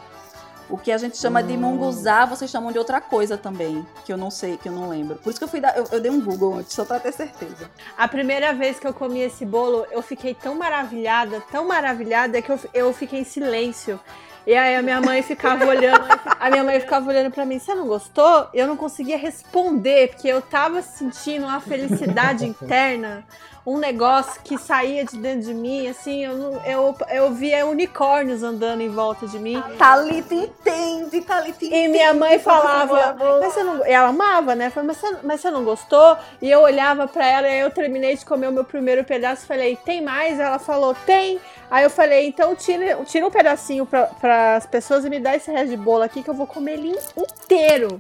O 0.68 0.78
que 0.80 0.92
a 0.92 0.98
gente 0.98 1.16
chama 1.18 1.44
de 1.44 1.54
Hum. 1.54 1.60
munguzá, 1.60 2.26
vocês 2.26 2.50
chamam 2.50 2.72
de 2.72 2.80
outra 2.80 3.00
coisa 3.00 3.38
também, 3.38 3.86
que 4.04 4.12
eu 4.12 4.18
não 4.18 4.32
sei, 4.32 4.58
que 4.58 4.68
eu 4.68 4.72
não 4.74 4.90
lembro. 4.90 5.16
Por 5.18 5.30
isso 5.30 5.40
que 5.40 5.44
eu 5.44 5.48
fui 5.48 5.60
dar, 5.62 5.78
eu, 5.78 5.86
eu 5.92 6.02
dei 6.02 6.10
um 6.12 6.20
Google 6.20 6.56
antes, 6.56 6.74
só 6.74 6.84
pra 6.84 7.00
ter 7.00 7.12
certeza. 7.12 7.70
A 7.96 8.08
primeira 8.08 8.52
vez 8.52 8.80
que 8.80 8.88
eu 8.88 8.94
comi 8.94 9.20
esse 9.22 9.46
bolo, 9.46 9.86
eu 9.92 10.02
fiquei 10.02 10.34
tão 10.34 10.56
maravilhada, 10.56 11.40
tão 11.52 11.68
maravilhada, 11.68 12.42
que 12.42 12.52
eu, 12.52 12.60
eu 12.74 12.92
fiquei 12.94 13.20
em 13.20 13.24
silêncio. 13.24 14.00
E 14.48 14.54
aí 14.54 14.76
a 14.76 14.82
minha 14.82 15.02
mãe 15.02 15.24
ficava 15.24 15.66
olhando, 15.66 16.06
a 16.40 16.50
minha 16.52 16.64
mãe 16.64 16.80
ficava 16.80 17.10
olhando 17.10 17.32
pra 17.32 17.46
mim, 17.46 17.58
você 17.58 17.74
não 17.74 17.88
gostou? 17.88 18.48
Eu 18.54 18.68
não 18.68 18.78
conseguia 18.78 19.18
responder, 19.18 20.10
porque 20.10 20.28
eu 20.28 20.40
tava 20.40 20.84
sentindo 20.84 21.46
uma 21.46 21.60
felicidade 21.60 22.46
interna, 22.48 23.24
um 23.66 23.80
negócio 23.80 24.40
que 24.44 24.58
saía 24.60 25.04
de 25.04 25.18
dentro 25.18 25.48
de 25.48 25.54
mim, 25.54 25.88
assim, 25.88 26.24
eu, 26.24 26.36
não- 26.38 26.66
eu, 26.66 26.96
eu 27.10 27.32
via 27.32 27.66
unicórnios 27.66 28.44
andando 28.44 28.82
em 28.82 28.90
volta 28.90 29.26
de 29.28 29.40
mim. 29.40 29.60
Thalita 29.78 30.36
entende, 30.36 31.22
Thalita 31.22 31.66
entende. 31.66 31.76
E 31.76 31.88
minha 31.88 32.14
mãe 32.14 32.38
falava, 32.38 33.16
mas 33.40 33.54
você 33.54 33.64
não. 33.64 33.84
e 33.86 33.90
Ela 33.92 34.10
amava, 34.10 34.54
né? 34.54 34.70
Falei, 34.70 34.88
mas 34.88 34.98
você, 34.98 35.18
mas 35.24 35.42
você 35.42 35.50
não 35.50 35.64
gostou? 35.64 36.16
E 36.42 36.50
eu 36.52 36.62
olhava 36.62 37.08
pra 37.08 37.26
ela 37.28 37.48
e 37.48 37.52
aí 37.54 37.60
eu 37.62 37.72
terminei 37.72 38.16
de 38.16 38.24
comer 38.24 38.50
o 38.50 38.52
meu 38.52 38.64
primeiro 38.64 39.04
pedaço. 39.04 39.48
Falei, 39.48 39.76
tem 39.76 40.00
mais? 40.02 40.40
Ela 40.40 40.60
falou, 40.60 40.94
tem. 41.06 41.40
Aí 41.72 41.84
eu 41.84 41.90
falei, 41.90 42.28
então 42.28 42.56
tira, 42.56 43.04
tira 43.06 43.26
um 43.26 43.32
pedacinho 43.32 43.88
para 43.88 44.56
as 44.58 44.68
pessoas 44.68 45.04
e 45.06 45.10
me 45.10 45.20
dá 45.20 45.36
esse 45.36 45.52
resto 45.52 45.70
de 45.70 45.78
bolo 45.78 46.04
aqui 46.04 46.22
que 46.22 46.30
eu 46.30 46.36
vou 46.36 46.46
comer 46.46 46.74
ele 46.74 46.96
inteiro. 47.18 48.00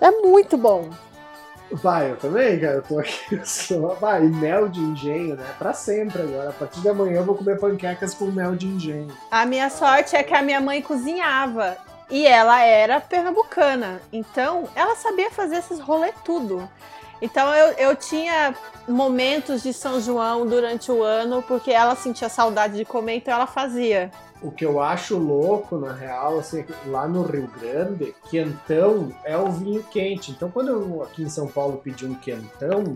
É 0.00 0.10
muito 0.10 0.56
bom. 0.56 0.88
Vai, 1.70 2.10
eu 2.10 2.16
também, 2.16 2.58
cara. 2.60 2.74
Eu 2.74 2.82
tô 2.82 2.98
aqui 2.98 3.40
só. 3.44 3.94
Vai, 3.94 4.20
mel 4.22 4.68
de 4.68 4.80
engenho, 4.80 5.36
né? 5.36 5.46
Pra 5.58 5.72
sempre 5.72 6.22
agora. 6.22 6.50
A 6.50 6.52
partir 6.52 6.80
de 6.80 6.88
amanhã 6.88 7.18
eu 7.18 7.24
vou 7.24 7.34
comer 7.34 7.58
panquecas 7.58 8.14
com 8.14 8.26
mel 8.26 8.54
de 8.54 8.66
engenho. 8.66 9.16
A 9.30 9.44
minha 9.44 9.70
sorte 9.70 10.16
é 10.16 10.22
que 10.22 10.34
a 10.34 10.42
minha 10.42 10.60
mãe 10.60 10.82
cozinhava. 10.82 11.76
E 12.10 12.26
ela 12.26 12.60
era 12.62 13.00
pernambucana. 13.00 14.00
Então, 14.12 14.68
ela 14.74 14.94
sabia 14.94 15.30
fazer 15.30 15.56
esses 15.56 15.80
rolê 15.80 16.12
tudo. 16.24 16.68
Então, 17.20 17.54
eu, 17.54 17.72
eu 17.72 17.96
tinha 17.96 18.54
momentos 18.86 19.62
de 19.62 19.72
São 19.72 20.00
João 20.00 20.46
durante 20.46 20.92
o 20.92 21.02
ano, 21.02 21.42
porque 21.42 21.70
ela 21.70 21.96
sentia 21.96 22.28
saudade 22.28 22.76
de 22.76 22.84
comer, 22.84 23.16
então 23.16 23.32
ela 23.32 23.46
fazia. 23.46 24.10
O 24.44 24.50
que 24.50 24.64
eu 24.64 24.78
acho 24.78 25.16
louco, 25.16 25.78
na 25.78 25.94
real, 25.94 26.38
assim, 26.38 26.60
é 26.60 26.66
lá 26.88 27.08
no 27.08 27.22
Rio 27.22 27.50
Grande, 27.58 28.14
quentão 28.28 29.10
é 29.24 29.36
o 29.38 29.50
vinho 29.50 29.82
quente. 29.84 30.32
Então, 30.32 30.50
quando 30.50 30.68
eu 30.68 31.02
aqui 31.02 31.22
em 31.22 31.30
São 31.30 31.48
Paulo 31.48 31.80
pedi 31.82 32.04
um 32.04 32.14
quentão 32.14 32.94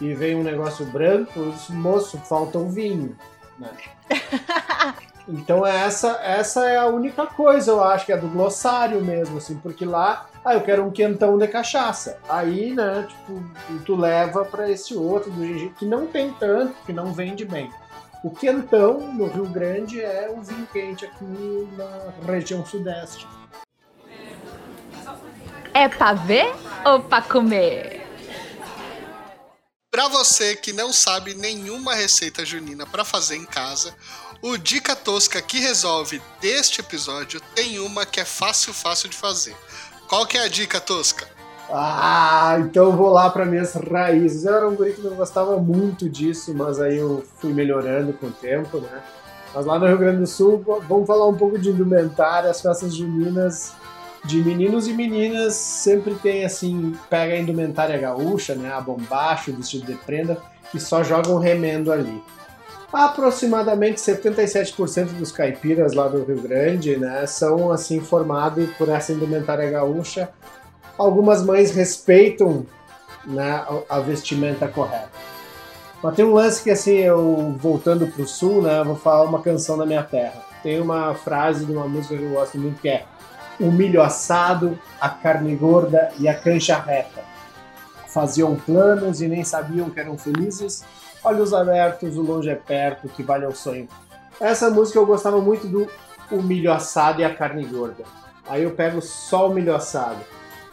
e 0.00 0.12
vem 0.14 0.34
um 0.34 0.42
negócio 0.42 0.84
branco, 0.84 1.38
os 1.38 1.70
moço, 1.70 2.18
falta 2.18 2.58
um 2.58 2.68
vinho, 2.68 3.16
né? 3.56 3.70
Então 5.28 5.64
essa, 5.66 6.18
essa 6.22 6.66
é 6.66 6.78
a 6.78 6.86
única 6.86 7.26
coisa, 7.26 7.72
eu 7.72 7.84
acho, 7.84 8.06
que 8.06 8.12
é 8.12 8.16
do 8.16 8.28
glossário 8.28 9.04
mesmo, 9.04 9.36
assim, 9.36 9.56
porque 9.58 9.84
lá, 9.84 10.26
ah, 10.42 10.54
eu 10.54 10.62
quero 10.62 10.82
um 10.82 10.90
quentão 10.90 11.36
de 11.36 11.46
cachaça. 11.46 12.18
Aí, 12.26 12.72
né, 12.72 13.06
tipo, 13.06 13.42
tu 13.84 13.94
leva 13.94 14.42
pra 14.46 14.70
esse 14.70 14.94
outro 14.94 15.30
do 15.30 15.44
gengibre, 15.44 15.74
que 15.78 15.84
não 15.84 16.06
tem 16.06 16.32
tanto, 16.32 16.74
que 16.86 16.94
não 16.94 17.12
vende 17.12 17.44
bem. 17.44 17.70
O 18.22 18.30
quentão 18.30 19.12
no 19.12 19.26
Rio 19.26 19.46
Grande 19.46 20.00
é 20.00 20.28
o 20.28 20.42
vinho 20.42 20.66
quente 20.72 21.04
aqui 21.04 21.24
na 21.76 22.12
região 22.26 22.66
sudeste. 22.66 23.26
É 25.72 25.88
pra 25.88 26.14
ver 26.14 26.52
ou 26.84 27.00
pra 27.00 27.22
comer? 27.22 28.04
Pra 29.90 30.08
você 30.08 30.56
que 30.56 30.72
não 30.72 30.92
sabe 30.92 31.34
nenhuma 31.34 31.94
receita 31.94 32.44
junina 32.44 32.86
pra 32.86 33.04
fazer 33.04 33.36
em 33.36 33.44
casa, 33.44 33.94
o 34.42 34.56
Dica 34.56 34.94
Tosca 34.94 35.40
que 35.40 35.58
resolve 35.60 36.20
deste 36.40 36.80
episódio 36.80 37.40
tem 37.54 37.78
uma 37.78 38.04
que 38.04 38.20
é 38.20 38.24
fácil, 38.24 38.74
fácil 38.74 39.08
de 39.08 39.16
fazer. 39.16 39.56
Qual 40.08 40.26
que 40.26 40.38
é 40.38 40.44
a 40.44 40.48
dica 40.48 40.80
tosca? 40.80 41.28
Ah, 41.70 42.56
então 42.60 42.96
vou 42.96 43.10
lá 43.10 43.28
para 43.28 43.44
minhas 43.44 43.74
raízes. 43.74 44.44
Eu 44.44 44.54
era 44.54 44.68
um 44.68 44.74
guri 44.74 44.94
que 44.94 45.02
não 45.02 45.16
gostava 45.16 45.56
muito 45.58 46.08
disso, 46.08 46.54
mas 46.54 46.80
aí 46.80 46.96
eu 46.96 47.22
fui 47.36 47.52
melhorando 47.52 48.12
com 48.14 48.26
o 48.26 48.32
tempo, 48.32 48.78
né? 48.78 49.02
Mas 49.54 49.66
lá 49.66 49.78
no 49.78 49.86
Rio 49.86 49.98
Grande 49.98 50.18
do 50.20 50.26
Sul, 50.26 50.64
vamos 50.88 51.06
falar 51.06 51.26
um 51.26 51.34
pouco 51.34 51.58
de 51.58 51.70
indumentária, 51.70 52.50
as 52.50 52.60
festas 52.60 52.94
juninas 52.94 53.72
de 54.24 54.42
meninos 54.42 54.86
e 54.88 54.92
meninas 54.92 55.54
sempre 55.54 56.14
tem 56.14 56.44
assim, 56.44 56.96
pega 57.08 57.34
a 57.34 57.38
indumentária 57.38 57.98
gaúcha, 57.98 58.54
né? 58.54 58.72
A 58.72 58.80
bombacha, 58.80 59.50
o 59.50 59.54
vestido 59.54 59.86
de 59.86 59.94
prenda, 59.94 60.38
e 60.74 60.80
só 60.80 61.02
joga 61.02 61.30
um 61.30 61.38
remendo 61.38 61.92
ali. 61.92 62.22
Aproximadamente 62.92 64.00
77% 64.00 65.12
dos 65.12 65.30
caipiras 65.30 65.92
lá 65.92 66.08
do 66.08 66.24
Rio 66.24 66.40
Grande, 66.40 66.96
né, 66.96 67.26
são 67.26 67.70
assim 67.70 68.00
formados 68.00 68.66
por 68.78 68.88
essa 68.88 69.12
indumentária 69.12 69.70
gaúcha. 69.70 70.30
Algumas 70.98 71.44
mães 71.44 71.70
respeitam 71.70 72.66
né, 73.24 73.64
a 73.88 74.00
vestimenta 74.00 74.66
correta. 74.66 75.10
Mas 76.02 76.14
tem 76.14 76.24
um 76.24 76.34
lance 76.34 76.62
que 76.62 76.70
assim, 76.70 76.96
eu 76.96 77.56
voltando 77.58 78.06
pro 78.06 78.26
sul, 78.26 78.62
né, 78.62 78.82
vou 78.84 78.96
falar 78.96 79.24
uma 79.24 79.40
canção 79.40 79.78
da 79.78 79.86
minha 79.86 80.02
terra. 80.02 80.42
Tem 80.62 80.80
uma 80.80 81.14
frase 81.14 81.64
de 81.64 81.72
uma 81.72 81.86
música 81.86 82.16
que 82.16 82.22
eu 82.22 82.30
gosto 82.30 82.58
muito 82.58 82.80
que 82.80 82.88
é 82.88 83.04
o 83.60 83.70
milho 83.70 84.00
assado, 84.00 84.78
a 85.00 85.08
carne 85.08 85.54
gorda 85.56 86.12
e 86.18 86.28
a 86.28 86.34
cancha 86.34 86.78
reta. 86.78 87.22
Faziam 88.08 88.56
planos 88.56 89.20
e 89.20 89.28
nem 89.28 89.44
sabiam 89.44 89.90
que 89.90 90.00
eram 90.00 90.16
felizes, 90.16 90.84
olhos 91.22 91.52
abertos, 91.52 92.16
o 92.16 92.22
longe 92.22 92.48
é 92.48 92.54
perto, 92.54 93.08
que 93.08 93.22
vale 93.22 93.46
o 93.46 93.54
sonho. 93.54 93.88
Essa 94.40 94.70
música 94.70 94.98
eu 94.98 95.06
gostava 95.06 95.40
muito 95.40 95.66
do 95.66 95.88
o 96.30 96.42
milho 96.42 96.72
assado 96.72 97.20
e 97.20 97.24
a 97.24 97.34
carne 97.34 97.64
gorda. 97.64 98.04
Aí 98.48 98.62
eu 98.62 98.70
pego 98.70 99.00
só 99.00 99.48
o 99.48 99.54
milho 99.54 99.74
assado. 99.74 100.18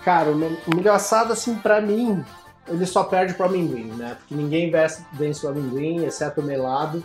Cara, 0.05 0.29
o 0.31 0.35
milho 0.75 0.93
assado, 0.93 1.33
assim, 1.33 1.55
pra 1.55 1.81
mim, 1.81 2.23
ele 2.67 2.85
só 2.85 3.03
perde 3.03 3.33
pro 3.33 3.47
amendoim, 3.47 3.91
né? 3.93 4.15
Porque 4.19 4.35
ninguém 4.35 4.71
vence 5.11 5.45
o 5.45 5.49
amendoim, 5.49 6.05
exceto 6.05 6.39
o 6.41 6.43
melado. 6.43 7.03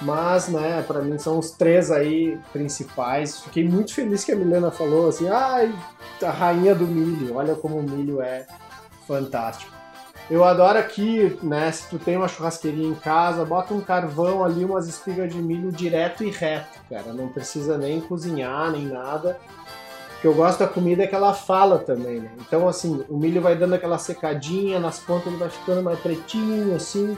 Mas, 0.00 0.46
né, 0.46 0.84
pra 0.86 1.02
mim 1.02 1.18
são 1.18 1.40
os 1.40 1.50
três 1.50 1.90
aí 1.90 2.38
principais. 2.52 3.40
Fiquei 3.40 3.68
muito 3.68 3.92
feliz 3.92 4.22
que 4.22 4.30
a 4.30 4.36
Milena 4.36 4.70
falou 4.70 5.08
assim, 5.08 5.28
ai, 5.28 5.74
a 6.22 6.30
rainha 6.30 6.72
do 6.72 6.86
milho, 6.86 7.34
olha 7.34 7.56
como 7.56 7.76
o 7.76 7.82
milho 7.82 8.22
é 8.22 8.46
fantástico. 9.08 9.72
Eu 10.30 10.44
adoro 10.44 10.78
aqui, 10.78 11.36
né? 11.42 11.72
Se 11.72 11.88
tu 11.88 11.98
tem 11.98 12.16
uma 12.16 12.28
churrasqueirinha 12.28 12.90
em 12.90 12.94
casa, 12.94 13.44
bota 13.44 13.74
um 13.74 13.80
carvão 13.80 14.44
ali, 14.44 14.64
umas 14.64 14.86
espigas 14.86 15.32
de 15.32 15.42
milho 15.42 15.72
direto 15.72 16.22
e 16.22 16.30
reto, 16.30 16.78
cara. 16.88 17.12
Não 17.12 17.28
precisa 17.28 17.76
nem 17.76 18.00
cozinhar, 18.00 18.70
nem 18.70 18.86
nada. 18.86 19.40
Que 20.20 20.26
eu 20.26 20.34
gosto 20.34 20.58
da 20.58 20.66
comida 20.66 21.04
é 21.04 21.06
que 21.06 21.14
ela 21.14 21.32
fala 21.32 21.78
também, 21.78 22.20
né? 22.20 22.30
Então, 22.40 22.68
assim, 22.68 23.04
o 23.08 23.16
milho 23.16 23.40
vai 23.40 23.54
dando 23.54 23.74
aquela 23.74 23.98
secadinha, 23.98 24.80
nas 24.80 24.98
pontas 24.98 25.28
ele 25.28 25.36
vai 25.36 25.48
ficando 25.48 25.82
mais 25.82 25.98
pretinho, 26.00 26.74
assim. 26.74 27.16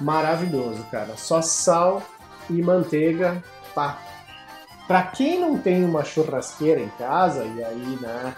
Maravilhoso, 0.00 0.84
cara. 0.90 1.16
Só 1.16 1.40
sal 1.40 2.02
e 2.50 2.60
manteiga, 2.60 3.42
pá. 3.74 3.98
Pra 4.88 5.02
quem 5.02 5.40
não 5.40 5.56
tem 5.56 5.84
uma 5.84 6.04
churrasqueira 6.04 6.80
em 6.80 6.90
casa, 6.98 7.44
e 7.44 7.64
aí, 7.64 7.98
né? 8.00 8.34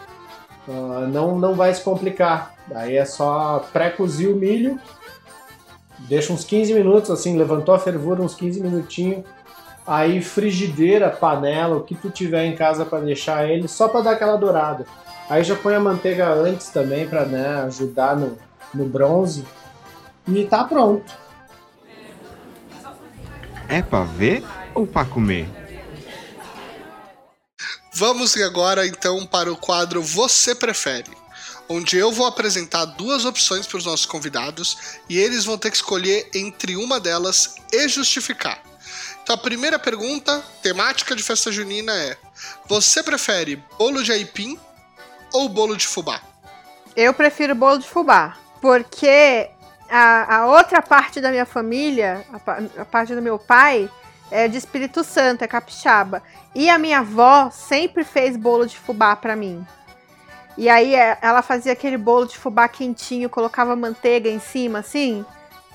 Uh, 0.68 1.06
não, 1.08 1.38
não 1.38 1.54
vai 1.54 1.72
se 1.72 1.82
complicar. 1.82 2.54
Aí 2.74 2.96
é 2.96 3.04
só 3.04 3.64
pré-cozir 3.72 4.28
o 4.28 4.36
milho, 4.36 4.78
deixa 6.00 6.32
uns 6.32 6.44
15 6.44 6.74
minutos, 6.74 7.10
assim, 7.10 7.36
levantou 7.36 7.74
a 7.74 7.78
fervura, 7.78 8.22
uns 8.22 8.34
15 8.34 8.60
minutinhos. 8.60 9.24
Aí 9.86 10.20
frigideira, 10.20 11.10
panela, 11.10 11.76
o 11.76 11.84
que 11.84 11.94
tu 11.94 12.10
tiver 12.10 12.44
em 12.44 12.56
casa 12.56 12.84
para 12.84 13.04
deixar 13.04 13.48
ele, 13.48 13.68
só 13.68 13.88
para 13.88 14.00
dar 14.00 14.10
aquela 14.12 14.36
dourada. 14.36 14.84
Aí 15.30 15.44
já 15.44 15.54
põe 15.54 15.74
a 15.74 15.80
manteiga 15.80 16.28
antes 16.28 16.68
também 16.68 17.08
para 17.08 17.24
né, 17.24 17.62
ajudar 17.62 18.16
no, 18.16 18.36
no 18.74 18.84
bronze. 18.86 19.44
E 20.26 20.44
tá 20.44 20.64
pronto. 20.64 21.12
É 23.68 23.82
para 23.82 24.04
ver 24.04 24.44
ou 24.74 24.86
para 24.86 25.06
comer? 25.06 25.48
Vamos 27.92 28.36
agora 28.36 28.86
então 28.86 29.24
para 29.24 29.50
o 29.50 29.56
quadro 29.56 30.02
Você 30.02 30.54
Prefere, 30.54 31.10
onde 31.68 31.96
eu 31.96 32.12
vou 32.12 32.26
apresentar 32.26 32.84
duas 32.84 33.24
opções 33.24 33.66
para 33.66 33.78
os 33.78 33.86
nossos 33.86 34.04
convidados 34.04 34.98
e 35.08 35.16
eles 35.18 35.44
vão 35.44 35.56
ter 35.56 35.70
que 35.70 35.76
escolher 35.76 36.28
entre 36.34 36.76
uma 36.76 37.00
delas 37.00 37.54
e 37.72 37.88
justificar. 37.88 38.65
Então 39.26 39.34
a 39.34 39.38
primeira 39.38 39.76
pergunta, 39.76 40.40
temática 40.62 41.16
de 41.16 41.20
festa 41.20 41.50
junina 41.50 41.92
é: 41.92 42.16
você 42.68 43.02
prefere 43.02 43.56
bolo 43.76 44.00
de 44.00 44.12
aipim 44.12 44.56
ou 45.32 45.48
bolo 45.48 45.76
de 45.76 45.84
fubá? 45.84 46.20
Eu 46.94 47.12
prefiro 47.12 47.52
bolo 47.52 47.78
de 47.78 47.88
fubá, 47.88 48.36
porque 48.60 49.50
a, 49.90 50.36
a 50.36 50.46
outra 50.46 50.80
parte 50.80 51.20
da 51.20 51.32
minha 51.32 51.44
família, 51.44 52.24
a, 52.32 52.82
a 52.82 52.84
parte 52.84 53.16
do 53.16 53.20
meu 53.20 53.36
pai, 53.36 53.90
é 54.30 54.46
de 54.46 54.58
Espírito 54.58 55.02
Santo, 55.02 55.42
é 55.42 55.48
capixaba. 55.48 56.22
E 56.54 56.70
a 56.70 56.78
minha 56.78 57.00
avó 57.00 57.50
sempre 57.50 58.04
fez 58.04 58.36
bolo 58.36 58.64
de 58.64 58.78
fubá 58.78 59.16
para 59.16 59.34
mim. 59.34 59.66
E 60.56 60.68
aí 60.68 60.94
é, 60.94 61.18
ela 61.20 61.42
fazia 61.42 61.72
aquele 61.72 61.96
bolo 61.96 62.26
de 62.26 62.38
fubá 62.38 62.68
quentinho, 62.68 63.28
colocava 63.28 63.74
manteiga 63.74 64.30
em 64.30 64.38
cima, 64.38 64.78
assim. 64.78 65.26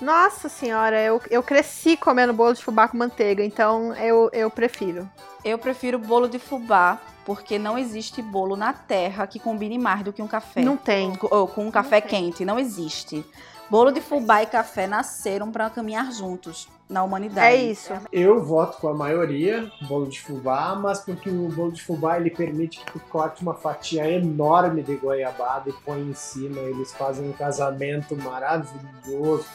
Nossa 0.01 0.49
senhora, 0.49 0.99
eu, 0.99 1.21
eu 1.29 1.43
cresci 1.43 1.95
comendo 1.95 2.33
bolo 2.33 2.53
de 2.53 2.63
fubá 2.63 2.87
com 2.87 2.97
manteiga, 2.97 3.43
então 3.43 3.93
eu, 3.95 4.31
eu 4.33 4.49
prefiro. 4.49 5.07
Eu 5.45 5.59
prefiro 5.59 5.99
bolo 5.99 6.27
de 6.27 6.39
fubá, 6.39 6.99
porque 7.23 7.59
não 7.59 7.77
existe 7.77 8.19
bolo 8.19 8.55
na 8.55 8.73
terra 8.73 9.27
que 9.27 9.39
combine 9.39 9.77
mais 9.77 10.03
do 10.03 10.11
que 10.11 10.21
um 10.21 10.27
café. 10.27 10.61
Não 10.61 10.75
tem. 10.75 11.15
Com, 11.15 11.47
com 11.47 11.67
um 11.67 11.71
café 11.71 12.01
quente, 12.01 12.43
não 12.43 12.57
existe. 12.57 13.23
Bolo 13.69 13.91
de 13.91 14.01
fubá 14.01 14.41
e 14.41 14.47
café 14.47 14.87
nasceram 14.87 15.51
para 15.51 15.69
caminhar 15.69 16.11
juntos 16.11 16.67
na 16.89 17.03
humanidade. 17.03 17.55
É 17.55 17.55
isso. 17.55 17.93
Eu 18.11 18.43
voto 18.43 18.79
com 18.79 18.89
a 18.89 18.93
maioria, 18.93 19.71
bolo 19.87 20.07
de 20.07 20.19
fubá, 20.19 20.75
mas 20.75 20.99
porque 20.99 21.29
o 21.29 21.47
bolo 21.47 21.71
de 21.71 21.81
fubá 21.81 22.17
ele 22.17 22.29
permite 22.29 22.79
que 22.79 22.91
tu 22.91 22.99
corte 23.09 23.41
uma 23.41 23.53
fatia 23.53 24.11
enorme 24.11 24.83
de 24.83 24.95
goiabada 24.95 25.69
e 25.69 25.73
põe 25.85 26.01
em 26.01 26.13
cima. 26.13 26.59
Eles 26.59 26.91
fazem 26.91 27.29
um 27.29 27.33
casamento 27.33 28.15
maravilhoso. 28.17 29.45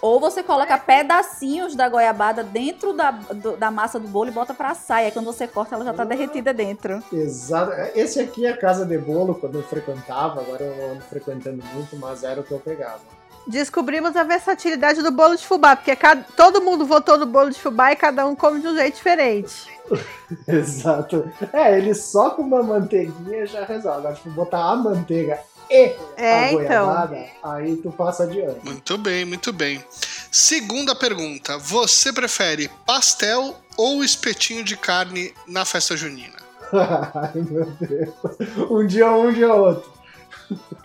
Ou 0.00 0.20
você 0.20 0.42
coloca 0.42 0.78
pedacinhos 0.78 1.74
da 1.74 1.88
goiabada 1.88 2.42
dentro 2.42 2.92
da, 2.92 3.10
do, 3.10 3.56
da 3.56 3.70
massa 3.70 3.98
do 3.98 4.08
bolo 4.08 4.30
e 4.30 4.32
bota 4.32 4.54
pra 4.54 4.70
assar. 4.70 5.02
E 5.02 5.06
aí 5.06 5.10
quando 5.10 5.26
você 5.26 5.46
corta, 5.46 5.74
ela 5.74 5.84
já 5.84 5.92
tá 5.92 6.04
derretida 6.04 6.54
dentro. 6.54 7.02
Exato. 7.12 7.72
Esse 7.94 8.20
aqui 8.20 8.46
é 8.46 8.50
a 8.50 8.56
casa 8.56 8.86
de 8.86 8.96
bolo, 8.98 9.34
quando 9.34 9.58
eu 9.58 9.62
frequentava. 9.62 10.40
Agora 10.40 10.64
eu 10.64 10.76
não 10.76 10.92
ando 10.92 11.02
frequentando 11.02 11.62
muito, 11.74 11.96
mas 11.96 12.22
era 12.22 12.40
o 12.40 12.44
que 12.44 12.52
eu 12.52 12.60
pegava 12.60 13.18
descobrimos 13.48 14.14
a 14.14 14.22
versatilidade 14.22 15.02
do 15.02 15.10
bolo 15.10 15.34
de 15.34 15.46
fubá, 15.46 15.74
porque 15.74 15.96
cada, 15.96 16.22
todo 16.36 16.60
mundo 16.60 16.84
votou 16.84 17.16
no 17.16 17.24
bolo 17.24 17.50
de 17.50 17.58
fubá 17.58 17.92
e 17.92 17.96
cada 17.96 18.26
um 18.26 18.36
come 18.36 18.60
de 18.60 18.68
um 18.68 18.76
jeito 18.76 18.96
diferente. 18.96 19.70
Exato. 20.46 21.30
É, 21.52 21.78
ele 21.78 21.94
só 21.94 22.30
com 22.30 22.42
uma 22.42 22.62
manteiguinha 22.62 23.46
já 23.46 23.64
resolve. 23.64 23.98
Agora, 24.00 24.14
tipo, 24.14 24.30
botar 24.30 24.62
a 24.70 24.76
manteiga 24.76 25.40
e 25.70 25.96
é, 26.16 26.34
a 26.34 26.52
então. 26.52 26.86
goiabada, 26.86 27.16
então. 27.16 27.52
aí 27.52 27.76
tu 27.76 27.90
passa 27.92 28.24
adiante. 28.24 28.64
Muito 28.64 28.96
bem, 28.98 29.24
muito 29.24 29.52
bem. 29.52 29.84
Segunda 30.30 30.94
pergunta. 30.94 31.58
Você 31.58 32.12
prefere 32.12 32.70
pastel 32.86 33.54
ou 33.76 34.02
espetinho 34.02 34.64
de 34.64 34.76
carne 34.76 35.34
na 35.46 35.64
festa 35.64 35.96
junina? 35.96 36.36
Ai, 36.72 37.32
meu 37.34 37.64
Deus. 37.80 38.70
Um 38.70 38.86
dia 38.86 39.10
um, 39.10 39.28
um 39.28 39.32
dia 39.32 39.52
outro. 39.52 39.98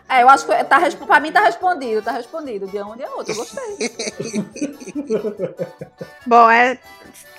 É, 0.10 0.22
eu 0.22 0.30
acho 0.30 0.46
que 0.46 0.64
tá, 0.66 0.80
pra 1.08 1.20
mim 1.20 1.32
tá 1.32 1.42
respondido, 1.42 2.02
tá 2.02 2.12
respondido. 2.12 2.68
De 2.68 2.82
um, 2.82 2.96
de 2.96 3.04
outro, 3.06 3.34
eu 3.34 3.38
gostei. 3.38 3.92
Bom, 6.26 6.50
é. 6.50 6.78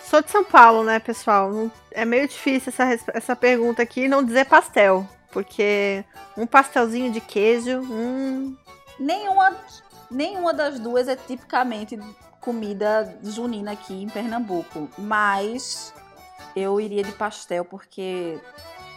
Sou 0.08 0.22
de 0.22 0.30
São 0.30 0.44
Paulo, 0.44 0.84
né, 0.84 0.98
pessoal? 0.98 1.70
É 1.90 2.04
meio 2.04 2.28
difícil 2.28 2.72
essa, 2.76 2.98
essa 3.12 3.36
pergunta 3.36 3.82
aqui 3.82 4.06
não 4.06 4.24
dizer 4.24 4.46
pastel. 4.46 5.06
Porque 5.34 6.02
um 6.34 6.46
pastelzinho 6.46 7.12
de 7.12 7.20
queijo. 7.20 7.80
Hum... 7.80 8.56
Nenhuma, 8.98 9.54
nenhuma 10.10 10.54
das 10.54 10.80
duas 10.80 11.08
é 11.08 11.16
tipicamente 11.16 11.98
comida 12.40 13.18
junina 13.22 13.72
aqui 13.72 14.02
em 14.02 14.08
Pernambuco. 14.08 14.88
Mas 14.96 15.92
eu 16.56 16.80
iria 16.80 17.04
de 17.04 17.12
pastel 17.12 17.66
porque 17.66 18.40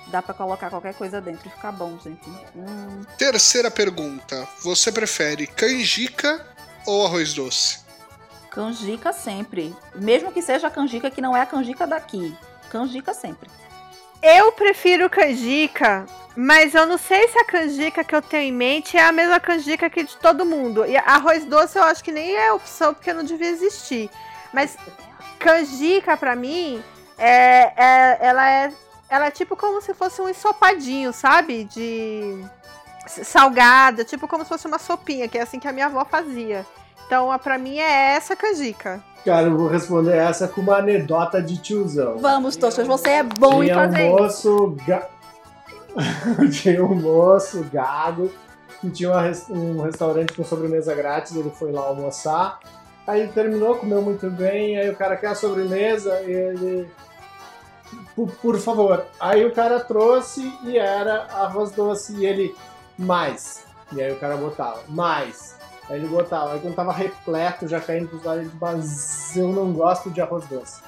Dá 0.10 0.22
para 0.22 0.34
colocar 0.34 0.70
qualquer 0.70 0.94
coisa 0.94 1.20
dentro 1.20 1.48
e 1.48 1.52
ficar 1.52 1.72
bom, 1.72 1.98
gente. 2.00 2.30
Hum. 2.56 3.04
Terceira 3.18 3.70
pergunta. 3.70 4.48
Você 4.64 4.92
prefere 4.92 5.46
canjica 5.48 6.46
ou 6.86 7.06
arroz 7.06 7.34
doce? 7.34 7.80
Canjica 8.50 9.12
sempre. 9.12 9.76
Mesmo 9.96 10.32
que 10.32 10.42
seja 10.42 10.68
a 10.68 10.72
canjica 10.72 11.12
que 11.12 11.22
não 11.22 11.36
é 11.36 11.42
a 11.42 11.46
canjica 11.46 11.86
daqui. 11.86 12.36
Canjica 12.70 13.14
sempre. 13.14 13.50
Eu 14.22 14.52
prefiro 14.52 15.10
canjica, 15.10 16.06
mas 16.36 16.74
eu 16.74 16.86
não 16.86 16.98
sei 16.98 17.28
se 17.28 17.38
a 17.40 17.46
canjica 17.46 18.04
que 18.04 18.16
eu 18.16 18.22
tenho 18.22 18.50
em 18.50 18.52
mente 18.52 18.98
é 18.98 19.04
a 19.04 19.12
mesma 19.12 19.40
canjica 19.40 19.90
que 19.90 20.04
de 20.04 20.18
todo 20.18 20.46
mundo. 20.46 20.86
E 20.86 20.98
arroz 20.98 21.46
doce 21.46 21.78
eu 21.78 21.84
acho 21.84 22.04
que 22.04 22.12
nem 22.12 22.36
é 22.36 22.52
opção 22.52 22.94
porque 22.94 23.14
não 23.14 23.24
devia 23.24 23.50
existir. 23.50 24.10
Mas 24.54 24.78
canjica 25.40 26.18
para 26.18 26.36
mim 26.36 26.84
é, 27.18 27.74
é, 27.76 28.18
ela 28.22 28.50
é 28.50 28.72
ela 29.10 29.28
é 29.28 29.32
tipo 29.32 29.56
como 29.56 29.82
se 29.82 29.94
fosse 29.94 30.22
um 30.22 30.28
ensopadinho, 30.28 31.14
sabe? 31.14 31.64
De 31.64 32.44
salgada, 33.08 34.04
tipo 34.04 34.28
como 34.28 34.44
se 34.44 34.50
fosse 34.50 34.68
uma 34.68 34.80
sopinha, 34.80 35.28
que 35.28 35.38
é 35.38 35.42
assim 35.42 35.60
que 35.60 35.68
a 35.68 35.72
minha 35.72 35.86
avó 35.86 36.04
fazia. 36.04 36.66
Então, 37.08 37.38
pra 37.40 37.58
mim 37.58 37.80
é 37.80 38.16
essa 38.16 38.36
canjica. 38.36 39.02
Cara, 39.26 39.48
eu 39.48 39.58
vou 39.58 39.68
responder 39.68 40.16
essa 40.16 40.48
com 40.48 40.62
uma 40.62 40.78
anedota 40.78 41.42
de 41.42 41.58
tiozão. 41.58 42.18
Vamos, 42.18 42.56
Tochas, 42.56 42.86
você 42.86 43.10
é 43.10 43.24
bom 43.24 43.64
Tinha 43.64 43.74
em 43.74 43.76
fazer 43.76 44.04
um 44.04 44.18
moço 44.18 44.78
ga... 44.86 45.10
Tinha 46.52 46.86
um 46.86 46.96
moço 46.96 47.66
gago 47.72 48.32
que 48.80 48.90
tinha 48.90 49.12
um 49.50 49.82
restaurante 49.82 50.34
com 50.34 50.44
sobremesa 50.44 50.94
grátis, 50.94 51.36
ele 51.36 51.50
foi 51.50 51.72
lá 51.72 51.82
almoçar. 51.82 52.60
Aí 53.06 53.28
terminou, 53.30 53.76
comeu 53.76 54.02
muito 54.02 54.30
bem, 54.30 54.78
aí 54.78 54.90
o 54.90 54.96
cara 54.96 55.16
quer 55.16 55.28
a 55.28 55.36
sobremesa, 55.36 56.22
e 56.22 56.32
ele. 56.32 56.92
Por, 58.16 58.30
por 58.36 58.60
favor. 58.60 59.06
Aí 59.20 59.46
o 59.46 59.54
cara 59.54 59.80
trouxe 59.80 60.54
e 60.64 60.78
era 60.78 61.24
arroz 61.24 61.72
doce 61.72 62.16
e 62.18 62.26
ele. 62.26 62.56
Mais. 62.98 63.64
E 63.94 64.02
aí 64.02 64.12
o 64.12 64.20
cara 64.20 64.36
botava. 64.36 64.82
Mais. 64.90 65.57
Aí 65.90 65.98
ele 65.98 66.08
botava. 66.08 66.54
Aí 66.54 66.60
quando 66.60 66.76
tava 66.76 66.92
repleto, 66.92 67.68
já 67.68 67.80
caindo 67.80 68.10
pros 68.10 68.24
lados, 68.24 68.44
ele 68.44 68.52
mas 68.60 69.36
eu 69.36 69.50
não 69.50 69.72
gosto 69.74 70.10
de 70.10 70.22
arroz 70.22 70.46
doce. 70.46 70.82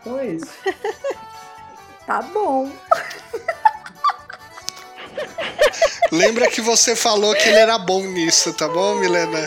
Então 0.00 0.18
é 0.18 0.26
isso. 0.26 0.50
Tá 2.06 2.22
bom. 2.22 2.68
Lembra 6.10 6.50
que 6.50 6.60
você 6.60 6.96
falou 6.96 7.32
que 7.36 7.48
ele 7.48 7.58
era 7.58 7.78
bom 7.78 8.02
nisso, 8.02 8.52
tá 8.52 8.66
bom, 8.66 8.96
Milena? 8.96 9.46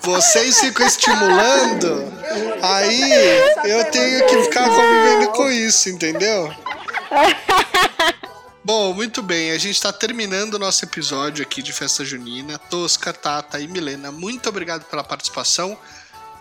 Vocês 0.00 0.58
ficam 0.58 0.86
estimulando, 0.86 2.10
aí 2.62 3.12
eu 3.64 3.84
tenho 3.90 4.26
que 4.26 4.42
ficar 4.44 4.70
convivendo 4.70 5.32
com 5.32 5.50
isso, 5.50 5.90
entendeu? 5.90 6.50
Bom, 8.66 8.92
muito 8.92 9.22
bem, 9.22 9.52
a 9.52 9.58
gente 9.58 9.76
está 9.76 9.92
terminando 9.92 10.54
o 10.54 10.58
nosso 10.58 10.84
episódio 10.84 11.40
aqui 11.40 11.62
de 11.62 11.72
Festa 11.72 12.04
Junina. 12.04 12.58
Tosca, 12.58 13.12
Tata 13.12 13.60
e 13.60 13.68
Milena, 13.68 14.10
muito 14.10 14.48
obrigado 14.48 14.84
pela 14.86 15.04
participação. 15.04 15.78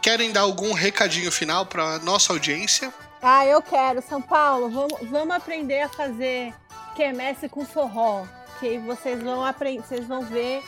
Querem 0.01 0.31
dar 0.31 0.41
algum 0.41 0.73
recadinho 0.73 1.31
final 1.31 1.67
para 1.67 1.99
nossa 1.99 2.33
audiência? 2.33 2.91
Ah, 3.21 3.45
eu 3.45 3.61
quero. 3.61 4.01
São 4.01 4.19
Paulo, 4.19 4.71
vamos, 4.71 5.07
vamos 5.07 5.35
aprender 5.35 5.81
a 5.81 5.89
fazer 5.89 6.51
quermesse 6.95 7.47
com 7.47 7.63
forró. 7.63 8.25
Que 8.59 8.69
aí 8.69 8.79
vocês 8.79 9.21
vão 9.21 9.45
aprender, 9.45 9.83
vocês 9.83 10.07
vão 10.07 10.25
ver 10.25 10.63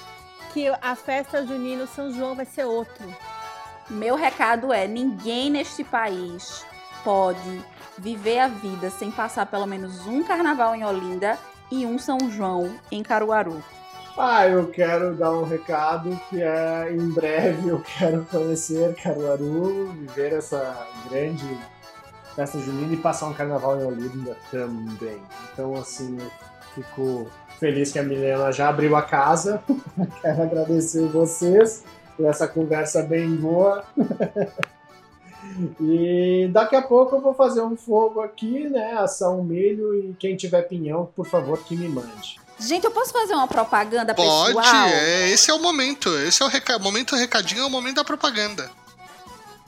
que 0.53 0.67
a 0.79 0.95
festa 0.95 1.43
junina 1.43 1.85
o 1.85 1.87
São 1.87 2.13
João 2.13 2.35
vai 2.35 2.45
ser 2.45 2.65
outro. 2.65 3.17
Meu 3.89 4.15
recado 4.15 4.71
é: 4.71 4.87
ninguém 4.87 5.49
neste 5.49 5.83
país 5.83 6.63
pode 7.03 7.65
viver 7.97 8.39
a 8.39 8.47
vida 8.47 8.89
sem 8.89 9.11
passar 9.11 9.45
pelo 9.45 9.65
menos 9.65 10.05
um 10.05 10.23
carnaval 10.23 10.75
em 10.75 10.85
Olinda 10.85 11.37
e 11.71 11.85
um 11.85 11.97
São 11.97 12.17
João 12.29 12.75
em 12.91 13.03
Caruaru. 13.03 13.61
Ah, 14.17 14.47
eu 14.47 14.67
quero 14.69 15.15
dar 15.15 15.31
um 15.31 15.43
recado 15.43 16.19
que 16.29 16.41
é 16.41 16.91
em 16.91 17.11
breve 17.11 17.69
eu 17.69 17.79
quero 17.81 18.25
conhecer 18.25 18.95
Caruaru, 18.95 19.89
viver 19.89 20.33
essa 20.33 20.87
grande 21.07 21.45
festa 22.35 22.59
junina 22.59 22.93
e 22.93 22.97
passar 22.97 23.27
um 23.27 23.33
carnaval 23.33 23.79
em 23.79 23.83
Olinda 23.83 24.37
também. 24.49 25.21
Então, 25.51 25.75
assim, 25.75 26.17
eu 26.19 26.31
fico 26.73 27.27
feliz 27.59 27.91
que 27.91 27.99
a 27.99 28.03
Milena 28.03 28.51
já 28.51 28.69
abriu 28.69 28.95
a 28.95 29.01
casa. 29.01 29.61
quero 30.21 30.43
agradecer 30.43 31.07
vocês 31.07 31.83
por 32.15 32.25
essa 32.25 32.47
conversa 32.47 33.03
bem 33.03 33.35
boa. 33.35 33.83
E 35.79 36.49
daqui 36.51 36.75
a 36.75 36.81
pouco 36.81 37.15
eu 37.15 37.21
vou 37.21 37.33
fazer 37.33 37.61
um 37.61 37.75
fogo 37.75 38.21
aqui, 38.21 38.69
né? 38.69 38.93
Assar 38.93 39.31
um 39.31 39.43
milho 39.43 39.93
e 39.95 40.15
quem 40.19 40.35
tiver 40.35 40.63
pinhão, 40.63 41.09
por 41.15 41.25
favor, 41.27 41.57
que 41.59 41.75
me 41.75 41.87
mande. 41.87 42.39
Gente, 42.59 42.85
eu 42.85 42.91
posso 42.91 43.11
fazer 43.11 43.33
uma 43.33 43.47
propaganda 43.47 44.15
Pode, 44.15 44.55
pessoal? 44.55 44.87
é, 44.87 45.29
esse 45.29 45.51
é 45.51 45.53
o 45.53 45.59
momento. 45.59 46.09
Esse 46.19 46.41
é 46.41 46.45
o 46.45 46.49
reca... 46.49 46.79
momento 46.79 47.15
recadinho, 47.15 47.61
é 47.61 47.65
o 47.65 47.69
momento 47.69 47.97
da 47.97 48.03
propaganda. 48.03 48.69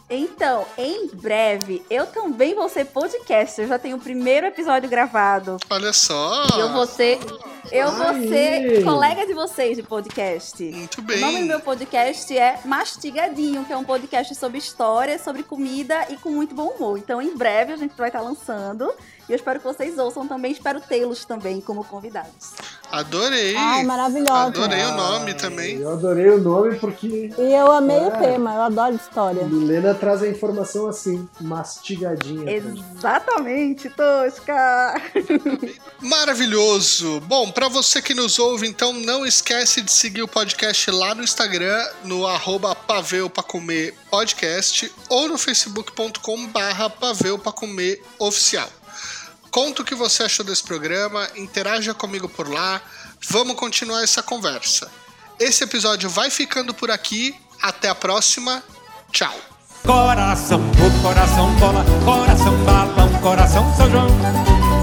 Então, 0.10 0.66
em 0.76 1.08
breve, 1.08 1.86
eu 1.88 2.08
também 2.08 2.56
vou 2.56 2.68
ser 2.68 2.86
podcast. 2.86 3.62
Eu 3.62 3.68
já 3.68 3.78
tenho 3.78 3.98
o 3.98 4.00
primeiro 4.00 4.48
episódio 4.48 4.90
gravado. 4.90 5.58
Olha 5.70 5.94
só. 5.94 6.48
E 6.56 6.60
eu 6.60 6.74
vou 6.74 6.88
ser. 6.88 7.20
Eu 7.72 7.92
vou 7.92 8.14
ser 8.28 8.84
colega 8.84 9.26
de 9.28 9.34
vocês 9.34 9.78
de 9.78 9.84
podcast. 9.84 10.64
Muito 10.64 11.00
O 11.00 11.04
nome 11.04 11.34
do 11.34 11.38
bem. 11.38 11.44
meu 11.46 11.60
podcast 11.60 12.36
é 12.38 12.60
Mastigadinho, 12.66 13.64
que 13.66 13.72
é 13.74 13.78
um 13.78 13.84
podcast 13.84 14.34
sobre 14.36 14.58
história, 14.58 15.20
sobre 15.20 15.44
comida 15.44 16.06
e 16.10 16.18
com 16.18 16.30
muito 16.32 16.56
bom 16.56 16.68
humor. 16.70 16.98
Então, 16.98 17.22
em 17.22 17.36
breve, 17.36 17.74
a 17.74 17.78
gente 17.78 17.94
vai 17.96 18.10
estar 18.10 18.22
lançando. 18.22 18.92
E 19.28 19.32
eu 19.32 19.36
espero 19.36 19.60
que 19.60 19.66
vocês 19.66 19.98
ouçam 20.00 20.28
também. 20.28 20.52
Espero 20.52 20.82
tê-los 20.82 21.24
também 21.26 21.62
como 21.62 21.84
convidados. 21.84 22.54
Adorei. 22.92 23.56
Ai, 23.56 23.84
maravilhosa. 23.84 24.48
Adorei 24.48 24.84
o 24.86 24.92
nome 24.96 25.34
também. 25.36 25.76
Eu 25.78 25.92
adorei 25.92 26.30
o 26.32 26.40
nome 26.40 26.76
porque 26.80 27.32
E 27.38 27.54
eu 27.54 27.72
amei 27.72 27.98
É. 27.98 28.08
o 28.08 28.12
tema, 28.12 28.56
eu 28.56 28.62
adoro 28.64 28.96
história. 28.96 29.44
Milena 29.44 29.94
traz 29.94 30.24
a 30.24 30.28
informação 30.28 30.88
assim, 30.88 31.30
mastigadinha. 31.40 32.52
Exatamente, 32.52 33.88
Tosca! 33.92 35.00
Maravilhoso! 36.02 37.20
Bom, 37.22 37.52
para 37.60 37.68
você 37.68 38.02
que 38.02 38.14
nos 38.14 38.40
ouve, 38.40 38.66
então 38.66 38.94
não 38.94 39.26
esquece 39.26 39.82
de 39.82 39.92
seguir 39.92 40.22
o 40.22 40.30
podcast 40.30 40.90
lá 40.92 41.14
no 41.14 41.22
Instagram, 41.22 41.90
no 42.06 42.26
arroba 42.26 42.74
Comer 43.46 43.94
Podcast 44.10 44.90
ou 45.10 45.28
no 45.28 45.38
facebook.com 45.38 46.48
barra 46.48 46.90
Comer 47.52 48.02
Oficial. 48.18 48.70
Conta 49.52 49.82
o 49.82 49.86
que 49.86 49.94
você 49.94 50.24
achou 50.24 50.46
desse 50.46 50.64
programa, 50.64 51.28
interaja 51.36 51.94
comigo 51.94 52.30
por 52.30 52.50
lá, 52.50 52.82
vamos 53.28 53.58
continuar 53.58 54.04
essa 54.04 54.24
conversa. 54.24 54.90
Esse 55.38 55.66
episódio 55.66 56.10
vai 56.10 56.30
ficando 56.30 56.74
por 56.74 56.90
aqui, 56.90 57.36
até 57.62 57.90
a 57.90 57.96
próxima, 57.96 58.64
tchau! 59.12 59.36
Coração, 59.86 60.62
o 60.62 61.04
coração 61.04 61.54
bola, 61.56 61.84
coração 62.06 62.56
balão, 62.64 63.22
coração 63.22 63.76
São 63.76 63.92
João. 63.92 64.08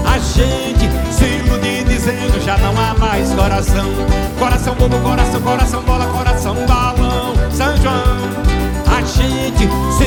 A 0.05 0.19
gente 0.19 0.85
se 1.11 1.36
ilude 1.67 1.83
dizendo 1.83 2.39
já 2.43 2.57
não 2.57 2.71
há 2.79 2.93
mais 2.93 3.33
coração. 3.33 3.85
Coração 4.39 4.75
bobo, 4.75 4.97
coração, 4.99 5.41
coração 5.41 5.81
bola, 5.83 6.05
coração 6.07 6.55
balão, 6.65 7.33
São 7.51 7.75
João. 7.77 8.17
A 8.95 9.01
gente 9.01 9.67
se 9.97 10.03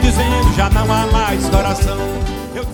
dizendo 0.00 0.54
já 0.56 0.70
não 0.70 0.84
há 0.92 1.06
mais 1.06 1.48
coração. 1.48 1.98
Eu 2.54 2.64